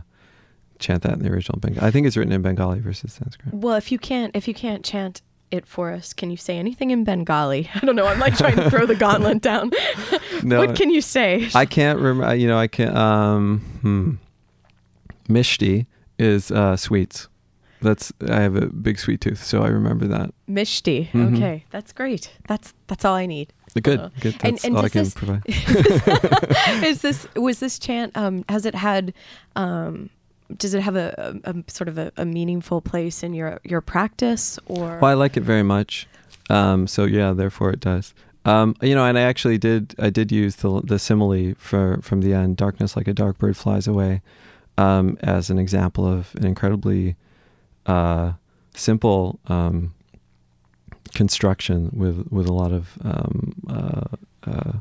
chant 0.78 1.02
that 1.02 1.14
in 1.14 1.22
the 1.22 1.30
original 1.30 1.58
Bengali. 1.58 1.86
I 1.86 1.90
think 1.90 2.06
it's 2.06 2.16
written 2.16 2.32
in 2.32 2.42
Bengali 2.42 2.80
versus 2.80 3.12
Sanskrit. 3.12 3.52
Well, 3.54 3.74
if 3.74 3.90
you 3.92 3.98
can't 3.98 4.34
if 4.36 4.46
you 4.48 4.54
can't 4.54 4.84
chant 4.84 5.22
it 5.50 5.66
for 5.66 5.90
us, 5.92 6.12
can 6.12 6.30
you 6.30 6.36
say 6.36 6.58
anything 6.58 6.90
in 6.90 7.04
Bengali? 7.04 7.68
I 7.74 7.80
don't 7.80 7.96
know. 7.96 8.06
I'm 8.06 8.18
like 8.20 8.36
trying 8.36 8.56
to 8.56 8.68
throw 8.70 8.86
the 8.86 8.94
gauntlet 8.96 9.42
down. 9.42 9.70
No, 10.44 10.58
what 10.60 10.76
can 10.76 10.88
you 10.90 11.00
say? 11.00 11.48
I 11.52 11.66
can't 11.66 11.98
remember. 11.98 12.32
You 12.36 12.46
know, 12.46 12.56
I 12.56 12.68
can't. 12.68 12.96
Um, 12.96 13.58
hmm. 13.82 14.12
Mishti 15.28 15.86
is 16.18 16.50
uh, 16.52 16.76
sweets. 16.76 17.28
That's 17.82 18.12
I 18.28 18.40
have 18.40 18.54
a 18.56 18.66
big 18.66 18.98
sweet 19.00 19.20
tooth, 19.20 19.42
so 19.42 19.62
I 19.62 19.68
remember 19.68 20.06
that. 20.06 20.30
Mishti. 20.48 21.08
Mhm. 21.10 21.36
Okay, 21.36 21.64
that's 21.70 21.92
great. 21.92 22.30
That's 22.48 22.72
that's 22.86 23.04
all 23.04 23.14
I 23.14 23.26
need. 23.26 23.52
Good, 23.82 24.00
Uh, 24.00 24.10
good. 24.20 24.34
and- 24.42 24.54
That's 24.54 24.64
and 24.64 24.76
all 24.76 24.84
I 24.84 24.88
can 24.88 25.04
this- 25.04 25.14
provide. 25.14 25.42
Is 26.84 27.02
this 27.02 27.26
was 27.36 27.58
this 27.60 27.78
chant? 27.78 28.16
Um, 28.16 28.44
has 28.48 28.64
it 28.66 28.74
had? 28.74 29.12
Um, 29.56 30.10
does 30.56 30.74
it 30.74 30.80
have 30.80 30.96
a, 30.96 31.40
a, 31.44 31.50
a 31.50 31.64
sort 31.68 31.88
of 31.88 31.98
a, 31.98 32.12
a 32.16 32.24
meaningful 32.24 32.80
place 32.80 33.22
in 33.22 33.34
your 33.34 33.60
your 33.64 33.80
practice 33.80 34.58
or? 34.66 34.98
Well, 35.00 35.10
I 35.10 35.14
like 35.14 35.36
it 35.36 35.42
very 35.42 35.62
much. 35.62 36.08
Um, 36.50 36.86
so 36.86 37.04
yeah, 37.04 37.32
therefore 37.32 37.70
it 37.70 37.80
does. 37.80 38.14
Um, 38.44 38.74
you 38.80 38.94
know, 38.94 39.04
and 39.04 39.18
I 39.18 39.22
actually 39.22 39.58
did. 39.58 39.94
I 39.98 40.10
did 40.10 40.32
use 40.32 40.56
the 40.56 40.80
the 40.82 40.98
simile 40.98 41.54
for 41.58 41.98
from 42.02 42.22
the 42.22 42.32
end. 42.32 42.56
Darkness 42.56 42.96
like 42.96 43.08
a 43.08 43.12
dark 43.12 43.38
bird 43.38 43.56
flies 43.56 43.86
away, 43.86 44.22
um, 44.78 45.18
as 45.20 45.50
an 45.50 45.58
example 45.58 46.06
of 46.06 46.34
an 46.36 46.46
incredibly 46.46 47.16
uh, 47.84 48.32
simple 48.74 49.38
um, 49.48 49.92
construction 51.14 51.90
with 51.92 52.26
with 52.30 52.46
a 52.46 52.52
lot 52.52 52.72
of 52.72 52.96
um, 53.04 53.54
uh, 53.68 54.50
uh, 54.50 54.72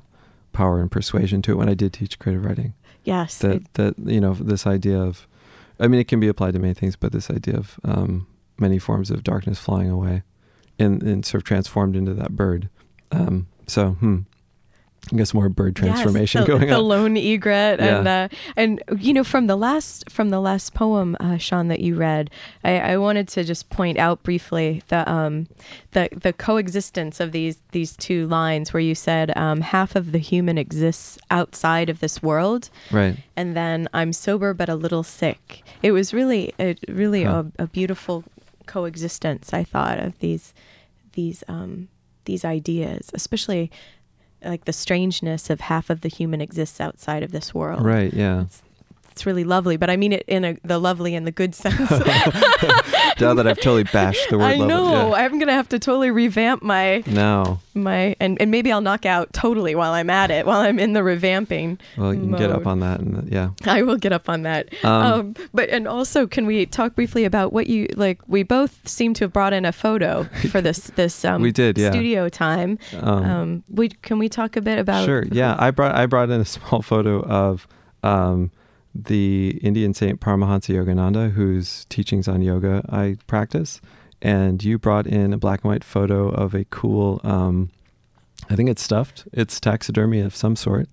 power 0.53 0.79
and 0.79 0.91
persuasion 0.91 1.41
to 1.41 1.51
it. 1.51 1.55
When 1.55 1.69
I 1.69 1.73
did 1.73 1.93
teach 1.93 2.19
creative 2.19 2.45
writing, 2.45 2.73
yes. 3.03 3.39
that 3.39 3.73
that 3.73 3.95
you 3.99 4.21
know 4.21 4.33
this 4.33 4.65
idea 4.67 4.99
of, 4.99 5.27
I 5.79 5.87
mean, 5.87 5.99
it 5.99 6.07
can 6.07 6.19
be 6.19 6.27
applied 6.27 6.53
to 6.53 6.59
many 6.59 6.73
things, 6.73 6.95
but 6.95 7.11
this 7.11 7.29
idea 7.29 7.57
of 7.57 7.79
um, 7.83 8.27
many 8.57 8.79
forms 8.79 9.11
of 9.11 9.23
darkness 9.23 9.59
flying 9.59 9.89
away, 9.89 10.23
and, 10.79 11.01
and 11.03 11.25
sort 11.25 11.41
of 11.41 11.45
transformed 11.45 11.95
into 11.95 12.13
that 12.13 12.35
bird. 12.35 12.69
Um, 13.11 13.47
so, 13.67 13.91
hmm, 13.91 14.19
I 15.11 15.15
guess 15.17 15.33
more 15.33 15.49
bird 15.49 15.75
transformation 15.75 16.39
yes, 16.41 16.47
the, 16.47 16.51
going 16.53 16.67
the 16.67 16.73
on. 16.73 16.79
The 16.79 16.83
lone 16.83 17.17
egret 17.17 17.79
and 17.79 18.07
uh, 18.07 18.27
and 18.55 18.81
you 18.99 19.13
know 19.13 19.23
from 19.23 19.47
the 19.47 19.55
last 19.55 20.09
from 20.09 20.29
the 20.29 20.39
last 20.39 20.73
poem 20.73 21.15
uh, 21.19 21.37
Sean 21.37 21.67
that 21.69 21.79
you 21.79 21.95
read 21.95 22.29
I, 22.63 22.79
I 22.79 22.97
wanted 22.97 23.27
to 23.29 23.43
just 23.43 23.69
point 23.69 23.97
out 23.97 24.23
briefly 24.23 24.83
the 24.89 25.09
um 25.09 25.47
the 25.91 26.09
the 26.11 26.33
coexistence 26.33 27.19
of 27.19 27.31
these 27.31 27.57
these 27.71 27.95
two 27.97 28.27
lines 28.27 28.73
where 28.73 28.81
you 28.81 28.95
said 28.95 29.35
um, 29.37 29.61
half 29.61 29.95
of 29.95 30.11
the 30.11 30.19
human 30.19 30.57
exists 30.57 31.17
outside 31.31 31.89
of 31.89 31.99
this 31.99 32.21
world 32.23 32.69
Right. 32.91 33.17
and 33.35 33.55
then 33.55 33.87
I'm 33.93 34.13
sober 34.13 34.53
but 34.53 34.69
a 34.69 34.75
little 34.75 35.03
sick 35.03 35.63
it 35.81 35.91
was 35.91 36.13
really 36.13 36.53
a 36.59 36.75
really 36.87 37.23
Huh. 37.23 37.43
a, 37.59 37.63
a 37.63 37.67
beautiful 37.67 38.23
coexistence 38.65 39.53
I 39.53 39.63
thought 39.63 39.99
of 39.99 40.19
these 40.19 40.53
these 41.13 41.43
um 41.47 41.87
these 42.25 42.43
ideas 42.43 43.09
especially 43.13 43.71
like 44.47 44.65
the 44.65 44.73
strangeness 44.73 45.49
of 45.49 45.59
half 45.61 45.89
of 45.89 46.01
the 46.01 46.09
human 46.09 46.41
exists 46.41 46.79
outside 46.81 47.23
of 47.23 47.31
this 47.31 47.53
world 47.53 47.83
Right. 47.83 48.13
Yeah. 48.13 48.41
it's 48.43 48.61
really 49.25 49.43
lovely 49.43 49.77
but 49.77 49.89
i 49.89 49.97
mean 49.97 50.13
it 50.13 50.23
in 50.27 50.43
a, 50.45 50.57
the 50.63 50.77
lovely 50.79 51.15
and 51.15 51.25
the 51.25 51.31
good 51.31 51.53
sense 51.55 51.77
now 53.19 53.33
that 53.33 53.45
I've 53.47 53.57
totally 53.57 53.83
bashed 53.83 54.29
the 54.29 54.37
word 54.37 54.45
i 54.45 54.57
know 54.57 55.09
Yeah. 55.09 55.23
i'm 55.25 55.39
gonna 55.39 55.53
have 55.53 55.69
to 55.69 55.79
totally 55.79 56.11
revamp 56.11 56.61
my 56.63 57.03
No. 57.07 57.59
my 57.73 58.15
and, 58.19 58.39
and 58.41 58.51
maybe 58.51 58.71
i'll 58.71 58.81
knock 58.81 59.05
out 59.05 59.33
totally 59.33 59.75
while 59.75 59.91
i'm 59.93 60.09
at 60.09 60.31
it 60.31 60.45
while 60.45 60.59
i'm 60.61 60.79
in 60.79 60.93
the 60.93 60.99
revamping 61.01 61.79
Well, 61.97 62.13
you 62.13 62.19
can 62.21 62.31
get 62.33 62.51
up 62.51 62.67
on 62.67 62.79
that, 62.81 62.99
and 62.99 63.31
yeah. 63.31 63.49
I 63.65 63.81
will 63.81 63.97
get 63.97 64.11
up 64.13 64.29
on 64.29 64.43
that. 64.43 64.69
Um, 64.83 64.97
Um, 65.07 65.35
but 65.53 65.69
and 65.69 65.87
also, 65.87 66.27
can 66.27 66.45
we 66.45 66.65
talk 66.65 66.95
briefly 66.95 67.23
about 67.25 67.53
what 67.53 67.67
you 67.67 67.87
like? 67.95 68.19
We 68.27 68.43
both 68.43 68.87
seem 68.87 69.13
to 69.15 69.25
have 69.25 69.33
brought 69.33 69.53
in 69.53 69.65
a 69.65 69.71
photo 69.71 70.23
for 70.51 70.61
this 70.61 70.79
this 70.95 71.23
um, 71.25 71.41
We 71.41 71.51
did, 71.51 71.77
yeah. 71.77 71.91
studio 71.91 72.29
time. 72.29 72.77
Um, 73.01 73.23
Um, 73.25 73.63
we 73.69 73.89
can 73.89 74.19
we 74.19 74.29
talk 74.29 74.55
a 74.55 74.61
bit 74.61 74.79
about? 74.79 75.05
Sure. 75.05 75.23
Yeah, 75.31 75.55
I 75.57 75.71
brought 75.71 75.95
I 75.95 76.05
brought 76.05 76.29
in 76.29 76.41
a 76.41 76.45
small 76.45 76.81
photo 76.81 77.21
of 77.23 77.67
um, 78.03 78.51
the 79.03 79.59
Indian 79.61 79.93
saint 79.93 80.19
Paramahansa 80.19 80.73
Yogananda, 80.75 81.31
whose 81.31 81.85
teachings 81.85 82.27
on 82.27 82.41
yoga 82.41 82.83
I 82.89 83.17
practice, 83.27 83.79
and 84.21 84.63
you 84.63 84.77
brought 84.79 85.05
in 85.07 85.33
a 85.33 85.37
black 85.37 85.63
and 85.63 85.69
white 85.71 85.83
photo 85.83 86.29
of 86.29 86.53
a 86.53 86.65
cool. 86.65 87.21
Um, 87.23 87.69
I 88.49 88.55
think 88.55 88.69
it's 88.69 88.81
stuffed. 88.81 89.27
It's 89.33 89.59
taxidermy 89.59 90.19
of 90.21 90.35
some 90.35 90.55
sort. 90.55 90.87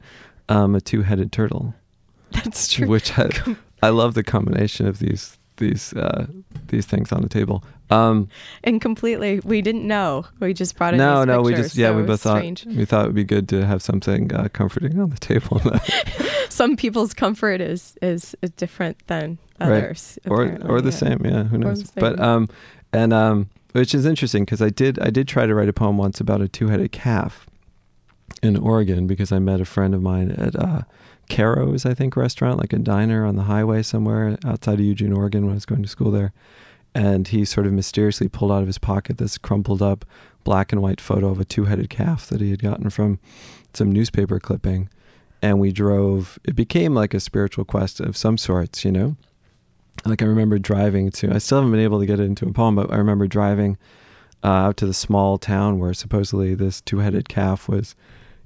Um, 0.49 0.75
a 0.75 0.81
two-headed 0.81 1.33
turtle, 1.33 1.75
That's 2.33 2.71
true. 2.71 2.87
which 2.87 3.19
I, 3.19 3.31
I 3.83 3.89
love 3.89 4.13
the 4.15 4.23
combination 4.23 4.87
of 4.87 4.99
these 4.99 5.39
these 5.57 5.93
uh, 5.95 6.27
these 6.69 6.87
things 6.87 7.13
on 7.13 7.23
the 7.23 7.29
table. 7.29 7.63
Um, 7.91 8.29
And 8.65 8.81
completely, 8.81 9.41
we 9.45 9.61
didn't 9.63 9.87
know. 9.87 10.25
We 10.41 10.55
just 10.55 10.77
brought 10.77 10.95
it 10.95 10.97
in 10.97 11.07
no, 11.07 11.25
no, 11.25 11.43
we 11.43 11.55
just 11.55 11.77
yeah, 11.77 11.89
so 11.91 11.97
we 11.97 12.03
both 12.03 12.23
thought 12.23 12.39
strange. 12.39 12.65
we 12.67 12.85
thought 12.85 13.05
it 13.05 13.09
would 13.09 13.15
be 13.15 13.25
good 13.25 13.49
to 13.51 13.67
have 13.67 13.83
something 13.83 14.33
uh, 14.35 14.49
comforting 14.53 14.99
on 14.99 15.11
the 15.11 15.19
table. 15.19 15.61
Some 16.49 16.77
people's 16.77 17.15
comfort 17.15 17.61
is 17.61 17.97
is 18.03 18.35
different 18.57 19.07
than 19.07 19.39
Right. 19.61 19.85
others, 19.85 20.19
or 20.27 20.43
apparently, 20.43 20.69
or 20.71 20.81
the 20.81 20.91
yeah. 20.91 20.97
same 20.97 21.21
yeah 21.25 21.45
who 21.45 21.59
knows 21.59 21.85
but 21.93 22.19
um 22.19 22.49
and 22.93 23.13
um 23.13 23.49
which 23.73 23.95
is 23.95 24.05
interesting 24.05 24.45
because 24.45 24.61
i 24.61 24.69
did 24.69 24.99
i 24.99 25.11
did 25.11 25.29
try 25.29 25.47
to 25.47 25.55
write 25.55 25.69
a 25.69 25.73
poem 25.73 25.97
once 25.97 26.21
about 26.21 26.41
a 26.41 26.49
two-headed 26.49 26.91
calf 26.91 27.47
in 28.43 28.57
oregon 28.57 29.07
because 29.07 29.31
i 29.31 29.39
met 29.39 29.61
a 29.61 29.65
friend 29.65 29.95
of 29.95 30.03
mine 30.03 30.33
at 30.33 30.57
uh 30.57 30.81
caro's 31.29 31.87
i 31.87 31.95
think 31.95 32.17
restaurant 32.17 32.59
like 32.59 32.73
a 32.73 32.79
diner 32.79 33.25
on 33.25 33.37
the 33.37 33.45
highway 33.45 33.83
somewhere 33.83 34.37
outside 34.45 34.75
of 34.75 34.85
eugene 34.85 35.13
oregon 35.13 35.45
when 35.45 35.53
i 35.53 35.55
was 35.55 35.67
going 35.67 35.83
to 35.83 35.89
school 35.89 36.11
there. 36.11 36.33
And 36.95 37.27
he 37.27 37.45
sort 37.45 37.67
of 37.67 37.73
mysteriously 37.73 38.29
pulled 38.29 38.53
out 38.53 38.61
of 38.61 38.69
his 38.69 38.79
pocket 38.79 39.19
this 39.19 39.37
crumpled 39.37 39.83
up 39.83 40.05
black 40.45 40.71
and 40.71 40.81
white 40.81 41.01
photo 41.01 41.29
of 41.29 41.41
a 41.41 41.45
two-headed 41.45 41.91
calf 41.91 42.29
that 42.29 42.41
he 42.41 42.51
had 42.51 42.63
gotten 42.63 42.89
from 42.91 43.19
some 43.73 43.91
newspaper 43.91 44.39
clipping. 44.39 44.89
And 45.43 45.59
we 45.59 45.73
drove 45.73 46.39
it 46.45 46.55
became 46.55 46.95
like 46.95 47.13
a 47.13 47.21
spiritual 47.21 47.65
quest 47.65 47.99
of 47.99 48.17
some 48.17 48.39
sorts 48.39 48.85
you 48.85 48.93
know? 48.93 49.17
Like 50.05 50.23
I 50.23 50.27
remember 50.27 50.59
driving 50.59 51.11
to 51.13 51.35
I 51.35 51.39
still 51.39 51.59
haven't 51.59 51.73
been 51.73 51.81
able 51.81 51.99
to 51.99 52.07
get 52.07 52.21
it 52.21 52.25
into 52.25 52.47
a 52.47 52.53
poem, 52.53 52.77
but 52.77 52.93
I 52.93 52.97
remember 52.97 53.27
driving 53.27 53.77
uh, 54.45 54.49
out 54.49 54.77
to 54.77 54.87
the 54.87 54.95
small 54.95 55.39
town 55.39 55.79
where 55.79 55.95
supposedly 55.95 56.55
this 56.55 56.81
two-headed 56.81 57.29
calf 57.29 57.69
was 57.69 57.97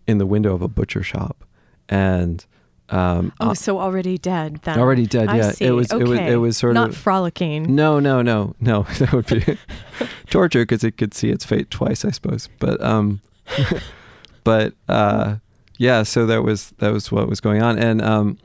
in 0.07 0.19
the 0.19 0.27
window 0.27 0.55
of 0.55 0.63
a 0.63 0.69
butcher 0.69 1.03
shop, 1.03 1.45
and 1.89 2.47
um, 2.91 3.33
Oh, 3.41 3.51
uh, 3.51 3.55
so 3.55 3.79
already 3.79 4.17
dead 4.19 4.61
then. 4.65 4.79
already 4.79 5.07
dead. 5.07 5.29
Yeah, 5.35 5.53
it 5.61 5.71
was 5.73 5.93
it 5.93 5.99
was 6.09 6.19
it 6.19 6.37
was 6.37 6.57
sort 6.57 6.75
not 6.75 6.91
of 6.91 6.97
frolicking. 6.97 7.75
no 7.75 8.01
no 8.01 8.23
no 8.23 8.55
no 8.61 8.83
that 8.99 9.13
would 9.13 9.27
be 9.27 9.59
torture 10.31 10.63
because 10.63 10.85
it 10.85 10.97
could 10.97 11.13
see 11.15 11.31
its 11.31 11.45
fate 11.45 11.71
twice, 11.71 12.05
I 12.05 12.11
suppose. 12.11 12.49
But 12.59 12.83
um, 12.83 13.21
but 14.45 14.75
uh, 14.89 15.37
yeah, 15.77 16.03
so 16.03 16.27
that 16.27 16.43
was 16.43 16.71
that 16.79 16.93
was 16.93 17.13
what 17.13 17.29
was 17.29 17.41
going 17.41 17.63
on, 17.63 17.79
and 17.79 18.01
um, 18.03 18.39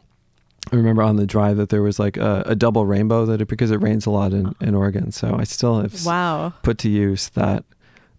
I 0.71 0.75
remember 0.75 1.03
on 1.03 1.15
the 1.15 1.25
drive 1.25 1.57
that 1.57 1.69
there 1.69 1.81
was 1.81 1.99
like 1.99 2.17
a, 2.17 2.43
a 2.45 2.55
double 2.55 2.85
rainbow 2.85 3.25
that 3.25 3.41
it, 3.41 3.47
because 3.47 3.71
it 3.71 3.77
rains 3.77 4.05
a 4.05 4.09
lot 4.09 4.33
in, 4.33 4.55
in 4.61 4.75
Oregon. 4.75 5.11
So 5.11 5.35
I 5.37 5.43
still 5.43 5.81
have 5.81 6.05
Wow. 6.05 6.53
put 6.63 6.77
to 6.79 6.89
use 6.89 7.29
that 7.29 7.63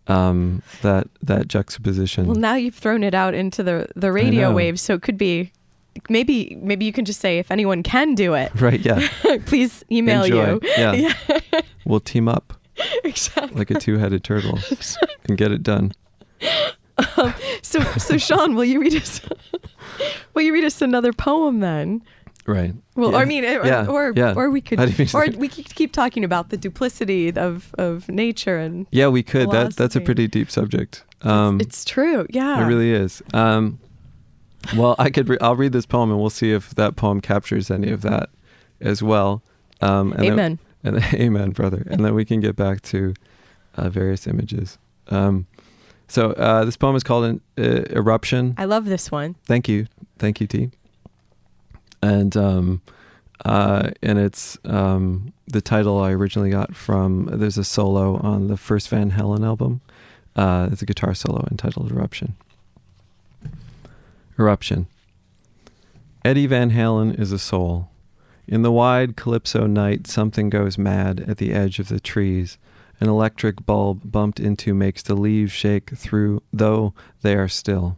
um, 0.08 0.62
that 0.82 1.08
that 1.22 1.48
juxtaposition. 1.48 2.26
Well, 2.26 2.36
now 2.36 2.54
you've 2.54 2.74
thrown 2.74 3.02
it 3.02 3.14
out 3.14 3.34
into 3.34 3.62
the 3.62 3.88
the 3.96 4.12
radio 4.12 4.52
waves, 4.52 4.80
so 4.82 4.94
it 4.94 5.02
could 5.02 5.18
be. 5.18 5.52
Maybe 6.08 6.58
maybe 6.60 6.84
you 6.84 6.92
can 6.92 7.04
just 7.04 7.20
say 7.20 7.38
if 7.38 7.50
anyone 7.50 7.82
can 7.82 8.14
do 8.14 8.34
it, 8.34 8.50
right? 8.60 8.80
Yeah. 8.80 9.06
please 9.46 9.84
email 9.90 10.24
Enjoy. 10.24 10.52
you. 10.52 10.60
Yeah. 10.76 11.12
We'll 11.86 12.00
team 12.00 12.28
up 12.28 12.54
exactly. 13.04 13.58
like 13.58 13.70
a 13.70 13.78
two-headed 13.78 14.24
turtle 14.24 14.58
and 15.28 15.36
get 15.36 15.52
it 15.52 15.62
done. 15.62 15.92
So 17.62 17.80
so 17.98 18.16
Sean, 18.18 18.54
will 18.54 18.64
you 18.64 18.80
read 18.80 18.94
us? 18.94 19.20
will 20.32 20.42
you 20.42 20.52
read 20.52 20.64
us 20.64 20.80
another 20.80 21.12
poem 21.12 21.60
then? 21.60 22.02
Right. 22.46 22.74
Well, 22.94 23.12
Yeah. 23.12 23.18
I 23.18 23.24
mean, 23.24 23.44
or 23.44 23.66
Yeah. 23.66 23.86
or, 23.86 24.12
Yeah. 24.14 24.34
or 24.36 24.50
we 24.50 24.60
could, 24.60 24.78
How 24.78 24.84
do 24.86 24.92
you 24.92 24.98
mean? 24.98 25.08
or 25.14 25.26
we 25.38 25.48
could 25.48 25.74
keep 25.74 25.92
talking 25.92 26.24
about 26.24 26.50
the 26.50 26.56
duplicity 26.56 27.32
of 27.36 27.74
of 27.78 28.08
nature, 28.08 28.58
and 28.58 28.86
Yeah, 28.90 29.08
we 29.08 29.22
could. 29.22 29.50
That 29.50 29.76
that's 29.76 29.96
a 29.96 30.00
pretty 30.00 30.26
deep 30.28 30.50
subject. 30.50 31.04
Um, 31.22 31.60
it's 31.60 31.84
true. 31.84 32.26
Yeah, 32.30 32.62
It 32.62 32.66
really 32.66 32.92
is. 32.92 33.22
Um, 33.32 33.78
well, 34.76 34.94
I 34.98 35.10
could. 35.10 35.28
Re- 35.28 35.38
I'll 35.40 35.56
read 35.56 35.72
this 35.72 35.86
poem, 35.86 36.10
and 36.10 36.20
we'll 36.20 36.30
see 36.30 36.52
if 36.52 36.74
that 36.74 36.96
poem 36.96 37.20
captures 37.20 37.70
any 37.70 37.90
of 37.90 38.02
that 38.02 38.30
as 38.80 39.02
well. 39.02 39.42
Um, 39.80 40.12
and 40.12 40.22
then- 40.22 40.32
Amen. 40.32 40.58
and 40.84 40.96
then, 40.98 41.14
amen, 41.14 41.50
brother. 41.52 41.86
And 41.90 42.04
then 42.04 42.14
we 42.14 42.24
can 42.26 42.40
get 42.40 42.56
back 42.56 42.82
to 42.82 43.14
uh, 43.76 43.88
various 43.88 44.26
images. 44.26 44.76
Um, 45.08 45.46
so 46.08 46.32
uh, 46.32 46.64
this 46.66 46.76
poem 46.76 46.94
is 46.94 47.02
called 47.02 47.24
an 47.24 47.40
uh, 47.56 47.84
eruption. 47.90 48.54
I 48.58 48.66
love 48.66 48.84
this 48.84 49.10
one. 49.10 49.34
Thank 49.46 49.66
you, 49.68 49.86
thank 50.18 50.40
you, 50.42 50.46
T. 50.46 50.70
And 52.02 52.36
um, 52.36 52.82
uh, 53.46 53.90
and 54.02 54.18
it's 54.18 54.58
um, 54.64 55.32
the 55.46 55.60
title 55.62 55.98
I 56.00 56.12
originally 56.12 56.50
got 56.50 56.76
from. 56.76 57.30
There's 57.32 57.56
a 57.58 57.64
solo 57.64 58.16
on 58.18 58.48
the 58.48 58.56
first 58.58 58.88
Van 58.90 59.12
Halen 59.12 59.44
album. 59.44 59.80
Uh, 60.36 60.68
it's 60.70 60.82
a 60.82 60.86
guitar 60.86 61.14
solo 61.14 61.46
entitled 61.50 61.90
"Eruption." 61.90 62.34
Eruption. 64.38 64.88
Eddie 66.24 66.46
Van 66.46 66.70
Halen 66.70 67.18
is 67.18 67.30
a 67.30 67.38
soul. 67.38 67.88
In 68.48 68.62
the 68.62 68.72
wide 68.72 69.16
calypso 69.16 69.66
night, 69.66 70.06
something 70.06 70.50
goes 70.50 70.76
mad 70.76 71.20
at 71.28 71.38
the 71.38 71.52
edge 71.52 71.78
of 71.78 71.88
the 71.88 72.00
trees. 72.00 72.58
An 73.00 73.08
electric 73.08 73.64
bulb 73.64 74.00
bumped 74.04 74.40
into 74.40 74.74
makes 74.74 75.02
the 75.02 75.14
leaves 75.14 75.52
shake 75.52 75.90
through, 75.90 76.42
though 76.52 76.94
they 77.22 77.34
are 77.34 77.48
still. 77.48 77.96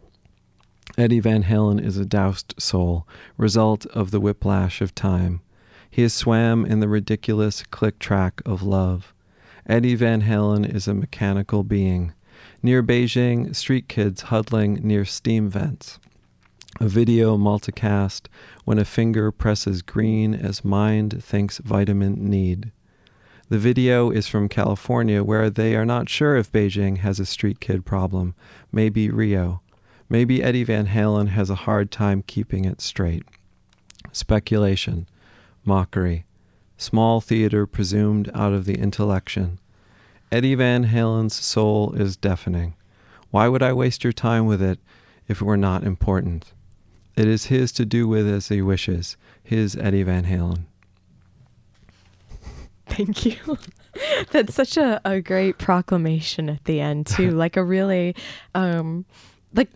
Eddie 0.97 1.19
Van 1.19 1.43
Halen 1.43 1.83
is 1.83 1.97
a 1.97 2.05
doused 2.05 2.53
soul, 2.57 3.07
result 3.37 3.85
of 3.87 4.11
the 4.11 4.19
whiplash 4.19 4.81
of 4.81 4.95
time. 4.95 5.41
He 5.89 6.01
has 6.03 6.13
swam 6.13 6.65
in 6.65 6.79
the 6.79 6.87
ridiculous 6.87 7.63
click 7.63 7.99
track 7.99 8.41
of 8.45 8.61
love. 8.61 9.13
Eddie 9.65 9.95
Van 9.95 10.21
Halen 10.21 10.71
is 10.71 10.87
a 10.87 10.93
mechanical 10.93 11.63
being. 11.63 12.13
Near 12.61 12.83
Beijing, 12.83 13.55
street 13.55 13.87
kids 13.87 14.23
huddling 14.23 14.75
near 14.83 15.05
steam 15.05 15.49
vents. 15.49 15.99
A 16.79 16.87
video 16.87 17.37
multicast 17.37 18.27
when 18.63 18.77
a 18.77 18.85
finger 18.85 19.31
presses 19.31 19.81
green 19.81 20.35
as 20.35 20.63
mind 20.63 21.23
thinks 21.23 21.57
vitamin 21.57 22.29
need. 22.29 22.71
The 23.49 23.57
video 23.57 24.11
is 24.11 24.27
from 24.27 24.47
California 24.47 25.23
where 25.23 25.49
they 25.49 25.75
are 25.75 25.87
not 25.87 26.07
sure 26.07 26.35
if 26.35 26.51
Beijing 26.51 26.99
has 26.99 27.19
a 27.19 27.25
street 27.25 27.59
kid 27.59 27.83
problem. 27.83 28.35
Maybe 28.71 29.09
Rio. 29.09 29.61
Maybe 30.07 30.43
Eddie 30.43 30.63
Van 30.63 30.85
Halen 30.85 31.29
has 31.29 31.49
a 31.49 31.55
hard 31.65 31.89
time 31.89 32.21
keeping 32.21 32.63
it 32.63 32.79
straight. 32.79 33.23
Speculation. 34.11 35.07
Mockery. 35.65 36.25
Small 36.77 37.21
theater 37.21 37.65
presumed 37.65 38.29
out 38.35 38.53
of 38.53 38.65
the 38.65 38.77
intellection. 38.77 39.59
Eddie 40.31 40.53
Van 40.53 40.85
Halen's 40.85 41.33
soul 41.33 41.93
is 41.93 42.15
deafening. 42.15 42.75
Why 43.31 43.47
would 43.47 43.63
I 43.63 43.73
waste 43.73 44.03
your 44.03 44.13
time 44.13 44.45
with 44.45 44.61
it 44.61 44.77
if 45.27 45.41
it 45.41 45.45
were 45.45 45.57
not 45.57 45.83
important? 45.83 46.53
It 47.17 47.27
is 47.27 47.45
his 47.45 47.71
to 47.73 47.85
do 47.85 48.07
with 48.07 48.27
as 48.27 48.47
he 48.49 48.61
wishes. 48.61 49.17
His 49.43 49.75
Eddie 49.75 50.03
Van 50.03 50.25
Halen. 50.25 50.65
Thank 52.85 53.25
you. 53.25 53.57
That's 54.31 54.53
such 54.53 54.77
a, 54.77 55.01
a 55.03 55.19
great 55.19 55.57
proclamation 55.57 56.49
at 56.49 56.63
the 56.65 56.79
end 56.79 57.07
too. 57.07 57.31
like 57.43 57.57
a 57.57 57.63
really 57.63 58.15
um 58.53 59.05
like 59.53 59.69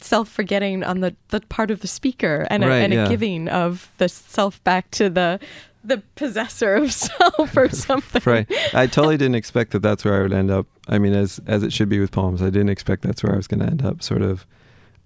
self-forgetting 0.00 0.82
on 0.84 1.00
the, 1.00 1.14
the 1.28 1.40
part 1.42 1.70
of 1.70 1.80
the 1.80 1.88
speaker 1.88 2.46
and, 2.48 2.64
a, 2.64 2.68
Right, 2.68 2.76
and 2.76 2.94
yeah. 2.94 3.04
a 3.04 3.08
giving 3.08 3.48
of 3.48 3.90
the 3.98 4.08
self 4.08 4.62
back 4.64 4.90
to 4.92 5.10
the 5.10 5.38
the 5.84 6.02
possessor 6.14 6.74
of 6.74 6.92
self 6.92 7.56
or 7.56 7.68
something. 7.68 8.22
Right. 8.24 8.46
I 8.74 8.86
totally 8.86 9.16
didn't 9.16 9.36
expect 9.36 9.72
that 9.72 9.80
that's 9.82 10.04
where 10.04 10.18
I 10.18 10.22
would 10.22 10.32
end 10.32 10.50
up. 10.50 10.66
I 10.88 10.98
mean, 10.98 11.12
as 11.12 11.40
as 11.46 11.62
it 11.62 11.72
should 11.72 11.88
be 11.88 12.00
with 12.00 12.10
poems, 12.10 12.40
I 12.40 12.46
didn't 12.46 12.70
expect 12.70 13.02
that's 13.02 13.22
where 13.22 13.34
I 13.34 13.36
was 13.36 13.46
going 13.46 13.60
to 13.60 13.66
end 13.66 13.84
up. 13.84 14.02
Sort 14.02 14.22
of, 14.22 14.46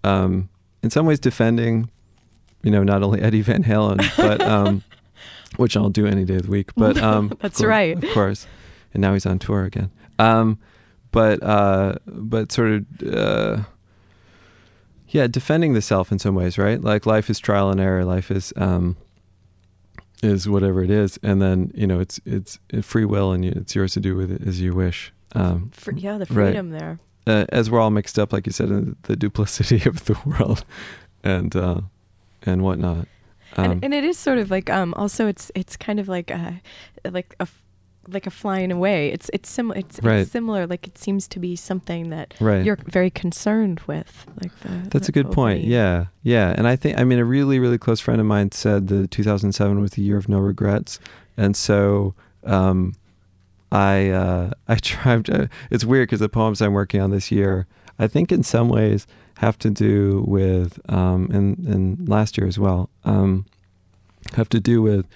um, 0.05 0.49
in 0.83 0.91
some 0.91 1.07
ways, 1.07 1.20
defending, 1.20 1.91
you 2.62 2.70
know, 2.70 2.83
not 2.83 3.03
only 3.03 3.20
Eddie 3.20 3.43
Van 3.43 3.64
Halen, 3.64 3.99
but 4.16 4.41
um, 4.57 4.83
which 5.57 5.76
I'll 5.76 5.91
do 5.91 6.07
any 6.07 6.24
day 6.24 6.37
of 6.37 6.43
the 6.45 6.51
week. 6.51 6.70
But 6.76 6.97
um, 7.03 7.33
of 7.33 7.39
That's 7.41 7.62
right. 7.62 8.03
of 8.03 8.11
course. 8.12 8.47
And 8.95 9.01
now 9.01 9.12
he's 9.12 9.26
on 9.26 9.39
tour 9.39 9.64
again. 9.64 9.91
Um, 10.18 10.59
but 11.12 11.43
uh, 11.43 11.95
but 12.07 12.53
sort 12.53 12.70
of. 12.70 12.85
Uh, 13.14 13.62
yeah, 15.12 15.26
defending 15.26 15.72
the 15.74 15.83
self 15.83 16.12
in 16.12 16.20
some 16.20 16.37
ways, 16.37 16.57
right? 16.57 16.81
Like 16.81 17.05
life 17.05 17.28
is 17.28 17.41
trial 17.41 17.68
and 17.70 17.81
error. 17.81 18.05
Life 18.05 18.31
is 18.31 18.53
um, 18.57 18.97
is 20.22 20.49
whatever 20.49 20.85
it 20.85 20.91
is, 20.91 21.18
and 21.22 21.43
then 21.43 21.72
you 21.74 21.85
know 21.87 21.99
it's 21.99 22.20
it's 22.24 22.61
free 22.83 23.05
will, 23.05 23.33
and 23.33 23.45
it's 23.45 23.74
yours 23.74 23.93
to 23.95 24.01
do 24.01 24.14
with 24.14 24.31
it 24.31 24.47
as 24.47 24.61
you 24.61 24.72
wish. 24.72 25.12
Um, 25.35 25.72
yeah, 25.97 26.12
the 26.18 26.26
Right. 26.26 26.47
freedom 26.51 26.70
there. 26.70 27.01
Uh, 27.31 27.45
as 27.51 27.70
we're 27.70 27.81
all 27.81 27.91
mixed 27.91 28.18
up, 28.18 28.33
like 28.33 28.47
you 28.47 28.53
said, 28.53 28.68
in 28.68 28.97
the 29.03 29.16
duplicity 29.16 29.83
of 29.89 30.05
the 30.07 30.16
world, 30.26 30.64
and 31.24 31.55
uh, 31.57 31.81
and 32.43 32.62
whatnot. 32.62 33.07
Um, 33.57 33.70
and, 33.72 33.85
and 33.85 33.95
it 33.95 34.05
is 34.05 34.16
sort 34.18 34.39
of 34.39 34.51
like 34.51 34.70
um 34.70 34.95
also 34.95 35.26
it's 35.26 35.51
it's 35.55 35.76
kind 35.76 35.99
of 35.99 36.07
like 36.09 36.31
a 36.31 36.61
like 37.11 37.35
a 37.41 37.49
like 38.09 38.26
a 38.26 38.31
flying 38.31 38.72
away 38.72 39.09
it's 39.12 39.28
it's 39.33 39.49
similar 39.51 39.76
it's, 39.78 40.01
Right. 40.03 40.20
it's 40.20 40.31
similar 40.33 40.66
like 40.66 40.87
it 40.87 40.97
seems 40.99 41.28
to 41.28 41.39
be 41.39 41.55
something 41.57 42.11
that 42.11 42.35
Right. 42.41 42.64
you're 42.64 42.78
very 42.87 43.11
concerned 43.11 43.81
with 43.87 44.24
like 44.43 44.53
the 44.61 44.89
That's 44.91 45.07
the 45.09 45.11
a 45.11 45.22
good 45.22 45.31
point. 45.33 45.64
Yeah, 45.64 46.07
yeah, 46.22 46.55
and 46.57 46.66
I 46.66 46.76
think 46.76 46.99
I 46.99 47.05
mean 47.05 47.18
a 47.18 47.24
really 47.24 47.59
really 47.59 47.78
close 47.78 48.01
friend 48.01 48.20
of 48.20 48.26
mine 48.26 48.53
said 48.53 48.87
the 48.89 49.07
2007 49.09 49.81
was 49.81 49.91
the 49.93 50.03
year 50.03 50.16
of 50.16 50.28
no 50.28 50.39
regrets, 50.39 50.99
and 51.37 51.57
so 51.57 52.14
um, 52.45 52.95
I 53.73 54.11
uh, 54.11 54.51
I 54.68 54.77
tried. 54.77 55.27
To, 55.27 55.49
it's 55.71 55.85
weird 55.85 56.09
because 56.09 56.21
the 56.21 56.29
poems 56.29 56.61
I'm 56.61 56.73
working 56.73 57.01
on 57.01 57.11
this 57.11 57.31
year, 57.31 57.66
I 57.99 58.07
think 58.07 58.33
in 58.33 58.43
some 58.43 58.68
ways 58.68 59.07
have 59.39 59.59
to 59.59 59.71
do 59.71 60.25
with 60.27 60.79
um, 60.91 61.31
and 61.33 61.59
and 61.66 62.09
last 62.09 62.37
year 62.37 62.47
as 62.47 62.59
well 62.59 62.91
um, 63.05 63.47
have 64.35 64.49
to 64.51 64.61
do 64.61 64.83
with 64.83 65.07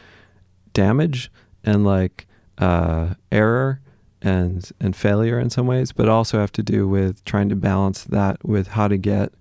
damage 0.73 1.31
and 1.63 1.85
like 1.85 2.27
uh, 2.59 3.15
error 3.31 3.81
and 4.23 4.71
and 4.81 4.97
failure 4.97 5.39
in 5.39 5.51
some 5.51 5.67
ways, 5.67 5.93
but 5.93 6.09
also 6.09 6.39
have 6.39 6.53
to 6.53 6.63
do 6.63 6.89
with 6.89 7.25
trying 7.25 7.49
to 7.49 7.57
balance 7.57 8.05
that 8.05 8.45
with 8.45 8.69
how 8.69 8.89
to 8.89 8.97
get 8.97 9.33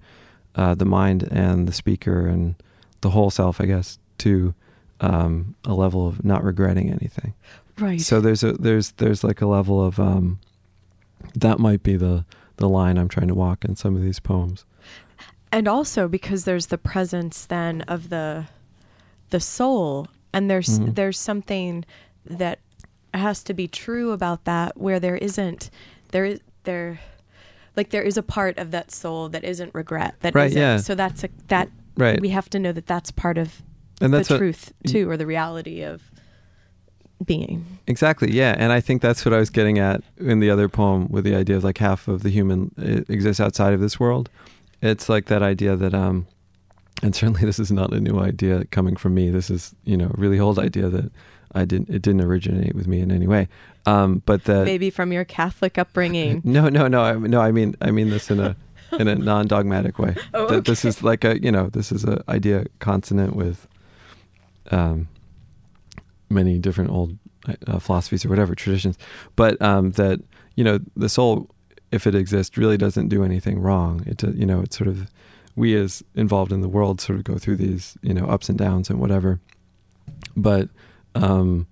uh, 0.56 0.76
the 0.76 0.86
mind 0.86 1.28
and 1.32 1.68
the 1.68 1.74
speaker 1.74 2.28
and 2.28 2.56
the 3.02 3.12
whole 3.12 3.30
self, 3.30 3.60
I 3.60 3.66
guess, 3.66 4.00
to 4.20 4.54
um, 5.00 5.56
a 5.66 5.74
level 5.74 6.08
of 6.08 6.24
not 6.24 6.44
regretting 6.44 6.90
anything. 6.90 7.34
Right. 7.80 8.00
So 8.02 8.22
there's 8.22 8.44
a 8.44 8.54
there's 8.54 8.92
there's 8.94 9.24
like 9.24 9.42
a 9.42 9.48
level 9.48 9.84
of 9.84 10.00
um, 10.00 10.40
that 11.36 11.60
might 11.60 11.84
be 11.84 11.96
the 11.96 12.26
the 12.58 12.70
line 12.70 12.98
I'm 12.98 13.08
trying 13.10 13.28
to 13.30 13.36
walk 13.36 13.66
in 13.66 13.76
some 13.76 13.96
of 13.96 14.02
these 14.04 14.20
poems. 14.20 14.66
and 15.52 15.68
also 15.68 16.08
because 16.08 16.46
there's 16.46 16.68
the 16.68 16.78
presence 16.78 17.46
then 17.46 17.82
of 17.84 18.10
the 18.10 18.46
the 19.32 19.40
soul 19.40 20.08
and 20.34 20.50
there's 20.50 20.80
Mhm. 20.80 20.96
there's 20.96 21.20
something 21.20 21.86
that 22.26 22.60
has 23.14 23.44
to 23.44 23.54
be 23.54 23.68
true 23.68 24.12
about 24.12 24.46
that 24.46 24.78
where 24.78 25.00
there 25.00 25.18
isn't 25.18 25.70
there 26.12 26.26
is 26.26 26.40
there 26.64 27.00
like 27.76 27.90
there 27.90 28.02
is 28.04 28.18
a 28.18 28.24
part 28.24 28.58
of 28.60 28.70
that 28.72 28.92
soul 28.92 29.30
that 29.30 29.44
isn't 29.44 29.74
regret 29.74 30.16
that 30.22 30.34
Right, 30.36 30.48
isn't- 30.52 30.62
yeah. 30.62 30.78
so 30.78 30.96
that's 30.96 31.24
a 31.24 31.30
that 31.48 31.70
Right. 31.98 32.20
we 32.22 32.30
have 32.30 32.50
to 32.52 32.60
know 32.60 32.72
that 32.72 32.88
that's 32.88 33.12
part 33.12 33.38
of 33.38 33.62
And 34.02 34.12
that's 34.14 34.28
the 34.28 34.36
what- 34.36 34.40
truth 34.40 34.74
too 34.88 35.08
or 35.10 35.18
the 35.18 35.26
reality 35.28 35.84
of 35.84 36.02
being 37.24 37.66
Exactly. 37.86 38.32
Yeah, 38.32 38.56
and 38.58 38.72
I 38.72 38.80
think 38.80 39.02
that's 39.02 39.26
what 39.26 39.34
I 39.34 39.40
was 39.40 39.50
getting 39.50 39.78
at 39.78 40.02
in 40.18 40.40
the 40.40 40.50
other 40.50 40.70
poem 40.70 41.08
with 41.10 41.26
the 41.26 41.36
idea 41.36 41.58
of 41.58 41.64
like 41.64 41.78
half 41.80 42.08
of 42.08 42.24
the 42.24 42.30
human 42.30 42.72
exists 43.10 43.42
outside 43.42 43.74
of 43.74 43.82
this 43.82 44.00
world. 44.00 44.30
It's 44.82 45.10
like 45.10 45.26
that 45.26 45.42
idea 45.42 45.76
that 45.76 45.94
um 45.94 46.28
and 47.02 47.14
certainly 47.14 47.42
this 47.44 47.60
is 47.60 47.72
not 47.72 47.92
a 47.92 48.00
new 48.00 48.20
idea 48.20 48.64
coming 48.66 48.96
from 48.96 49.14
me. 49.14 49.30
This 49.30 49.50
is, 49.50 49.76
you 49.84 49.98
know, 49.98 50.06
a 50.06 50.18
really 50.18 50.40
old 50.40 50.60
idea 50.60 50.88
that 50.90 51.12
I 51.54 51.66
didn't 51.66 51.90
it 51.90 52.02
didn't 52.02 52.22
originate 52.22 52.74
with 52.74 52.88
me 52.88 53.02
in 53.02 53.12
any 53.12 53.28
way. 53.28 53.50
Um 53.86 54.22
but 54.26 54.46
that 54.46 54.64
maybe 54.64 54.90
from 54.90 55.12
your 55.12 55.26
catholic 55.26 55.78
upbringing 55.78 56.42
No, 56.46 56.70
no, 56.70 56.88
no. 56.88 57.02
I, 57.02 57.14
no, 57.16 57.42
I 57.42 57.52
mean 57.52 57.76
I 57.82 57.92
mean 57.92 58.10
this 58.10 58.32
in 58.32 58.40
a 58.40 58.56
in 58.94 59.08
a 59.08 59.16
non-dogmatic 59.16 60.00
way. 60.00 60.16
Oh, 60.34 60.48
that 60.48 60.66
this 60.66 60.86
is 60.86 61.02
like 61.04 61.24
a, 61.26 61.42
you 61.42 61.52
know, 61.52 61.68
this 61.68 61.92
is 61.92 62.06
a 62.06 62.24
idea 62.30 62.66
consonant 62.80 63.36
with 63.36 63.68
um 64.72 65.10
many 66.34 66.60
different 66.60 66.90
old 66.90 67.18
uh, 67.68 67.80
philosophies 67.80 68.26
or 68.26 68.30
whatever 68.30 68.56
traditions, 68.56 68.98
but 69.36 69.62
um, 69.62 69.92
that 69.92 70.22
you 70.56 70.64
know 70.64 70.80
the 70.96 71.10
soul, 71.10 71.50
if 71.92 72.08
it 72.08 72.16
exists, 72.16 72.58
really 72.58 72.78
doesn't 72.78 73.10
do 73.10 73.24
anything 73.24 73.60
wrong. 73.60 74.04
It 74.06 74.24
uh, 74.24 74.32
you 74.32 74.46
know 74.46 74.62
it's 74.62 74.78
sort 74.78 74.88
of 74.88 75.12
we 75.56 75.76
as 75.76 76.04
involved 76.16 76.52
in 76.52 76.62
the 76.62 76.70
world 76.70 77.00
sort 77.00 77.18
of 77.18 77.24
go 77.24 77.38
through 77.38 77.58
these 77.58 77.98
you 78.02 78.14
know 78.14 78.26
ups 78.26 78.50
and 78.50 78.58
downs 78.58 78.90
and 78.90 79.00
whatever, 79.00 79.40
but 80.36 80.70
um, 81.16 81.68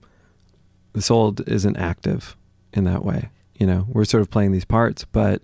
the 0.94 1.02
soul 1.02 1.36
isn't 1.48 1.78
active 1.78 2.36
in 2.74 2.84
that 2.86 3.04
way. 3.04 3.30
You 3.56 3.68
know 3.68 3.86
we're 3.88 4.06
sort 4.06 4.22
of 4.22 4.30
playing 4.30 4.52
these 4.52 4.66
parts, 4.66 5.06
but 5.06 5.42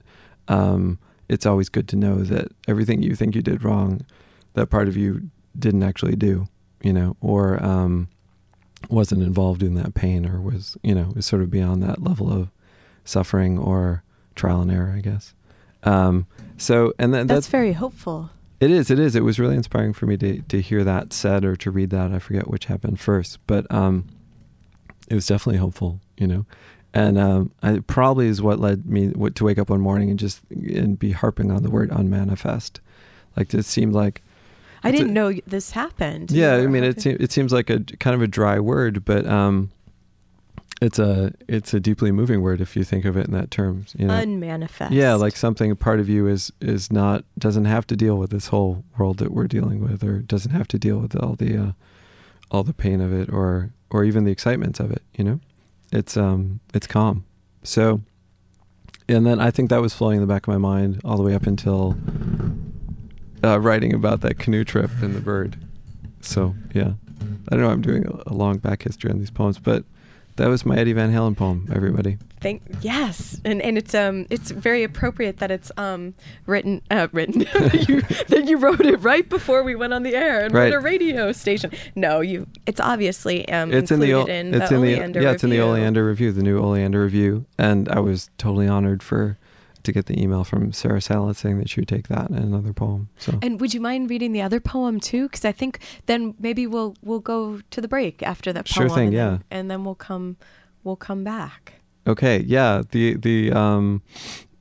um, 0.47 0.99
it's 1.30 1.45
always 1.45 1.70
good 1.70 1.88
to 1.89 1.95
know 1.95 2.18
that 2.24 2.51
everything 2.68 3.01
you 3.01 3.15
think 3.15 3.36
you 3.36 3.41
did 3.41 3.63
wrong, 3.63 4.05
that 4.53 4.68
part 4.68 4.88
of 4.88 4.95
you 4.97 5.30
didn't 5.57 5.84
actually 5.84 6.15
do. 6.15 6.47
You 6.84 6.93
know, 6.93 7.18
or 7.22 7.61
um, 7.63 8.07
wasn't 8.89 9.23
involved 9.23 9.63
in 9.63 9.73
that 9.75 9.93
pain 9.93 10.25
or 10.25 10.39
was 10.41 10.78
you 10.84 10.93
know 10.93 11.11
was 11.15 11.25
sort 11.25 11.41
of 11.41 11.49
beyond 11.49 11.82
that 11.84 12.01
level 12.01 12.32
of 12.32 12.49
suffering 13.03 13.57
or 13.57 14.03
trial 14.36 14.61
and 14.61 14.71
error 14.71 14.93
i 14.95 15.01
guess. 15.01 15.34
Um 15.84 16.28
so 16.57 16.93
and 16.99 17.13
then 17.13 17.28
that's 17.28 17.38
that's, 17.38 17.47
very 17.47 17.73
hopeful. 17.73 18.32
It 18.59 18.71
is 18.71 18.89
it 18.89 18.99
is. 18.99 19.15
It 19.15 19.23
was 19.23 19.39
really 19.39 19.55
inspiring 19.55 19.93
for 19.93 20.05
me 20.05 20.17
to 20.17 20.41
to 20.41 20.61
hear 20.61 20.84
that 20.84 21.13
said 21.13 21.45
or 21.45 21.55
to 21.57 21.71
read 21.71 21.89
that. 21.91 22.11
I 22.11 22.19
forget 22.19 22.49
which 22.49 22.65
happened 22.65 22.99
first 22.99 23.39
but 23.47 23.71
um 23.71 24.05
it 25.07 25.15
was 25.15 25.28
definitely 25.28 25.59
hopeful 25.59 25.99
you 26.17 26.28
know? 26.28 26.45
And 26.93 27.17
um 27.17 27.51
I, 27.61 27.80
probably 27.86 28.28
is 28.28 28.41
what 28.41 28.59
led 28.59 28.86
me 28.86 29.11
to 29.11 29.43
wake 29.43 29.59
up 29.59 29.69
one 29.69 29.82
morning 29.82 30.09
and 30.09 30.19
just 30.19 30.41
and 30.51 30.97
be 30.97 31.11
harping 31.11 31.51
on 31.51 31.63
the 31.63 31.69
word 31.69 31.89
unmanifest. 31.91 32.80
Like 33.36 33.53
it 33.53 33.65
seemed 33.65 33.93
like 33.93 34.23
i 34.88 34.92
didn't 34.92 35.14
know 35.14 35.34
this 35.46 35.72
happened 35.72 36.32
yeah, 36.32 36.56
I 36.56 36.68
mean, 36.68 36.84
it 36.84 37.06
it 37.06 37.32
seems 37.32 37.52
like 37.52 37.70
a 37.70 37.80
kind 38.00 38.14
of 38.14 38.22
a 38.22 38.28
dry 38.28 38.60
word, 38.60 39.06
but 39.06 39.26
um, 39.28 39.72
it's 40.82 41.00
a 41.00 41.34
it's 41.48 41.74
a 41.74 41.80
deeply 41.80 42.12
moving 42.12 42.42
word 42.42 42.62
if 42.62 42.76
you 42.76 42.84
think 42.84 43.06
of 43.06 43.18
it 43.18 43.26
in 43.28 43.34
that 43.34 43.50
terms. 43.50 43.96
You 43.98 44.08
know, 44.08 44.14
unmanifest 44.16 44.92
yeah, 44.92 45.14
like 45.16 45.36
something 45.36 45.72
a 45.72 45.76
part 45.76 46.00
of 46.00 46.08
you 46.10 46.28
is 46.28 46.52
is 46.62 46.92
not 46.92 47.24
doesn't 47.38 47.66
have 47.66 47.88
to 47.88 47.96
deal 47.96 48.18
with 48.18 48.30
this 48.30 48.48
whole 48.48 48.84
world 48.98 49.18
that 49.18 49.32
we're 49.32 49.48
dealing 49.48 49.82
with, 49.82 50.04
or 50.04 50.20
doesn't 50.20 50.52
have 50.52 50.68
to 50.70 50.80
deal 50.80 51.00
with 51.00 51.16
all 51.16 51.36
the 51.36 51.58
uh, 51.58 51.72
all 52.52 52.64
the 52.64 52.74
pain 52.74 53.02
of 53.02 53.12
it, 53.12 53.30
or 53.30 53.72
or 53.90 54.04
even 54.04 54.24
the 54.24 54.32
excitements 54.32 54.80
of 54.80 54.92
it. 54.92 55.02
You 55.18 55.24
know, 55.24 55.40
it's 55.92 56.16
um 56.16 56.60
it's 56.74 56.88
calm. 56.88 57.26
So, 57.64 58.02
and 59.10 59.26
then 59.26 59.40
I 59.40 59.52
think 59.52 59.70
that 59.70 59.82
was 59.82 59.94
flowing 59.94 60.18
in 60.18 60.22
the 60.22 60.32
back 60.32 60.48
of 60.48 60.52
my 60.52 60.60
mind 60.60 61.02
all 61.04 61.18
the 61.18 61.24
way 61.24 61.34
up 61.34 61.48
until 61.48 61.98
uh, 63.44 63.60
writing 63.60 63.94
about 63.94 64.22
that 64.22 64.40
canoe 64.40 64.64
trip 64.64 64.92
and 65.02 65.16
the 65.16 65.22
bird. 65.22 65.58
So 66.22 66.56
yeah, 66.74 66.94
I 67.50 67.56
don't 67.56 67.62
know. 67.62 67.70
I'm 67.70 67.82
doing 67.82 68.06
a, 68.08 68.32
a 68.32 68.34
long 68.34 68.58
back 68.58 68.84
history 68.84 69.10
on 69.12 69.20
these 69.20 69.32
poems, 69.32 69.60
but 69.60 69.84
that 70.38 70.48
was 70.48 70.66
my 70.66 70.78
Eddie 70.78 70.94
Van 70.94 71.12
Halen 71.12 71.36
poem. 71.38 71.68
Everybody. 71.74 72.18
Thank 72.40 72.62
yes, 72.82 73.42
and 73.44 73.60
and 73.64 73.80
it's 73.80 73.96
um 73.96 74.28
it's 74.30 74.52
very 74.52 74.84
appropriate 74.84 75.38
that 75.40 75.50
it's 75.50 75.72
um 75.78 76.14
written 76.46 76.84
uh 76.92 77.08
written 77.12 77.40
that 77.54 77.86
you 77.90 78.02
that 78.28 78.46
you 78.48 78.58
wrote 78.58 78.82
it 78.82 78.98
right 78.98 79.28
before 79.28 79.64
we 79.64 79.76
went 79.76 79.92
on 79.94 80.04
the 80.04 80.16
air 80.16 80.46
and 80.46 80.54
Right. 80.54 80.72
we're 80.72 80.78
at 80.78 80.82
a 80.82 80.86
radio 80.86 81.32
station. 81.32 81.72
No, 81.96 82.22
you 82.22 82.46
it's 82.68 82.80
obviously 82.80 83.50
um 83.50 83.74
it's 83.74 83.90
in 83.90 84.00
the 84.00 84.14
O- 84.14 84.26
in 84.26 84.54
it's 84.54 84.70
the 84.70 84.76
in 84.76 85.12
the 85.14 85.22
yeah 85.22 85.32
it's 85.32 85.44
in 85.44 85.50
the 85.50 85.60
Oleander 85.62 86.06
review 86.06 86.32
the 86.32 86.44
new 86.44 86.60
Oleander 86.60 87.02
review 87.04 87.46
and 87.58 87.90
I 87.90 88.00
was 88.02 88.30
totally 88.38 88.68
honored 88.68 89.02
for 89.02 89.40
to 89.88 89.92
get 89.92 90.06
the 90.06 90.22
email 90.22 90.44
from 90.44 90.72
Sarah 90.72 91.02
Salad 91.02 91.36
saying 91.36 91.58
that 91.60 91.70
she 91.70 91.82
would 91.82 91.88
take 91.90 92.08
that 92.08 92.30
and 92.30 92.38
another 92.40 92.72
poem 92.74 93.10
so 93.18 93.40
And 93.42 93.60
would 93.60 93.74
you 93.74 93.82
mind 93.82 94.10
reading 94.10 94.32
the 94.32 94.42
other 94.44 94.60
poem 94.60 95.00
too? 95.00 95.24
Because 95.28 95.44
I 95.44 95.52
think 95.52 95.80
then 96.06 96.36
maybe 96.40 96.68
we'll 96.68 96.96
we'll 97.02 97.20
go 97.20 97.60
to 97.72 97.82
the 97.82 97.88
break 97.88 98.22
after 98.24 98.54
that 98.54 98.68
Sure 98.68 98.88
poem. 98.88 98.96
thing, 98.98 99.08
and 99.08 99.14
yeah. 99.16 99.30
Then, 99.30 99.44
and 99.52 99.72
then 99.72 99.84
we'll 99.84 99.96
come 99.96 100.38
we'll 100.84 100.96
come 101.10 101.24
back. 101.24 101.74
okay 102.08 102.38
yeah 102.46 102.84
the 102.92 103.16
the 103.18 103.52
um 103.52 104.02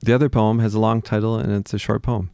the 0.00 0.12
other 0.14 0.28
poem 0.28 0.58
has 0.60 0.74
a 0.74 0.80
long 0.80 1.02
title 1.02 1.36
and 1.36 1.52
it's 1.52 1.74
a 1.74 1.78
short 1.78 2.02
poem 2.02 2.30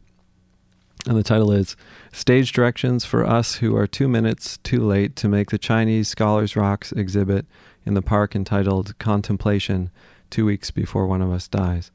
and 1.05 1.17
the 1.17 1.23
title 1.23 1.51
is 1.51 1.75
Stage 2.13 2.53
Directions 2.53 3.03
for 3.03 3.25
Us 3.25 3.55
Who 3.55 3.75
Are 3.75 3.87
Two 3.87 4.07
Minutes 4.07 4.57
Too 4.63 4.79
Late 4.81 5.17
to 5.17 5.27
Make 5.27 5.49
the 5.51 5.57
Chinese 5.57 6.07
Scholars 6.07 6.55
Rocks 6.55 6.93
exhibit 6.93 7.45
in 7.85 7.93
the 7.93 8.01
park 8.01 8.35
entitled 8.37 8.97
Contemplation 8.99 9.89
two 10.29 10.45
weeks 10.45 10.71
before 10.71 11.05
one 11.05 11.21
of 11.21 11.29
us 11.29 11.49
dies. 11.49 11.91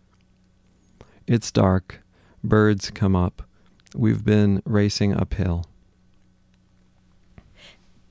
It's 1.29 1.53
dark. 1.53 2.01
Birds 2.43 2.91
come 2.91 3.15
up. 3.15 3.43
We've 3.95 4.25
been 4.25 4.63
racing 4.65 5.15
uphill. 5.15 5.67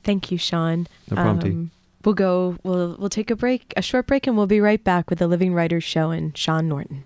Thank 0.03 0.31
you, 0.31 0.37
Sean. 0.37 0.87
No 1.11 1.15
problem, 1.15 1.51
Um, 1.51 1.71
we'll 2.05 2.15
go. 2.15 2.57
We'll 2.63 2.95
we'll 2.97 3.09
take 3.09 3.29
a 3.29 3.35
break, 3.35 3.73
a 3.75 3.81
short 3.81 4.07
break, 4.07 4.25
and 4.27 4.37
we'll 4.37 4.47
be 4.47 4.61
right 4.61 4.81
back 4.81 5.09
with 5.09 5.19
the 5.19 5.27
Living 5.27 5.53
Writers 5.53 5.83
Show 5.83 6.11
and 6.11 6.37
Sean 6.37 6.69
Norton. 6.69 7.03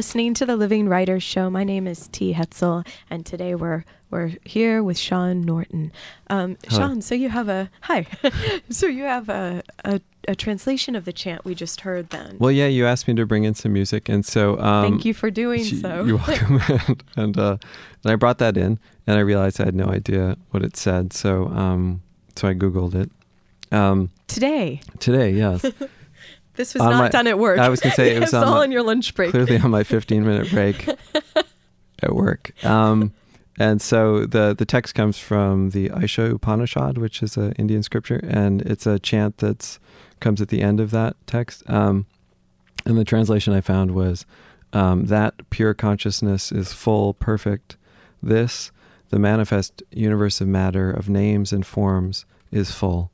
Listening 0.00 0.32
to 0.32 0.46
the 0.46 0.56
Living 0.56 0.88
Writers 0.88 1.22
Show. 1.22 1.50
My 1.50 1.62
name 1.62 1.86
is 1.86 2.08
T. 2.08 2.32
Hetzel, 2.32 2.86
and 3.10 3.26
today 3.26 3.54
we're 3.54 3.84
we're 4.08 4.32
here 4.46 4.82
with 4.82 4.96
Sean 4.96 5.42
Norton. 5.42 5.92
Um, 6.30 6.56
Sean, 6.70 7.02
so 7.02 7.14
you 7.14 7.28
have 7.28 7.50
a 7.50 7.68
hi. 7.82 8.06
so 8.70 8.86
you 8.86 9.02
have 9.02 9.28
a, 9.28 9.62
a 9.84 10.00
a 10.26 10.34
translation 10.34 10.96
of 10.96 11.04
the 11.04 11.12
chant 11.12 11.44
we 11.44 11.54
just 11.54 11.82
heard. 11.82 12.08
Then, 12.08 12.38
Well, 12.38 12.50
yeah, 12.50 12.66
you 12.66 12.86
asked 12.86 13.08
me 13.08 13.14
to 13.16 13.26
bring 13.26 13.44
in 13.44 13.52
some 13.54 13.74
music, 13.74 14.08
and 14.08 14.24
so 14.24 14.58
um, 14.58 14.90
thank 14.90 15.04
you 15.04 15.12
for 15.12 15.30
doing 15.30 15.64
so. 15.64 16.02
You're 16.04 16.16
welcome. 16.16 16.62
and 16.68 17.04
and, 17.16 17.38
uh, 17.38 17.56
and 18.02 18.12
I 18.12 18.16
brought 18.16 18.38
that 18.38 18.56
in, 18.56 18.78
and 19.06 19.18
I 19.18 19.20
realized 19.20 19.60
I 19.60 19.66
had 19.66 19.74
no 19.74 19.88
idea 19.88 20.38
what 20.48 20.62
it 20.62 20.78
said, 20.78 21.12
so 21.12 21.48
um, 21.48 22.00
so 22.36 22.48
I 22.48 22.54
googled 22.54 22.94
it. 22.94 23.10
Um, 23.70 24.08
today, 24.28 24.80
today, 24.98 25.32
yes, 25.32 25.62
this 26.60 26.74
was 26.74 26.82
On 26.82 26.90
not 26.90 26.98
my- 26.98 27.08
done 27.08 27.26
at 27.26 27.38
work. 27.38 27.58
I 27.58 27.68
was 27.70 27.80
gonna 27.80 27.94
say 27.94 28.14
it 28.14 28.20
was 28.26 28.34
on 28.34 28.44
all 28.44 28.54
my- 28.56 28.60
on 28.62 28.70
your 28.72 28.82
lunch 28.82 29.14
break. 29.14 29.30
clearly 29.30 29.58
on 29.58 29.70
my 29.70 29.82
15 29.82 30.24
minute 30.24 30.50
break 30.56 30.86
at 32.02 32.14
work. 32.14 32.52
Um, 32.64 33.12
and 33.58 33.80
so 33.82 34.24
the 34.26 34.54
the 34.56 34.64
text 34.64 34.94
comes 34.94 35.18
from 35.18 35.70
the 35.70 35.90
Isha 36.02 36.34
Upanishad, 36.34 36.98
which 36.98 37.22
is 37.22 37.36
an 37.36 37.52
Indian 37.52 37.82
scripture, 37.82 38.20
and 38.24 38.62
it's 38.62 38.86
a 38.86 38.98
chant 38.98 39.38
that's 39.38 39.78
comes 40.20 40.40
at 40.40 40.48
the 40.48 40.60
end 40.62 40.80
of 40.80 40.90
that 40.90 41.16
text. 41.26 41.62
Um, 41.68 42.06
and 42.86 42.98
the 42.98 43.04
translation 43.04 43.52
I 43.54 43.60
found 43.62 43.90
was 43.92 44.26
um, 44.72 45.06
that 45.06 45.48
pure 45.50 45.74
consciousness 45.74 46.52
is 46.52 46.72
full, 46.72 47.14
perfect. 47.14 47.76
This, 48.22 48.70
the 49.08 49.18
manifest 49.18 49.82
universe 49.90 50.40
of 50.42 50.48
matter, 50.48 50.90
of 50.90 51.08
names 51.08 51.52
and 51.52 51.64
forms, 51.66 52.24
is 52.52 52.70
full. 52.70 53.10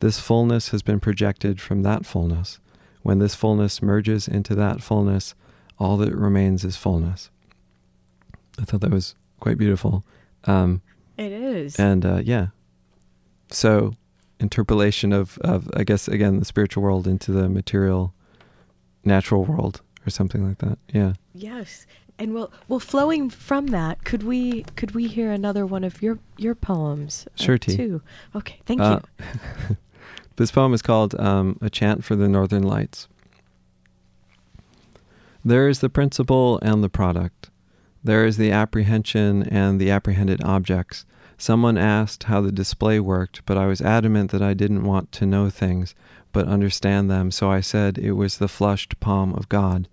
This 0.00 0.18
fullness 0.20 0.68
has 0.68 0.82
been 0.82 1.00
projected 1.00 1.60
from 1.60 1.82
that 1.82 2.06
fullness. 2.06 2.58
When 3.02 3.18
this 3.18 3.34
fullness 3.34 3.80
merges 3.82 4.28
into 4.28 4.54
that 4.56 4.82
fullness, 4.82 5.34
all 5.78 5.96
that 5.98 6.14
remains 6.14 6.64
is 6.64 6.76
fullness. 6.76 7.30
I 8.60 8.64
thought 8.64 8.80
that 8.82 8.90
was 8.90 9.14
quite 9.40 9.56
beautiful. 9.58 10.04
Um, 10.44 10.82
it 11.16 11.32
is. 11.32 11.78
and 11.78 12.04
uh, 12.04 12.20
yeah, 12.24 12.48
so 13.50 13.92
interpolation 14.38 15.12
of, 15.12 15.38
of, 15.38 15.68
I 15.74 15.84
guess, 15.84 16.08
again, 16.08 16.38
the 16.38 16.44
spiritual 16.44 16.82
world 16.82 17.06
into 17.06 17.32
the 17.32 17.48
material, 17.48 18.14
natural 19.04 19.44
world 19.44 19.80
or 20.06 20.10
something 20.10 20.46
like 20.46 20.58
that. 20.58 20.78
Yeah. 20.92 21.14
Yes. 21.34 21.86
And 22.18 22.34
well, 22.34 22.52
well, 22.68 22.80
flowing 22.80 23.30
from 23.30 23.68
that, 23.68 24.04
could 24.04 24.22
we 24.24 24.64
could 24.76 24.94
we 24.94 25.06
hear 25.06 25.30
another 25.32 25.64
one 25.64 25.84
of 25.84 26.02
your 26.02 26.18
your 26.36 26.54
poems? 26.54 27.26
uh, 27.38 27.42
Sure, 27.42 27.56
T. 27.56 27.74
Too. 27.76 28.02
Okay. 28.36 28.60
Thank 28.66 28.80
Uh, 28.82 29.00
you. 29.70 29.76
This 30.40 30.50
poem 30.50 30.72
is 30.72 30.80
called 30.80 31.14
um, 31.20 31.58
A 31.60 31.68
Chant 31.68 32.02
for 32.02 32.16
the 32.16 32.26
Northern 32.26 32.62
Lights. 32.62 33.08
There 35.44 35.68
is 35.68 35.80
the 35.80 35.90
principle 35.90 36.58
and 36.62 36.82
the 36.82 36.88
product. 36.88 37.50
There 38.02 38.24
is 38.24 38.38
the 38.38 38.50
apprehension 38.50 39.42
and 39.42 39.78
the 39.78 39.90
apprehended 39.90 40.42
objects. 40.42 41.04
Someone 41.36 41.76
asked 41.76 42.22
how 42.22 42.40
the 42.40 42.52
display 42.52 42.98
worked, 42.98 43.44
but 43.44 43.58
I 43.58 43.66
was 43.66 43.82
adamant 43.82 44.30
that 44.30 44.40
I 44.40 44.54
didn't 44.54 44.84
want 44.84 45.12
to 45.12 45.26
know 45.26 45.50
things, 45.50 45.94
but 46.32 46.48
understand 46.48 47.10
them, 47.10 47.30
so 47.30 47.50
I 47.50 47.60
said 47.60 47.98
it 47.98 48.12
was 48.12 48.38
the 48.38 48.48
flushed 48.48 48.98
palm 48.98 49.34
of 49.34 49.50
God, 49.50 49.88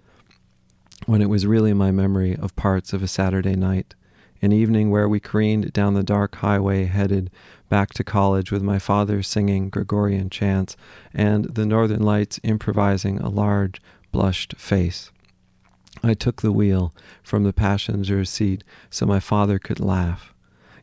when 1.08 1.22
it 1.22 1.30
was 1.30 1.46
really 1.46 1.74
my 1.74 1.92
memory 1.92 2.38
of 2.38 2.56
parts 2.56 2.94
of 2.94 3.04
a 3.04 3.10
Saturday 3.10 3.58
night, 3.58 3.96
an 4.42 4.54
evening 4.54 4.92
where 4.92 5.10
we 5.10 5.20
careened 5.20 5.74
down 5.74 5.94
the 5.94 6.04
dark 6.04 6.36
highway 6.36 6.86
headed 6.86 7.32
back 7.70 7.94
to 7.94 8.04
college 8.04 8.52
with 8.52 8.62
my 8.62 8.80
father 8.80 9.22
singing 9.22 9.70
Gregorian 9.70 10.30
chants 10.30 10.76
and 11.14 11.46
the 11.46 11.66
Northern 11.66 12.02
Lights 12.02 12.40
improvising 12.44 13.20
a 13.20 13.30
large, 13.30 13.82
blushed 14.12 14.56
face. 14.58 15.12
I 16.04 16.14
took 16.14 16.42
the 16.42 16.52
wheel 16.52 16.94
from 17.24 17.44
the 17.44 17.54
passenger 17.54 18.24
seat 18.26 18.64
so 18.90 19.06
my 19.06 19.20
father 19.20 19.60
could 19.60 19.80
laugh. 19.80 20.34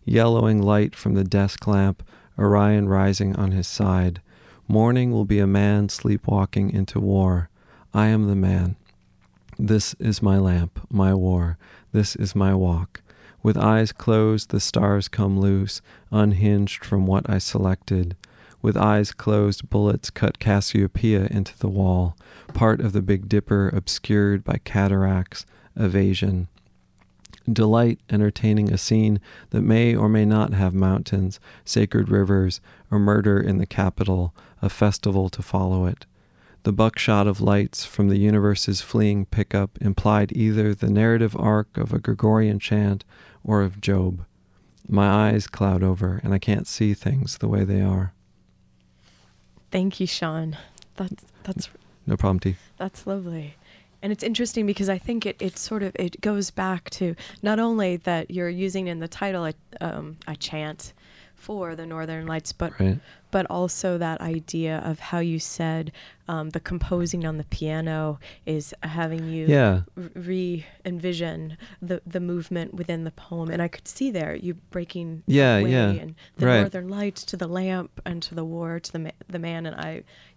Yellowing 0.04 0.60
light 0.60 0.94
from 0.94 1.14
the 1.14 1.24
desk 1.24 1.66
lamp, 1.66 2.02
Orion 2.38 2.88
rising 2.88 3.36
on 3.36 3.52
his 3.52 3.68
side. 3.68 4.20
Morning 4.66 5.12
will 5.12 5.24
be 5.24 5.38
a 5.38 5.46
man 5.46 5.88
sleepwalking 5.88 6.70
into 6.70 7.00
war. 7.00 7.48
I 7.92 8.06
am 8.06 8.26
the 8.26 8.34
man. 8.34 8.76
This 9.58 9.94
is 10.00 10.20
my 10.20 10.38
lamp, 10.38 10.80
my 10.90 11.14
war. 11.14 11.58
This 11.92 12.16
is 12.16 12.34
my 12.34 12.54
walk. 12.54 13.02
With 13.44 13.58
eyes 13.58 13.92
closed, 13.92 14.48
the 14.48 14.58
stars 14.58 15.06
come 15.06 15.38
loose, 15.38 15.82
unhinged 16.10 16.82
from 16.82 17.04
what 17.04 17.28
I 17.28 17.36
selected. 17.36 18.16
With 18.62 18.74
eyes 18.74 19.12
closed, 19.12 19.68
bullets 19.68 20.08
cut 20.08 20.38
Cassiopeia 20.38 21.26
into 21.26 21.56
the 21.58 21.68
wall, 21.68 22.16
part 22.54 22.80
of 22.80 22.94
the 22.94 23.02
Big 23.02 23.28
Dipper 23.28 23.68
obscured 23.68 24.44
by 24.44 24.62
cataracts, 24.64 25.44
evasion. 25.76 26.48
Delight 27.46 28.00
entertaining 28.08 28.72
a 28.72 28.78
scene 28.78 29.20
that 29.50 29.60
may 29.60 29.94
or 29.94 30.08
may 30.08 30.24
not 30.24 30.54
have 30.54 30.72
mountains, 30.72 31.38
sacred 31.66 32.08
rivers, 32.08 32.62
or 32.90 32.98
murder 32.98 33.38
in 33.38 33.58
the 33.58 33.66
capital, 33.66 34.32
a 34.62 34.70
festival 34.70 35.28
to 35.28 35.42
follow 35.42 35.84
it. 35.84 36.06
The 36.64 36.72
buckshot 36.72 37.26
of 37.26 37.42
lights 37.42 37.84
from 37.84 38.08
the 38.08 38.16
universe's 38.16 38.80
fleeing 38.80 39.26
pickup 39.26 39.76
implied 39.82 40.32
either 40.32 40.74
the 40.74 40.88
narrative 40.88 41.36
arc 41.38 41.76
of 41.76 41.92
a 41.92 41.98
Gregorian 41.98 42.58
chant 42.58 43.04
or 43.44 43.60
of 43.60 43.82
Job. 43.82 44.24
My 44.88 45.28
eyes 45.28 45.46
cloud 45.46 45.82
over, 45.82 46.22
and 46.24 46.32
I 46.32 46.38
can't 46.38 46.66
see 46.66 46.94
things 46.94 47.36
the 47.36 47.48
way 47.48 47.64
they 47.64 47.82
are. 47.82 48.14
Thank 49.70 50.00
you, 50.00 50.06
Sean. 50.06 50.56
That's 50.96 51.24
that's 51.42 51.68
No 52.06 52.16
problem, 52.16 52.40
T. 52.40 52.56
That's 52.78 53.06
lovely. 53.06 53.56
And 54.00 54.10
it's 54.10 54.22
interesting 54.22 54.64
because 54.64 54.88
I 54.88 54.96
think 54.96 55.26
it, 55.26 55.36
it 55.40 55.58
sort 55.58 55.82
of 55.82 55.94
it 55.96 56.18
goes 56.22 56.50
back 56.50 56.88
to 56.90 57.14
not 57.42 57.58
only 57.58 57.96
that 57.98 58.30
you're 58.30 58.48
using 58.48 58.86
in 58.86 59.00
the 59.00 59.08
title 59.08 59.44
a, 59.46 59.54
um, 59.82 60.16
a 60.26 60.34
chant 60.36 60.94
for 61.34 61.76
the 61.76 61.84
Northern 61.84 62.26
Lights, 62.26 62.52
but 62.52 62.78
Right. 62.80 62.98
But 63.34 63.44
also 63.50 63.98
that 63.98 64.20
idea 64.20 64.78
of 64.90 65.00
how 65.10 65.18
you 65.18 65.38
said 65.40 65.90
um, 66.28 66.50
the 66.50 66.60
composing 66.60 67.26
on 67.26 67.36
the 67.36 67.44
piano 67.58 68.18
is 68.46 68.72
having 68.84 69.26
you 69.34 69.46
Yeah. 69.48 69.80
re 70.30 70.64
envision 70.84 71.56
the 71.82 72.00
the 72.14 72.20
movement 72.20 72.74
within 72.74 73.02
the 73.04 73.10
poem, 73.10 73.48
and 73.50 73.60
I 73.60 73.68
could 73.74 73.88
see 73.88 74.08
there 74.12 74.34
you 74.46 74.54
breaking 74.70 75.08
Yeah, 75.26 75.58
away 75.58 75.70
yeah. 75.72 75.90
and 76.02 76.14
the 76.36 76.46
Right. 76.46 76.60
Northern 76.60 76.88
Lights 76.88 77.24
to 77.30 77.36
the 77.36 77.48
lamp 77.48 77.90
and 78.06 78.22
to 78.22 78.32
the 78.36 78.44
war 78.44 78.78
to 78.78 78.92
the 78.92 78.98
ma- 79.00 79.18
the 79.28 79.40
man, 79.40 79.66
and 79.66 79.74
I 79.88 79.90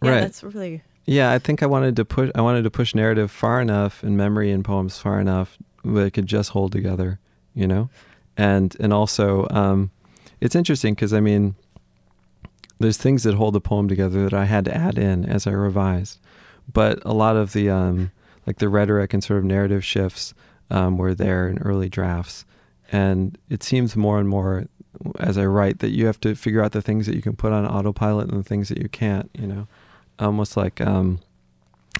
yeah 0.04 0.12
Right. 0.12 0.22
that's 0.22 0.42
really 0.44 0.82
Yeah, 1.06 1.32
I 1.36 1.40
think 1.40 1.62
I 1.62 1.68
wanted 1.68 1.96
to 1.98 2.06
push. 2.06 2.30
I 2.40 2.42
wanted 2.42 2.64
to 2.64 2.72
push 2.80 2.96
narrative 2.96 3.30
far 3.32 3.62
enough 3.62 4.04
and 4.04 4.18
memory 4.18 4.50
and 4.56 4.64
poems 4.66 4.98
far 4.98 5.18
enough 5.22 5.50
that 5.86 6.06
it 6.08 6.14
could 6.16 6.30
just 6.38 6.50
hold 6.56 6.72
together, 6.72 7.10
you 7.54 7.68
know, 7.72 7.90
and 8.36 8.76
and 8.84 8.92
also 8.92 9.48
um, 9.62 9.80
it's 10.42 10.56
interesting 10.56 10.94
because 10.96 11.14
I 11.14 11.22
mean, 11.22 11.56
there's 12.80 12.98
things 12.98 13.24
that 13.24 13.36
hold 13.36 13.54
the 13.54 13.62
poem 13.62 13.88
together 13.88 14.24
that 14.24 14.34
I 14.34 14.46
had 14.46 14.66
to 14.66 14.76
add 14.76 14.98
in 14.98 15.26
as 15.26 15.48
I 15.48 15.52
revised, 15.52 16.20
but 16.72 17.00
a 17.06 17.14
lot 17.14 17.36
of 17.36 17.54
the 17.54 17.70
um, 17.70 18.12
like 18.46 18.58
the 18.58 18.70
rhetoric 18.70 19.14
and 19.14 19.24
sort 19.24 19.40
of 19.40 19.46
narrative 19.46 19.84
shifts 19.84 20.34
um, 20.70 20.98
were 20.98 21.16
there 21.16 21.48
in 21.48 21.58
early 21.60 21.90
drafts, 21.90 22.46
and 22.92 23.38
it 23.50 23.64
seems 23.64 23.96
more 23.96 24.20
and 24.20 24.30
more 24.30 24.68
as 25.20 25.38
I 25.38 25.46
write 25.46 25.80
that 25.80 25.92
you 25.92 26.06
have 26.08 26.20
to 26.22 26.36
figure 26.36 26.64
out 26.64 26.72
the 26.72 26.82
things 26.82 27.06
that 27.06 27.16
you 27.16 27.22
can 27.22 27.36
put 27.36 27.52
on 27.52 27.66
autopilot 27.68 28.30
and 28.30 28.40
the 28.40 28.48
things 28.48 28.70
that 28.70 28.82
you 28.82 28.90
can't, 28.90 29.30
you 29.34 29.46
know? 29.46 29.68
Almost 30.20 30.58
like 30.58 30.82
um, 30.82 31.20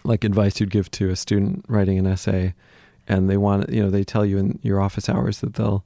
like 0.04 0.24
advice 0.24 0.60
you'd 0.60 0.72
give 0.72 0.90
to 0.92 1.10
a 1.10 1.16
student 1.16 1.64
writing 1.68 2.00
an 2.00 2.08
essay, 2.08 2.56
and 3.08 3.30
they 3.30 3.38
want 3.38 3.70
you 3.70 3.84
know 3.84 3.90
they 3.90 4.04
tell 4.04 4.26
you 4.26 4.38
in 4.38 4.60
your 4.64 4.82
office 4.82 5.08
hours 5.08 5.40
that 5.42 5.54
they'll 5.54 5.84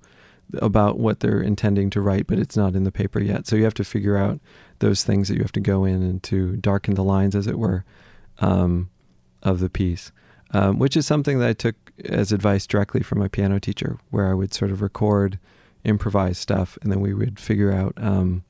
about 0.55 0.97
what 0.97 1.19
they're 1.19 1.41
intending 1.41 1.89
to 1.89 2.01
write, 2.01 2.27
but 2.27 2.39
it's 2.39 2.57
not 2.57 2.75
in 2.75 2.83
the 2.83 2.91
paper 2.91 3.19
yet. 3.19 3.47
So 3.47 3.55
you 3.55 3.63
have 3.63 3.73
to 3.75 3.83
figure 3.83 4.17
out 4.17 4.39
those 4.81 5.03
things 5.03 5.27
that 5.29 5.35
you 5.35 5.41
have 5.41 5.51
to 5.53 5.59
go 5.61 5.85
in 5.85 6.03
and 6.03 6.21
to 6.23 6.57
darken 6.57 6.93
the 6.93 7.03
lines, 7.03 7.33
as 7.35 7.47
it 7.47 7.57
were, 7.57 7.83
um, 8.39 8.89
of 9.41 9.59
the 9.59 9.69
piece. 9.69 10.11
Um, 10.53 10.77
which 10.79 10.97
is 10.97 11.05
something 11.07 11.39
that 11.39 11.47
I 11.47 11.53
took 11.53 11.75
as 12.03 12.33
advice 12.33 12.67
directly 12.67 13.01
from 13.01 13.19
my 13.19 13.29
piano 13.29 13.57
teacher, 13.59 13.97
where 14.09 14.27
I 14.29 14.33
would 14.33 14.53
sort 14.53 14.69
of 14.71 14.81
record 14.81 15.39
improvised 15.85 16.41
stuff, 16.41 16.77
and 16.81 16.91
then 16.91 16.99
we 16.99 17.13
would 17.13 17.39
figure 17.39 17.71
out 17.71 17.93
um, 17.97 18.43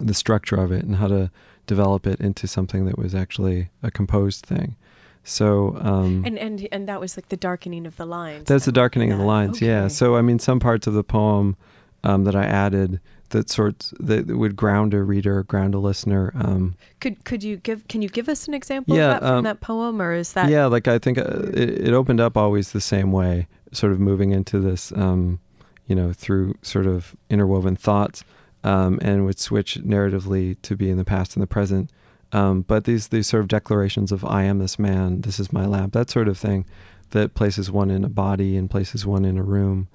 the 0.00 0.14
structure 0.14 0.56
of 0.56 0.72
it 0.72 0.82
and 0.84 0.96
how 0.96 1.08
to 1.08 1.30
develop 1.66 2.06
it 2.06 2.20
into 2.20 2.46
something 2.48 2.86
that 2.86 2.96
was 2.98 3.14
actually 3.14 3.68
a 3.82 3.90
composed 3.90 4.46
thing. 4.46 4.76
So 5.24 5.76
um, 5.80 6.22
And 6.24 6.38
and 6.38 6.66
and 6.72 6.88
that 6.88 7.00
was 7.00 7.16
like 7.18 7.28
the 7.28 7.36
darkening 7.36 7.84
of 7.86 7.96
the 7.96 8.06
lines. 8.06 8.44
that's 8.48 8.64
the 8.64 8.72
darkening 8.72 9.10
of 9.12 9.18
the 9.18 9.24
that- 9.24 9.28
lines. 9.28 9.60
Yeah. 9.60 9.88
So 9.88 10.16
I 10.16 10.22
mean, 10.22 10.38
some 10.38 10.58
parts 10.60 10.86
of 10.86 10.94
the 10.94 11.04
poem 11.04 11.56
um, 12.02 12.24
that 12.24 12.34
I 12.36 12.44
added 12.44 13.00
that 13.30 13.50
sorts 13.50 13.92
that 13.98 14.26
would 14.26 14.56
ground 14.56 14.94
a 14.94 15.02
reader, 15.02 15.42
ground 15.42 15.74
a 15.74 15.78
listener. 15.78 16.32
Um, 16.34 16.76
could 17.00 17.24
could 17.24 17.42
you 17.42 17.56
give 17.56 17.86
can 17.88 18.02
you 18.02 18.08
give 18.08 18.28
us 18.28 18.48
an 18.48 18.54
example 18.54 18.96
Yeah, 18.96 19.16
of 19.16 19.20
that 19.20 19.26
from 19.26 19.36
um, 19.38 19.44
that 19.44 19.60
poem 19.60 20.00
or 20.00 20.12
is 20.12 20.32
that 20.34 20.48
yeah, 20.50 20.66
like 20.66 20.88
I 20.88 20.98
think 20.98 21.18
uh, 21.18 21.50
it, 21.54 21.88
it 21.88 21.92
opened 21.92 22.20
up 22.20 22.36
always 22.36 22.72
the 22.72 22.80
same 22.80 23.12
way, 23.12 23.46
sort 23.72 23.92
of 23.92 24.00
moving 24.00 24.30
into 24.32 24.58
this, 24.58 24.92
um, 24.92 25.40
you 25.86 25.94
know, 25.94 26.12
through 26.12 26.54
sort 26.62 26.86
of 26.86 27.16
interwoven 27.30 27.76
thoughts, 27.76 28.24
um, 28.64 28.98
and 29.02 29.24
would 29.24 29.38
switch 29.38 29.76
narratively 29.76 30.56
to 30.62 30.76
be 30.76 30.90
in 30.90 30.96
the 30.96 31.04
past 31.04 31.36
and 31.36 31.42
the 31.42 31.46
present. 31.46 31.90
Um, 32.32 32.62
but 32.62 32.84
these 32.84 33.08
these 33.08 33.26
sort 33.26 33.42
of 33.42 33.48
declarations 33.48 34.10
of 34.12 34.24
"I 34.24 34.42
am 34.44 34.58
this 34.58 34.78
man," 34.78 35.20
"This 35.20 35.38
is 35.38 35.52
my 35.52 35.64
lab, 35.66 35.92
that 35.92 36.10
sort 36.10 36.28
of 36.28 36.36
thing, 36.36 36.66
that 37.10 37.34
places 37.34 37.70
one 37.70 37.90
in 37.90 38.04
a 38.04 38.08
body 38.08 38.56
and 38.56 38.68
places 38.68 39.06
one 39.06 39.24
in 39.24 39.38
a 39.38 39.42
room. 39.42 39.88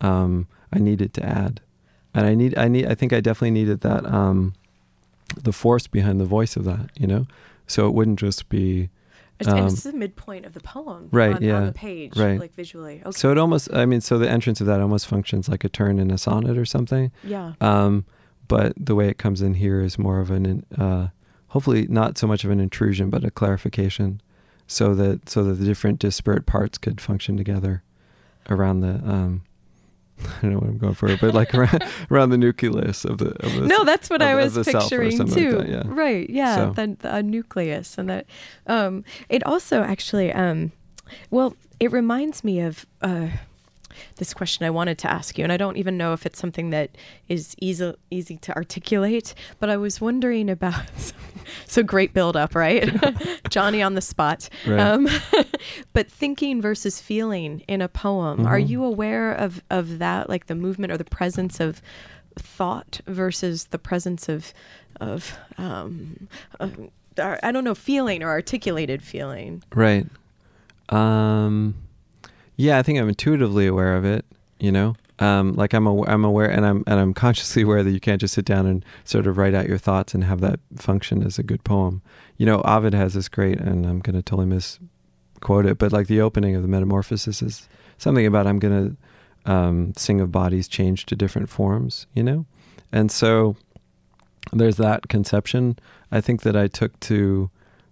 Um, 0.00 0.46
I 0.72 0.78
needed 0.78 1.14
to 1.14 1.24
add, 1.26 1.60
and 2.18 2.26
I 2.26 2.34
need 2.34 2.56
I 2.58 2.68
need 2.68 2.86
I 2.86 2.94
think 2.94 3.12
I 3.12 3.20
definitely 3.20 3.52
needed 3.52 3.80
that 3.82 4.04
um, 4.06 4.54
the 5.42 5.52
force 5.52 5.86
behind 5.86 6.20
the 6.20 6.24
voice 6.24 6.56
of 6.56 6.64
that, 6.64 6.90
you 6.98 7.06
know, 7.06 7.26
so 7.66 7.86
it 7.86 7.94
wouldn't 7.94 8.18
just 8.18 8.48
be. 8.48 8.90
It's, 9.40 9.48
and 9.48 9.60
Um, 9.60 9.66
it's 9.66 9.84
the 9.84 9.92
midpoint 9.92 10.46
of 10.46 10.54
the 10.54 10.60
poem, 10.60 11.08
right, 11.12 11.36
On, 11.36 11.42
yeah, 11.42 11.54
on 11.54 11.66
the 11.66 11.72
page, 11.72 12.16
right. 12.16 12.40
like 12.40 12.54
visually. 12.54 13.00
Okay. 13.02 13.12
So 13.12 13.30
it 13.30 13.38
almost, 13.38 13.72
I 13.72 13.86
mean, 13.86 14.00
so 14.00 14.18
the 14.18 14.28
entrance 14.28 14.60
of 14.60 14.66
that 14.66 14.80
almost 14.80 15.06
functions 15.06 15.48
like 15.48 15.62
a 15.62 15.68
turn 15.68 16.00
in 16.00 16.10
a 16.10 16.18
sonnet 16.18 16.58
or 16.58 16.64
something. 16.64 17.12
yeah. 17.22 17.52
Um, 17.60 18.04
but 18.48 18.72
the 18.76 18.96
way 18.96 19.08
it 19.08 19.16
comes 19.18 19.40
in 19.40 19.54
here 19.54 19.80
is 19.80 19.96
more 19.96 20.18
of 20.18 20.30
an, 20.32 20.64
uh, 20.76 21.08
hopefully 21.48 21.86
not 21.88 22.18
so 22.18 22.26
much 22.26 22.42
of 22.44 22.50
an 22.50 22.58
intrusion, 22.58 23.10
but 23.10 23.22
a 23.22 23.30
clarification, 23.30 24.20
so 24.66 24.94
that 24.94 25.28
so 25.28 25.44
that 25.44 25.54
the 25.54 25.66
different 25.66 26.00
disparate 26.00 26.44
parts 26.46 26.76
could 26.78 27.00
function 27.00 27.36
together 27.36 27.82
around 28.50 28.80
the. 28.80 28.94
Um, 29.04 29.42
I 30.24 30.40
don't 30.42 30.52
know 30.52 30.58
what 30.58 30.68
I'm 30.68 30.78
going 30.78 30.94
for, 30.94 31.16
but 31.16 31.34
like 31.34 31.54
around, 31.56 31.84
around 32.10 32.30
the 32.30 32.38
nucleus 32.38 33.04
of 33.04 33.18
the. 33.18 33.28
Of 33.44 33.54
the 33.54 33.66
no, 33.66 33.84
that's 33.84 34.10
what 34.10 34.22
of- 34.22 34.28
I 34.28 34.34
was 34.34 34.54
the 34.54 34.64
self 34.64 34.90
or 34.92 35.00
picturing 35.00 35.28
too. 35.28 35.50
like 35.58 35.66
that, 35.66 35.68
yeah. 35.68 35.82
Right? 35.86 36.28
Yeah, 36.28 36.56
So- 36.56 36.72
the, 36.72 36.96
the 37.00 37.14
a 37.16 37.22
nucleus, 37.22 37.98
and 37.98 38.08
that. 38.10 38.26
Um, 38.66 39.04
it 39.28 39.44
also 39.46 39.82
actually, 39.82 40.32
um, 40.32 40.72
well, 41.30 41.56
it 41.80 41.92
reminds 41.92 42.42
me 42.44 42.60
of 42.60 42.84
uh, 43.02 43.28
this 44.16 44.34
question 44.34 44.66
I 44.66 44.70
wanted 44.70 44.98
to 44.98 45.10
ask 45.10 45.38
you, 45.38 45.44
and 45.44 45.52
I 45.52 45.56
don't 45.56 45.76
even 45.76 45.96
know 45.96 46.12
if 46.12 46.26
it's 46.26 46.38
something 46.38 46.70
that 46.70 46.90
is 47.28 47.54
easy 47.60 47.94
easy 48.10 48.36
to 48.38 48.54
articulate. 48.56 49.34
But 49.58 49.70
I 49.70 49.76
was 49.76 50.00
wondering 50.00 50.50
about. 50.50 50.84
so 51.66 51.82
great 51.82 52.12
build 52.12 52.36
up, 52.36 52.54
right? 52.54 52.88
Johnny 53.50 53.82
on 53.82 53.94
the 53.94 54.00
spot. 54.00 54.48
Right. 54.66 54.78
Um, 54.80 55.08
but 55.92 56.10
thinking 56.10 56.60
versus 56.62 57.00
feeling 57.00 57.60
in 57.68 57.80
a 57.82 57.88
poem, 57.88 58.46
are 58.46 58.58
Mm-hmm. 58.58 58.70
you 58.70 58.84
aware 58.84 59.32
of 59.32 59.62
of 59.70 59.98
that, 59.98 60.28
like 60.28 60.46
the 60.46 60.54
movement 60.54 60.92
or 60.92 60.96
the 60.98 61.04
presence 61.04 61.60
of 61.60 61.80
thought 62.36 63.00
versus 63.06 63.66
the 63.66 63.78
presence 63.78 64.28
of 64.28 64.52
of 65.00 65.36
um, 65.58 66.28
uh, 66.60 66.68
I 67.42 67.50
don't 67.52 67.64
know 67.64 67.74
feeling 67.74 68.22
or 68.22 68.28
articulated 68.28 69.02
feeling. 69.02 69.62
Right. 69.74 70.06
Um, 70.88 71.74
yeah, 72.56 72.78
I 72.78 72.82
think 72.82 72.98
I'm 72.98 73.08
intuitively 73.08 73.66
aware 73.66 73.94
of 73.96 74.04
it. 74.04 74.24
You 74.60 74.72
know, 74.72 74.96
um, 75.18 75.54
like 75.54 75.72
I'm 75.72 75.86
aw- 75.86 76.06
I'm 76.06 76.24
aware, 76.24 76.50
and 76.50 76.66
I'm 76.66 76.84
and 76.86 76.98
I'm 77.00 77.14
consciously 77.14 77.62
aware 77.62 77.82
that 77.82 77.90
you 77.90 78.00
can't 78.00 78.20
just 78.20 78.34
sit 78.34 78.44
down 78.44 78.66
and 78.66 78.84
sort 79.04 79.26
of 79.26 79.36
write 79.36 79.54
out 79.54 79.68
your 79.68 79.78
thoughts 79.78 80.14
and 80.14 80.24
have 80.24 80.40
that 80.40 80.60
function 80.76 81.22
as 81.22 81.38
a 81.38 81.42
good 81.42 81.64
poem. 81.64 82.02
You 82.36 82.46
know, 82.46 82.60
Ovid 82.62 82.94
has 82.94 83.14
this 83.14 83.28
great, 83.28 83.58
and 83.58 83.86
I'm 83.86 84.00
going 84.00 84.16
to 84.16 84.22
totally 84.22 84.46
misquote 84.46 85.66
it, 85.66 85.78
but 85.78 85.92
like 85.92 86.06
the 86.06 86.20
opening 86.20 86.56
of 86.56 86.62
the 86.62 86.68
Metamorphosis 86.68 87.42
is 87.42 87.68
something 87.98 88.26
about 88.26 88.46
I'm 88.46 88.58
going 88.58 88.96
to 89.44 89.50
um, 89.52 89.92
sing 89.96 90.20
of 90.20 90.30
bodies 90.32 90.68
changed 90.68 91.08
to 91.08 91.16
different 91.16 91.48
forms. 91.48 92.06
You 92.14 92.22
know, 92.22 92.46
and 92.92 93.10
so 93.10 93.56
there's 94.52 94.76
that 94.76 95.08
conception. 95.08 95.78
I 96.10 96.20
think 96.20 96.42
that 96.42 96.56
I 96.56 96.68
took 96.68 96.98
to 97.00 97.50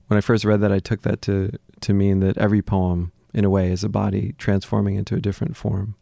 when 0.08 0.18
I 0.18 0.20
first 0.20 0.44
read 0.44 0.60
that, 0.60 0.72
I 0.72 0.78
took 0.78 1.02
that 1.02 1.22
to 1.22 1.50
to 1.80 1.92
mean 1.92 2.20
that 2.20 2.38
every 2.38 2.62
poem, 2.62 3.12
in 3.34 3.44
a 3.44 3.50
way, 3.50 3.70
is 3.70 3.84
a 3.84 3.88
body 3.88 4.34
transforming 4.38 4.96
into 4.96 5.14
a 5.14 5.20
different 5.20 5.56
form, 5.56 5.94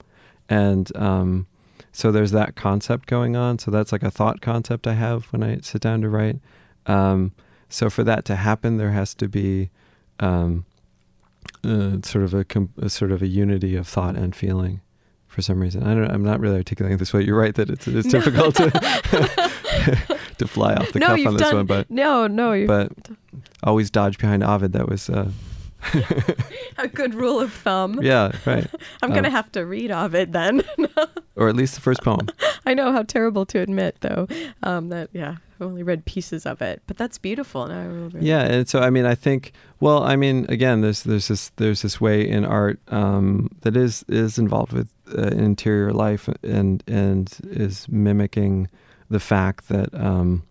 and 0.49 0.95
um, 0.97 1.47
so 1.93 2.11
there's 2.11 2.33
that 2.33 2.57
concept 2.57 3.07
going 3.07 3.37
on. 3.37 3.59
So 3.59 3.71
that's 3.71 3.93
like 3.93 4.03
a 4.03 4.11
thought 4.11 4.41
concept 4.41 4.87
I 4.87 4.95
have 4.95 5.27
when 5.27 5.43
I 5.43 5.59
sit 5.61 5.81
down 5.81 6.01
to 6.03 6.09
write. 6.09 6.41
Um, 6.87 7.33
so 7.69 7.89
for 7.91 8.05
that 8.05 8.25
to 8.27 8.37
happen, 8.37 8.77
there 8.77 8.91
has 8.91 9.15
to 9.15 9.29
be 9.29 9.71
um, 10.21 10.65
uh, 11.65 11.99
sort 12.03 12.25
of 12.25 12.35
a, 12.35 12.45
com- 12.45 12.73
a 12.81 12.89
sort 12.89 13.13
of 13.13 13.23
a 13.23 13.27
unity 13.27 13.77
of 13.77 13.87
thought 13.87 14.17
and 14.17 14.35
feeling. 14.35 14.81
For 15.27 15.43
some 15.43 15.59
reason, 15.59 15.83
I 15.83 15.95
don't. 15.95 16.09
I'm 16.13 16.23
not 16.23 16.39
really 16.39 16.59
articulating 16.59 16.99
this 16.99 17.13
way. 17.13 17.23
You're 17.23 17.37
right 17.37 17.57
that 17.57 17.69
it's 17.69 17.89
it's 17.89 18.07
difficult 18.13 18.55
to 18.55 18.71
to 20.39 20.47
fly 20.47 20.75
off 20.75 20.93
the 20.93 20.99
no, 20.99 21.09
cuff 21.09 21.27
on 21.27 21.33
this 21.35 21.43
done 21.43 21.57
one, 21.57 21.67
but 21.67 21.91
no, 21.91 22.27
no, 22.27 22.53
you 22.53 22.67
but 22.67 22.93
always 23.63 23.91
dodge 23.91 24.19
behind 24.19 24.45
Ovid. 24.45 24.73
That 24.73 24.89
was, 24.89 25.11
uh, 25.11 25.31
a 26.79 26.89
good 26.89 27.15
rule 27.15 27.41
of 27.41 27.53
thumb. 27.53 28.01
yeah, 28.03 28.33
right. 28.47 28.67
I'm 29.03 29.11
gonna 29.11 29.29
um, 29.29 29.35
have 29.35 29.53
to 29.53 29.65
read 29.65 29.91
Ovid 29.91 30.33
then. 30.33 30.63
Or 31.37 31.49
at 31.49 31.57
least 31.57 31.75
the 31.75 31.81
first 31.81 32.05
poem. 32.05 32.29
I 32.65 32.75
know 32.75 32.93
how 32.93 33.03
terrible 33.03 33.45
to 33.47 33.59
admit, 33.59 33.97
though, 34.03 34.29
um, 34.63 34.91
that 34.91 35.11
yeah, 35.13 35.39
I've 35.55 35.67
only 35.67 35.83
read 35.83 36.05
pieces 36.05 36.47
of 36.47 36.63
it, 36.63 36.81
but 36.87 36.97
that's 36.97 37.19
beautiful. 37.19 37.67
No, 37.67 38.09
read 38.13 38.23
Yeah, 38.23 38.43
and 38.43 38.69
so 38.69 38.79
I 38.81 38.91
mean, 38.91 39.05
I 39.05 39.17
think. 39.17 39.53
Well, 39.81 40.05
I 40.05 40.15
mean, 40.15 40.47
again, 40.49 40.81
there's 40.81 41.03
there's 41.03 41.27
this 41.27 41.51
there's 41.57 41.83
this 41.83 42.01
way 42.01 42.29
in 42.29 42.45
art 42.45 42.79
um, 42.87 43.51
that 43.63 43.77
is 43.77 44.05
is 44.09 44.39
involved 44.39 44.73
with 44.73 44.89
uh, 45.17 45.23
interior 45.23 45.93
life 45.93 46.29
and 46.45 46.85
and 46.87 47.37
is 47.43 47.89
mimicking 47.89 48.69
the 49.11 49.21
fact 49.21 49.69
that 49.69 49.93
um, 49.95 50.45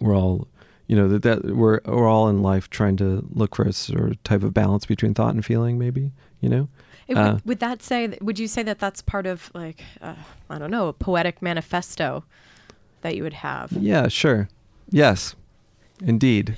we're 0.00 0.16
all. 0.16 0.46
You 0.88 0.94
know 0.96 1.08
that, 1.08 1.22
that 1.22 1.44
we're 1.44 1.80
we're 1.84 2.08
all 2.08 2.28
in 2.28 2.42
life 2.42 2.70
trying 2.70 2.96
to 2.98 3.26
look 3.32 3.56
for 3.56 3.64
a 3.64 3.72
sort 3.72 4.10
of 4.12 4.22
type 4.22 4.42
of 4.44 4.54
balance 4.54 4.86
between 4.86 5.14
thought 5.14 5.34
and 5.34 5.44
feeling, 5.44 5.78
maybe. 5.78 6.12
You 6.40 6.48
know, 6.48 6.68
It- 7.08 7.16
Uh, 7.16 7.32
would, 7.34 7.46
would 7.46 7.58
that 7.60 7.82
say? 7.82 8.16
Would 8.20 8.38
you 8.38 8.46
say 8.46 8.62
that 8.62 8.78
that's 8.78 9.02
part 9.02 9.26
of 9.26 9.50
like 9.54 9.82
uh, 10.00 10.14
I 10.48 10.58
don't 10.58 10.70
know 10.70 10.88
a 10.88 10.92
poetic 10.92 11.42
manifesto 11.42 12.24
that 13.02 13.16
you 13.16 13.22
would 13.24 13.34
have? 13.34 13.72
Yeah, 13.72 14.08
sure. 14.08 14.48
Yes, 14.90 15.34
indeed. 16.04 16.56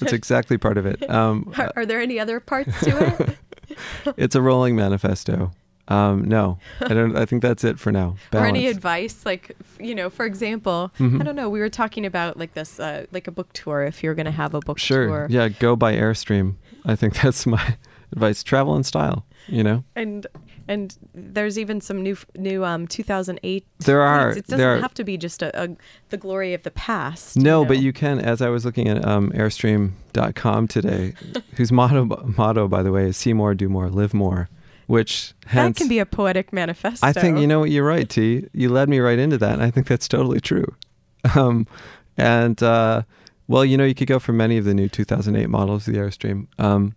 That's 0.00 0.12
exactly 0.20 0.56
part 0.56 0.78
of 0.78 0.86
it. 0.86 1.08
Um, 1.10 1.52
Are, 1.58 1.72
are 1.76 1.86
there 1.86 2.00
any 2.00 2.18
other 2.18 2.40
parts 2.40 2.80
to 2.80 3.36
it? 3.68 3.74
it's 4.16 4.34
a 4.34 4.40
rolling 4.40 4.76
manifesto. 4.76 5.52
Um, 5.88 6.24
no, 6.28 6.58
I 6.80 6.88
don't. 6.94 7.16
I 7.16 7.26
think 7.26 7.42
that's 7.42 7.64
it 7.64 7.78
for 7.78 7.90
now. 7.90 8.14
or 8.32 8.46
any 8.46 8.66
advice 8.68 9.26
like 9.26 9.56
you 9.80 9.94
know 9.94 10.08
for 10.08 10.24
example 10.24 10.92
Mhm. 10.98 11.20
i 11.20 11.24
don't 11.24 11.34
know 11.34 11.50
we 11.50 11.58
were 11.58 11.68
talking 11.68 12.06
about 12.06 12.36
like 12.38 12.54
this 12.54 12.78
uh, 12.78 13.04
like 13.12 13.26
a 13.26 13.32
book 13.32 13.52
tour 13.52 13.82
if 13.82 14.02
you're 14.02 14.14
going 14.14 14.26
to 14.26 14.30
have 14.32 14.54
a 14.54 14.60
book 14.60 14.78
Sure. 14.78 15.06
tour 15.06 15.26
Yeah, 15.28 15.48
go 15.48 15.74
by 15.76 15.94
Airstream. 15.96 16.54
I 16.84 16.94
think 16.96 17.14
that's 17.22 17.46
my 17.46 17.76
advice. 18.12 18.42
Travel 18.44 18.76
in 18.76 18.84
style. 18.84 19.26
You 19.48 19.64
know, 19.64 19.82
and 19.96 20.24
and 20.68 20.96
there's 21.14 21.58
even 21.58 21.80
some 21.80 22.00
new 22.00 22.16
new 22.38 22.64
um 22.64 22.86
2008 22.86 23.66
There 23.80 24.00
are- 24.00 24.30
it 24.30 24.46
doesn't 24.46 24.64
are- 24.64 24.78
have 24.80 24.94
to 24.94 25.02
be 25.04 25.16
just 25.16 25.42
a, 25.42 25.50
a 25.64 25.76
the 26.10 26.16
glory 26.16 26.54
of 26.54 26.62
the 26.62 26.70
past 26.70 27.36
no, 27.36 27.42
know? 27.42 27.64
but 27.64 27.78
you 27.80 27.92
can. 27.92 28.20
As 28.20 28.40
I 28.40 28.48
was 28.50 28.64
looking 28.64 28.86
at 28.88 29.04
um, 29.04 29.32
Airstream.com 29.32 30.68
today, 30.68 31.14
whose 31.56 31.72
motto 31.72 32.04
motto, 32.36 32.68
by 32.68 32.82
the 32.84 32.92
way, 32.92 33.06
is 33.08 33.16
"See 33.16 33.32
more, 33.32 33.52
do 33.54 33.68
more, 33.68 33.90
live 33.90 34.14
more," 34.14 34.48
which 34.86 35.32
that 35.52 35.76
can 35.76 35.88
be 35.88 35.98
a 35.98 36.06
poetic 36.06 36.52
manifesto 36.52 37.06
I 37.06 37.12
think 37.12 37.38
you 37.38 37.46
know 37.46 37.60
what 37.60 37.70
you're 37.70 37.86
right, 37.86 38.08
T. 38.08 38.46
You 38.52 38.68
led 38.68 38.88
me 38.88 38.98
right 39.00 39.18
into 39.18 39.38
that, 39.38 39.52
and 39.54 39.62
I 39.62 39.70
think 39.70 39.86
that's 39.86 40.08
totally 40.08 40.40
true. 40.40 40.66
Um, 41.36 41.68
and 42.18 42.60
uh, 42.62 43.02
well, 43.46 43.64
you 43.64 43.76
know, 43.76 43.84
you 43.84 43.94
could 43.94 44.08
go 44.08 44.18
for 44.18 44.32
many 44.32 44.58
of 44.58 44.64
the 44.64 44.74
new 44.74 44.88
2008 44.88 45.48
models 45.48 45.86
of 45.86 45.94
the 45.94 46.00
Airstream, 46.00 46.48
um, 46.58 46.96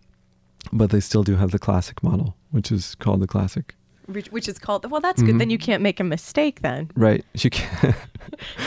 but 0.72 0.90
they 0.90 0.98
still 0.98 1.22
do 1.22 1.36
have 1.36 1.52
the 1.52 1.60
classic 1.60 2.02
model, 2.02 2.34
which 2.50 2.72
is 2.72 2.96
called 2.96 3.20
the 3.20 3.28
classic. 3.28 3.76
which, 4.06 4.26
which 4.32 4.48
is 4.48 4.58
called 4.58 4.88
well 4.90 5.00
that's 5.00 5.22
good 5.22 5.34
Mhm. 5.36 5.38
then 5.38 5.50
you 5.50 5.58
can't 5.58 5.82
make 5.82 6.00
a 6.00 6.04
mistake 6.04 6.62
then 6.62 6.90
Right? 6.96 7.24
You 7.34 7.50
can 7.50 7.94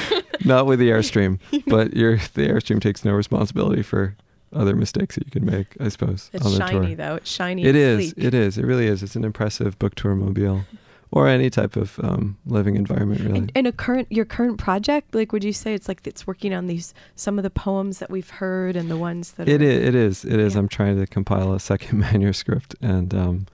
not 0.05 0.24
not 0.45 0.65
with 0.65 0.80
the 0.80 0.89
Airstream, 0.89 1.39
but 1.67 1.93
your 1.93 2.15
the 2.17 2.47
Airstream 2.47 2.82
takes 2.82 3.03
no 3.03 3.11
responsibility 3.13 3.82
for 3.84 4.15
other 4.53 4.75
mistakes 4.75 5.15
that 5.15 5.25
you 5.25 5.31
can 5.31 5.45
make. 5.45 5.75
I 5.79 5.89
suppose 5.89 6.29
it's 6.33 6.45
on 6.45 6.57
shiny 6.57 6.87
tour. 6.87 6.95
though 6.95 7.15
it's 7.15 7.29
shiny 7.29 7.63
It 7.63 7.69
and 7.69 7.77
is. 7.77 8.09
sleek. 8.11 8.25
It 8.25 8.33
is. 8.33 8.57
It 8.57 8.65
really 8.65 8.87
is. 8.87 9.03
It's 9.03 9.15
an 9.15 9.23
impressive 9.23 9.77
book 9.79 9.95
tour 9.95 10.15
mobile, 10.15 10.65
or 11.11 11.27
any 11.27 11.49
type 11.49 11.75
of 11.75 11.99
um, 12.03 12.37
living 12.45 12.75
environment. 12.75 13.21
Really. 13.21 13.37
And, 13.37 13.51
and 13.55 13.67
a 13.67 13.71
current 13.71 14.07
your 14.11 14.25
current 14.25 14.57
project, 14.57 15.13
like 15.15 15.31
would 15.31 15.43
you 15.43 15.53
say 15.53 15.73
it's 15.73 15.87
like 15.87 16.05
it's 16.05 16.25
working 16.27 16.53
on 16.53 16.67
these 16.67 16.93
some 17.15 17.37
of 17.39 17.43
the 17.43 17.49
poems 17.49 17.99
that 17.99 18.09
we've 18.09 18.29
heard 18.29 18.75
and 18.75 18.89
the 18.89 18.97
ones 18.97 19.33
that 19.33 19.47
It 19.47 19.61
are, 19.61 19.65
is. 19.65 19.83
It 19.87 19.95
is. 19.95 20.25
It 20.25 20.39
is. 20.39 20.53
Yeah. 20.53 20.59
I'm 20.59 20.67
trying 20.67 20.99
to 20.99 21.07
compile 21.07 21.53
a 21.53 21.59
second 21.59 21.99
manuscript, 22.11 22.75
and 22.81 23.13
um, 23.13 23.45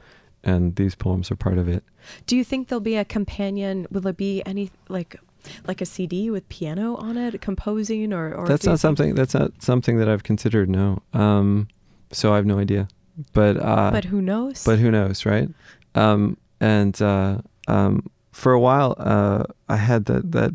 and 0.44 0.76
these 0.76 0.96
poems 0.96 1.32
are 1.32 1.36
part 1.36 1.58
of 1.58 1.68
it. 1.68 1.84
Do 2.28 2.38
you 2.38 2.44
think 2.44 2.68
there'll 2.68 2.80
be 2.80 2.96
a 2.98 3.06
companion? 3.06 3.88
Will 3.90 4.02
there 4.02 4.14
be 4.14 4.44
any 4.46 4.72
like 4.90 5.16
like 5.68 5.82
a 5.82 5.86
CD 5.86 6.30
with 6.30 6.48
piano 6.50 6.96
on 6.96 7.18
it, 7.18 7.42
composing 7.42 8.14
or? 8.14 8.34
or 8.34 8.48
that's 8.48 8.66
not 8.66 8.80
something. 8.80 9.16
That's 9.16 9.34
not 9.34 9.62
something 9.62 9.98
that 9.98 10.10
I've 10.10 10.24
considered. 10.24 10.70
No. 10.70 11.02
Um, 11.14 11.68
so 12.12 12.34
I 12.34 12.36
have 12.38 12.46
no 12.46 12.60
idea. 12.60 12.88
But 13.34 13.58
uh, 13.58 13.92
But 13.92 14.06
who 14.06 14.22
knows? 14.22 14.64
but 14.64 14.80
who 14.80 14.92
knows, 14.92 15.26
right? 15.26 15.50
Um, 15.96 16.38
and 16.60 17.02
uh, 17.02 17.40
um, 17.68 18.10
for 18.32 18.52
a 18.52 18.60
while, 18.60 18.96
uh, 18.98 19.44
I 19.70 19.78
had 19.78 20.06
that 20.06 20.32
that 20.34 20.54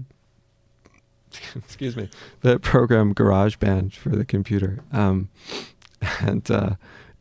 excuse 1.57 1.97
me 1.97 2.09
that 2.43 2.61
program 2.61 3.14
GarageBand 3.14 3.95
for 3.95 4.11
the 4.11 4.24
computer, 4.24 4.80
um, 4.93 5.28
and 6.20 6.51
uh, 6.51 6.74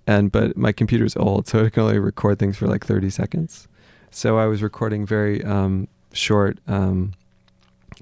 and 0.07 0.31
but 0.31 0.57
my 0.57 0.71
computer's 0.71 1.15
old, 1.15 1.47
so 1.47 1.59
it 1.59 1.71
can 1.73 1.83
only 1.83 1.99
record 1.99 2.39
things 2.39 2.57
for 2.57 2.67
like 2.67 2.85
thirty 2.85 3.09
seconds. 3.09 3.67
So 4.11 4.37
I 4.39 4.47
was 4.47 4.63
recording 4.63 5.05
very 5.05 5.43
um, 5.43 5.87
short, 6.13 6.57
um, 6.67 7.13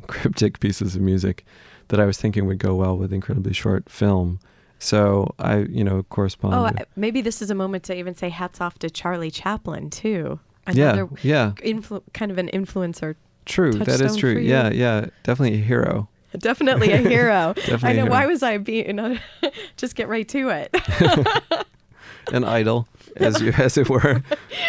cryptic 0.07 0.59
pieces 0.59 0.95
of 0.95 1.01
music 1.01 1.45
that 1.87 1.99
I 1.99 2.05
was 2.05 2.17
thinking 2.17 2.45
would 2.47 2.59
go 2.59 2.75
well 2.75 2.97
with 2.97 3.11
incredibly 3.13 3.53
short 3.53 3.89
film. 3.89 4.39
So 4.79 5.33
I, 5.39 5.59
you 5.59 5.83
know, 5.83 6.03
correspond. 6.03 6.53
Oh, 6.53 6.63
with- 6.63 6.85
maybe 6.95 7.21
this 7.21 7.41
is 7.41 7.49
a 7.49 7.55
moment 7.55 7.83
to 7.85 7.95
even 7.95 8.13
say 8.15 8.29
hats 8.29 8.61
off 8.61 8.77
to 8.79 8.89
Charlie 8.89 9.31
Chaplin 9.31 9.89
too. 9.89 10.39
yeah, 10.71 10.93
Another 10.93 11.09
yeah, 11.23 11.51
influ- 11.57 12.03
kind 12.13 12.29
of 12.31 12.37
an 12.37 12.49
influencer. 12.53 13.15
true. 13.45 13.71
That 13.73 14.01
is 14.01 14.15
true. 14.17 14.37
Yeah, 14.37 14.69
yeah, 14.69 15.07
definitely 15.23 15.59
a 15.59 15.63
hero. 15.63 16.09
Definitely 16.37 16.91
a 16.91 16.97
hero. 16.97 17.53
Definitely 17.55 17.89
I 17.89 17.93
know. 17.93 18.01
hero. 18.03 18.11
Why 18.11 18.25
was 18.27 18.43
I 18.43 18.57
being? 18.57 19.17
just 19.77 19.95
get 19.95 20.07
right 20.09 20.27
to 20.27 20.49
it. 20.49 20.75
An 22.33 22.43
idol, 22.43 22.87
as 23.15 23.41
you, 23.41 23.53
as 23.53 23.77
it 23.77 23.89
were. 23.89 24.21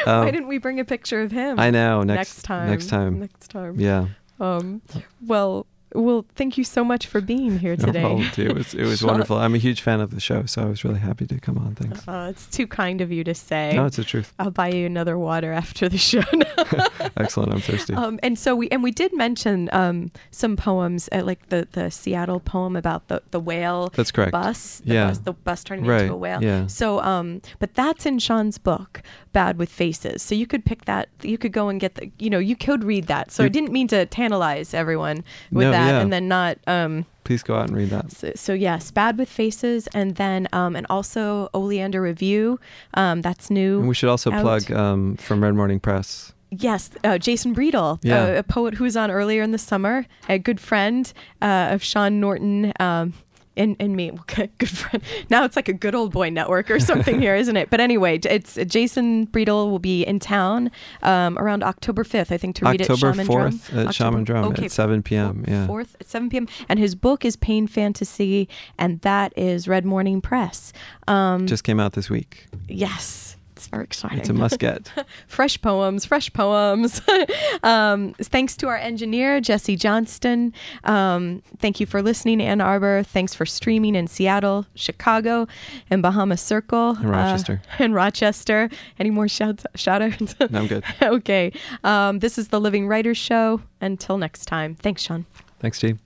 Um, 0.07 0.25
Why 0.25 0.31
didn't 0.31 0.47
we 0.47 0.59
bring 0.59 0.79
a 0.79 0.85
picture 0.85 1.21
of 1.21 1.33
him? 1.33 1.59
I 1.59 1.71
know. 1.71 2.05
Next, 2.05 2.19
Next 2.37 2.43
time. 2.45 2.71
Next 2.71 2.87
time. 2.89 3.19
Next 3.19 3.49
time. 3.51 3.79
Yeah. 3.81 4.07
Um. 4.41 4.83
Well. 5.27 5.67
Well. 5.95 6.27
Thank 6.35 6.59
you 6.59 6.65
so 6.65 6.85
much 6.85 7.07
for 7.07 7.21
being 7.23 7.59
here 7.59 7.75
today. 7.77 8.03
No 8.03 8.09
problem. 8.19 8.31
It 8.37 8.55
was 8.55 8.75
it 8.75 8.85
was 8.85 9.03
wonderful. 9.11 9.39
I'm 9.39 9.55
a 9.55 9.59
huge 9.59 9.81
fan 9.81 10.01
of 10.01 10.11
the 10.11 10.21
show, 10.21 10.45
so 10.45 10.63
I 10.63 10.67
was 10.67 10.85
really 10.85 10.99
happy 11.01 11.27
to 11.27 11.41
come 11.41 11.57
on. 11.59 11.75
Thanks. 11.75 12.07
Uh, 12.07 12.29
it's 12.31 12.47
too 12.47 12.67
kind 12.67 13.01
of 13.01 13.11
you 13.11 13.25
to 13.25 13.35
say. 13.35 13.73
No, 13.75 13.87
it's 13.87 13.97
the 13.97 14.05
truth. 14.05 14.35
I'll 14.39 14.51
buy 14.51 14.69
you 14.69 14.85
another 14.87 15.19
water 15.19 15.51
after 15.53 15.89
the 15.89 15.97
show. 15.99 16.21
Excellent. 17.17 17.53
I'm 17.55 17.61
thirsty. 17.61 17.95
Um, 17.95 18.21
and 18.23 18.39
so 18.39 18.55
we 18.55 18.69
and 18.69 18.83
we 18.83 18.91
did 18.91 19.15
mention 19.17 19.71
um, 19.73 20.11
some 20.31 20.57
poems, 20.57 21.09
uh, 21.11 21.23
like 21.25 21.49
the, 21.49 21.67
the 21.73 21.91
Seattle 21.91 22.41
poem 22.41 22.77
about 22.77 23.09
the, 23.09 23.23
the 23.31 23.41
whale. 23.41 23.89
That's 23.95 24.11
correct. 24.13 24.33
Bus. 24.33 24.81
The 24.85 24.95
Yeah. 24.95 25.09
Bus, 25.09 25.19
the 25.21 25.33
bus 25.33 25.65
turning 25.65 25.87
Right, 25.87 26.03
into 26.03 26.15
a 26.15 26.17
whale. 26.17 26.43
yeah. 26.45 26.67
So, 26.67 27.01
um, 27.01 27.41
but 27.61 27.75
that's 27.75 28.05
in 28.07 28.19
Sean's 28.19 28.59
book, 28.59 29.03
Bad 29.39 29.57
with 29.59 29.71
Faces. 29.71 30.21
So 30.27 30.35
you 30.35 30.47
could 30.53 30.65
pick 30.65 30.85
that. 30.87 31.09
You 31.23 31.39
could 31.39 31.53
go 31.53 31.69
and 31.69 31.79
get 31.81 31.95
the. 31.95 32.11
You 32.19 32.31
know, 32.31 32.41
you 32.51 32.57
could 32.57 32.83
read 32.93 33.07
that. 33.07 33.31
So 33.31 33.45
I 33.45 33.49
didn't 33.49 33.73
mean 33.79 33.87
to 33.89 34.05
tantalize 34.07 34.75
everyone 34.75 35.19
with 35.53 35.67
No, 35.67 35.71
that, 35.71 35.91
yeah. 35.91 36.01
and 36.01 36.13
then 36.13 36.27
not. 36.27 36.59
Um, 36.67 37.07
Please 37.23 37.43
go 37.45 37.55
out 37.55 37.69
and 37.69 37.77
read 37.77 37.91
that. 37.91 38.11
so, 38.11 38.33
so 38.35 38.53
yes, 38.53 38.91
Bad 38.91 39.17
with 39.19 39.29
Faces, 39.29 39.87
and 39.95 40.17
then 40.17 40.49
um, 40.53 40.75
and 40.75 40.87
also 40.91 41.49
Oleander 41.55 42.03
Review. 42.03 42.59
Um, 42.95 43.21
that's 43.23 43.49
new. 43.51 43.79
And 43.81 43.89
we 43.89 43.95
should 43.95 44.09
also 44.09 44.33
out. 44.33 44.43
plug 44.43 44.73
um, 44.73 45.17
from 45.19 45.43
Red 45.45 45.55
Morning 45.55 45.79
Press. 45.79 46.33
Yes, 46.51 46.91
uh, 47.05 47.19
Jason 47.19 47.55
Bredle, 47.55 47.99
Yeah. 48.03 48.23
uh, 48.25 48.39
a 48.39 48.43
poet 48.43 48.75
who 48.75 48.85
was 48.85 48.97
on 48.97 49.11
earlier 49.11 49.43
in 49.43 49.51
the 49.53 49.59
summer, 49.59 50.07
a 50.31 50.39
good 50.39 50.59
friend 50.59 51.13
uh, 51.43 51.69
of 51.75 51.83
Sean 51.85 52.19
Norton. 52.21 52.73
Um, 52.81 53.13
and, 53.59 53.77
and 53.79 53.97
me, 53.97 54.13
good 54.27 54.69
friend. 54.69 55.03
Now 55.29 55.45
it's 55.45 55.57
like 55.57 55.69
a 55.69 55.73
good 55.73 55.95
old 55.95 56.13
boy 56.13 56.31
network 56.31 56.71
or 56.71 56.81
something 56.81 57.21
here, 57.21 57.35
isn't 57.43 57.57
it? 57.57 57.71
But 57.71 57.81
anyway, 57.81 58.19
it's 58.19 58.55
Jason 58.67 59.27
Bredle 59.27 59.71
will 59.71 59.79
be 59.79 60.03
in 60.05 60.19
town 60.21 60.71
um, 61.03 61.39
around 61.39 61.63
October 61.63 62.05
5th, 62.05 62.33
I 62.33 62.39
think, 62.39 62.57
to 62.57 62.65
read 62.65 62.81
October 62.81 63.09
at 63.09 63.17
Shaman 63.17 63.27
Drum. 63.27 63.53
4th 63.53 63.87
at 63.87 63.95
Shaman 63.95 64.25
Drum 64.25 64.55
at 64.55 64.71
7 64.71 65.03
p.m., 65.03 65.45
yeah. 65.47 65.67
4th 65.67 65.95
at 66.01 66.09
7 66.09 66.31
p.m. 66.31 66.49
And 66.69 66.79
his 66.79 66.95
book 66.95 67.25
is 67.25 67.37
Pain 67.37 67.67
Fantasy, 67.67 68.49
and 68.79 69.01
that 69.01 69.33
is 69.37 69.69
Red 69.69 69.85
Morning 69.85 70.21
Press. 70.21 70.73
Um, 71.07 71.47
Just 71.47 71.65
came 71.65 71.81
out 71.81 71.93
this 71.93 72.09
week. 72.09 72.47
yes, 72.69 73.28
it's 73.59 73.67
very 73.67 73.83
exciting. 73.83 74.19
It's 74.19 74.29
a 74.29 74.33
must 74.33 74.61
get. 74.61 74.93
fresh 75.27 75.61
poems, 75.61 76.05
fresh 76.05 76.33
poems. 76.33 77.03
um, 77.65 78.15
thanks 78.15 78.57
to 78.59 78.69
our 78.69 78.77
engineer, 78.77 79.41
Jesse 79.41 79.75
Johnston. 79.75 80.55
Um, 80.85 81.43
thank 81.59 81.81
you 81.81 81.87
for 81.87 82.01
listening, 82.01 82.41
Ann 82.41 82.61
Arbor. 82.61 83.03
Thanks 83.03 83.35
for 83.35 83.45
streaming 83.45 83.97
in 83.97 84.07
Seattle, 84.07 84.65
Chicago, 84.77 85.49
and 85.91 86.03
Bahama 86.03 86.37
Circle. 86.37 86.97
And 86.99 87.11
Rochester. 87.11 87.61
Uh, 87.69 87.85
and 87.85 87.95
Rochester. 87.95 88.71
Any 88.99 89.11
more 89.11 89.29
shouts, 89.29 89.65
shout 89.75 90.03
outs? 90.03 90.35
No, 90.41 90.61
I'm 90.61 90.67
good. 90.67 90.85
okay. 91.03 91.53
Um, 91.83 92.21
this 92.21 92.39
is 92.39 92.49
the 92.49 92.61
Living 92.61 92.87
Writers 92.87 93.19
Show. 93.19 93.63
Until 93.81 94.19
next 94.19 94.47
time. 94.47 94.75
Thanks, 94.77 95.03
Sean. 95.03 95.27
Thanks, 95.61 95.79
Steve. 95.79 95.99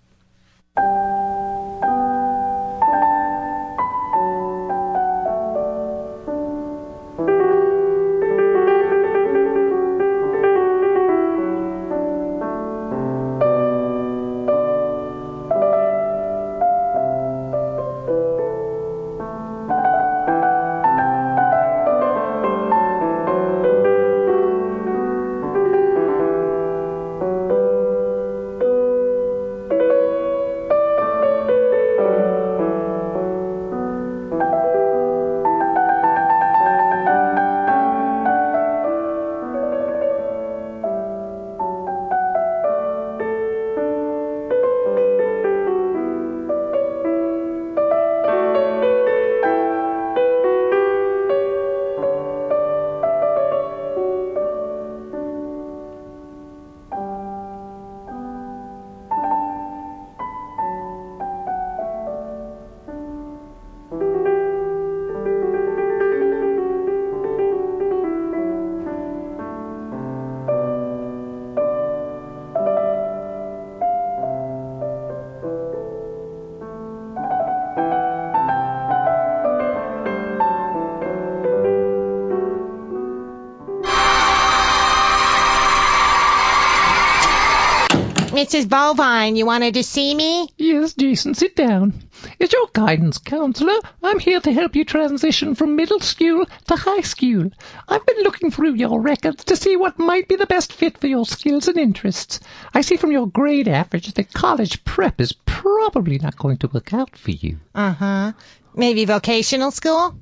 Mrs. 88.43 88.69
Bovine, 88.69 89.37
you 89.37 89.47
wanted 89.47 89.75
to 89.75 89.85
see 89.85 90.13
me? 90.17 90.49
Yes, 90.57 90.95
Jason, 90.95 91.35
sit 91.35 91.55
down. 91.55 92.03
As 92.41 92.53
your 92.53 92.67
guidance 92.73 93.19
counselor, 93.19 93.79
I'm 94.03 94.19
here 94.19 94.41
to 94.41 94.53
help 94.53 94.75
you 94.75 94.85
transition 94.85 95.55
from 95.55 95.77
middle 95.77 96.01
school 96.01 96.47
to 96.67 96.75
high 96.75 97.03
school. 97.03 97.53
I've 97.89 98.05
been 98.05 98.25
looking 98.25 98.51
through 98.51 98.75
your 98.75 99.01
records 99.01 99.45
to 99.45 99.55
see 99.55 99.77
what 99.77 100.01
might 100.01 100.27
be 100.27 100.35
the 100.35 100.47
best 100.47 100.73
fit 100.73 100.99
for 100.99 101.07
your 101.07 101.25
skills 101.25 101.69
and 101.69 101.79
interests. 101.79 102.41
I 102.75 102.81
see 102.81 102.97
from 102.97 103.13
your 103.13 103.29
grade 103.29 103.69
average 103.69 104.13
that 104.13 104.33
college 104.33 104.83
prep 104.83 105.21
is 105.21 105.33
probably 105.33 106.19
not 106.19 106.37
going 106.37 106.57
to 106.59 106.69
work 106.69 106.93
out 106.93 107.17
for 107.17 107.31
you. 107.31 107.61
Uh 107.77 107.93
huh. 107.93 108.33
Maybe 108.75 109.05
vocational 109.05 109.71
school? 109.71 110.17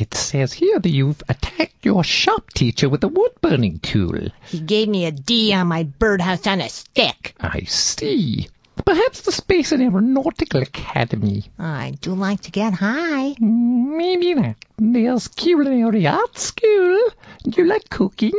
It 0.00 0.14
says 0.14 0.54
here 0.54 0.78
that 0.78 0.88
you've 0.88 1.22
attacked 1.28 1.84
your 1.84 2.02
shop 2.02 2.54
teacher 2.54 2.88
with 2.88 3.04
a 3.04 3.08
wood 3.08 3.32
burning 3.42 3.80
tool. 3.80 4.28
He 4.46 4.58
gave 4.58 4.88
me 4.88 5.04
a 5.04 5.10
D 5.10 5.52
on 5.52 5.66
my 5.66 5.82
birdhouse 5.82 6.46
on 6.46 6.62
a 6.62 6.70
stick. 6.70 7.34
I 7.38 7.64
see. 7.64 8.48
Perhaps 8.86 9.20
the 9.20 9.32
Space 9.32 9.72
and 9.72 9.82
Aeronautical 9.82 10.62
Academy. 10.62 11.44
I 11.58 11.98
do 12.00 12.14
like 12.14 12.40
to 12.42 12.50
get 12.50 12.72
high. 12.72 13.34
Maybe 13.38 14.32
not. 14.32 14.56
There's 14.78 15.28
Culinary 15.28 16.06
Arts 16.06 16.44
School. 16.44 17.10
Do 17.42 17.60
you 17.60 17.68
like 17.68 17.90
cooking? 17.90 18.32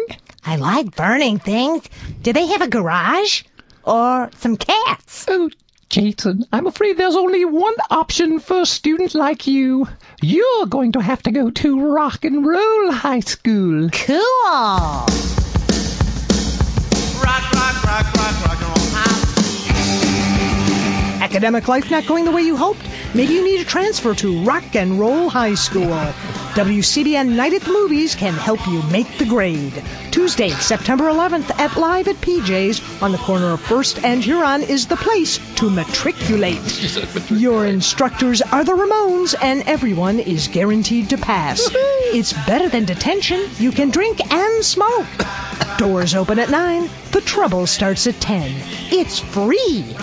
I 0.44 0.56
like 0.56 0.96
burning 0.96 1.38
things. 1.38 1.84
Do 2.24 2.34
they 2.34 2.48
have 2.48 2.64
a 2.64 2.70
garage? 2.70 3.44
Or 3.84 4.32
some 4.38 4.58
cats? 4.58 5.28
Oh, 5.28 5.52
Jason, 5.92 6.46
I'm 6.54 6.68
afraid 6.68 6.96
there's 6.96 7.18
only 7.18 7.44
one 7.44 7.76
option 7.90 8.40
for 8.40 8.62
a 8.62 8.66
student 8.66 9.14
like 9.14 9.46
you. 9.46 9.90
You're 10.22 10.66
going 10.68 10.94
to 10.94 11.02
have 11.02 11.22
to 11.24 11.32
go 11.32 11.52
to 11.52 11.94
Rock 11.94 12.24
and 12.24 12.46
Roll 12.46 12.92
High 12.94 13.20
School. 13.20 13.90
Cool. 13.90 14.46
Rock, 17.22 17.52
rock, 17.52 17.84
rock, 17.84 18.11
Academic 21.32 21.70
life 21.70 21.90
not 21.90 22.06
going 22.06 22.26
the 22.26 22.32
way 22.32 22.42
you 22.42 22.58
hoped? 22.58 22.86
Maybe 23.16 23.36
you 23.36 23.46
need 23.46 23.62
a 23.62 23.64
transfer 23.64 24.14
to 24.16 24.44
Rock 24.44 24.76
and 24.76 25.00
Roll 25.00 25.30
High 25.30 25.54
School. 25.54 25.96
WCBN 26.56 27.38
Night 27.38 27.54
at 27.54 27.62
the 27.62 27.72
Movies 27.72 28.16
can 28.16 28.34
help 28.34 28.68
you 28.68 28.82
make 28.92 29.18
the 29.18 29.24
grade. 29.26 29.82
Tuesday, 30.12 30.50
September 30.50 31.06
11th 31.06 31.58
at 31.58 31.78
Live 31.78 32.10
at 32.10 32.18
PJ's 32.18 33.02
on 33.02 33.14
the 33.14 33.18
corner 33.18 33.54
of 33.54 33.62
First 33.62 34.04
and 34.04 34.22
Huron 34.22 34.64
is 34.64 34.88
the 34.88 34.98
place 34.98 35.40
to 35.56 35.70
matriculate. 35.70 37.32
Your 37.32 37.66
instructors 37.66 38.42
are 38.42 38.66
the 38.66 38.74
Ramones 38.74 39.34
and 39.42 39.64
everyone 39.70 40.20
is 40.20 40.50
guaranteed 40.50 41.12
to 41.12 41.18
pass. 41.18 41.70
It's 41.74 42.34
better 42.34 42.68
than 42.68 42.84
detention. 42.84 43.42
You 43.58 43.72
can 43.72 43.90
drink 43.90 44.20
and 44.34 44.66
smoke. 44.66 45.08
Doors 45.78 46.14
open 46.14 46.40
at 46.40 46.50
9. 46.50 46.90
The 47.14 47.22
trouble 47.22 47.68
starts 47.68 48.06
at 48.08 48.20
10. 48.20 48.52
It's 48.92 49.20
free. 49.20 49.96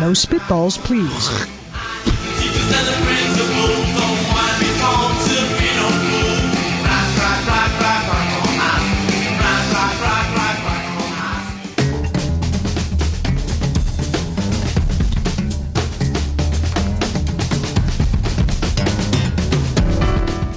No 0.00 0.10
spitballs, 0.10 0.76
please. 0.76 1.46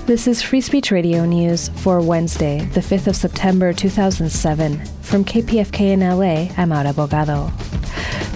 This 0.08 0.26
is 0.26 0.42
Free 0.42 0.62
Speech 0.62 0.90
Radio 0.90 1.26
News 1.26 1.70
for 1.76 2.02
Wednesday, 2.02 2.62
the 2.74 2.80
5th 2.80 3.08
of 3.08 3.16
September 3.16 3.72
2007. 3.72 4.97
From 5.08 5.24
KPFK 5.24 5.94
in 5.94 6.02
LA, 6.02 6.54
I'm 6.58 6.74
Aura 6.74 6.92
Bogado. 6.92 7.50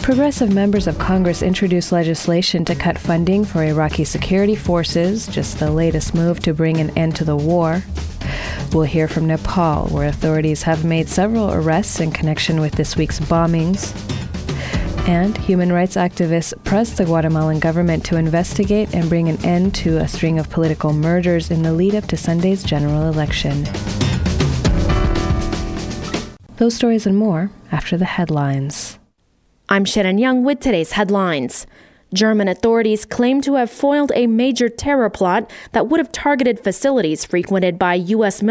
Progressive 0.02 0.54
members 0.54 0.88
of 0.88 0.98
Congress 0.98 1.42
introduced 1.42 1.92
legislation 1.92 2.64
to 2.64 2.76
cut 2.76 2.98
funding 2.98 3.44
for 3.44 3.62
Iraqi 3.62 4.06
security 4.06 4.56
forces, 4.56 5.28
just 5.28 5.60
the 5.60 5.70
latest 5.70 6.16
move 6.16 6.40
to 6.40 6.54
bring 6.54 6.78
an 6.78 6.90
end 6.98 7.18
to 7.18 7.26
the 7.26 7.36
war. 7.36 7.84
We'll 8.72 8.86
hear 8.86 9.10
from 9.10 9.28
Nepal, 9.28 9.90
where 9.90 10.08
authorities 10.08 10.64
have 10.64 10.86
made 10.86 11.10
several 11.10 11.52
arrests 11.52 12.00
in 12.00 12.12
connection 12.12 12.62
with 12.62 12.72
this 12.76 12.96
week's 12.96 13.20
bombings. 13.20 13.94
And 15.10 15.38
human 15.38 15.74
rights 15.74 15.98
activists 15.98 16.54
pressed 16.64 16.96
the 16.96 17.06
Guatemalan 17.06 17.60
government 17.60 18.06
to 18.06 18.16
investigate 18.16 18.96
and 18.96 19.10
bring 19.10 19.28
an 19.28 19.46
end 19.46 19.76
to 19.76 19.98
a 19.98 20.08
string 20.08 20.40
of 20.40 20.50
political 20.50 20.94
murders 20.94 21.52
in 21.52 21.64
the 21.64 21.74
lead 21.74 21.96
up 21.96 22.06
to 22.06 22.16
Sunday's 22.16 22.64
general 22.64 23.10
election. 23.10 23.68
Those 26.62 26.76
stories 26.76 27.08
and 27.08 27.18
more 27.18 27.50
after 27.72 27.98
the 27.98 28.06
headlines. 28.06 29.00
I'm 29.68 29.84
Shannon 29.84 30.20
Young 30.20 30.44
with 30.44 30.60
today's 30.60 30.92
headlines. 30.92 31.66
German 32.14 32.48
authorities 32.48 33.04
claim 33.04 33.42
to 33.42 33.56
have 33.56 33.72
foiled 33.72 34.12
a 34.14 34.28
major 34.28 34.70
terror 34.70 35.10
plot 35.10 35.50
that 35.72 35.88
would 35.88 36.00
have 36.00 36.12
targeted 36.12 36.60
facilities 36.60 37.26
frequented 37.26 37.80
by 37.80 37.96
U.S. 37.96 38.44
military. 38.44 38.50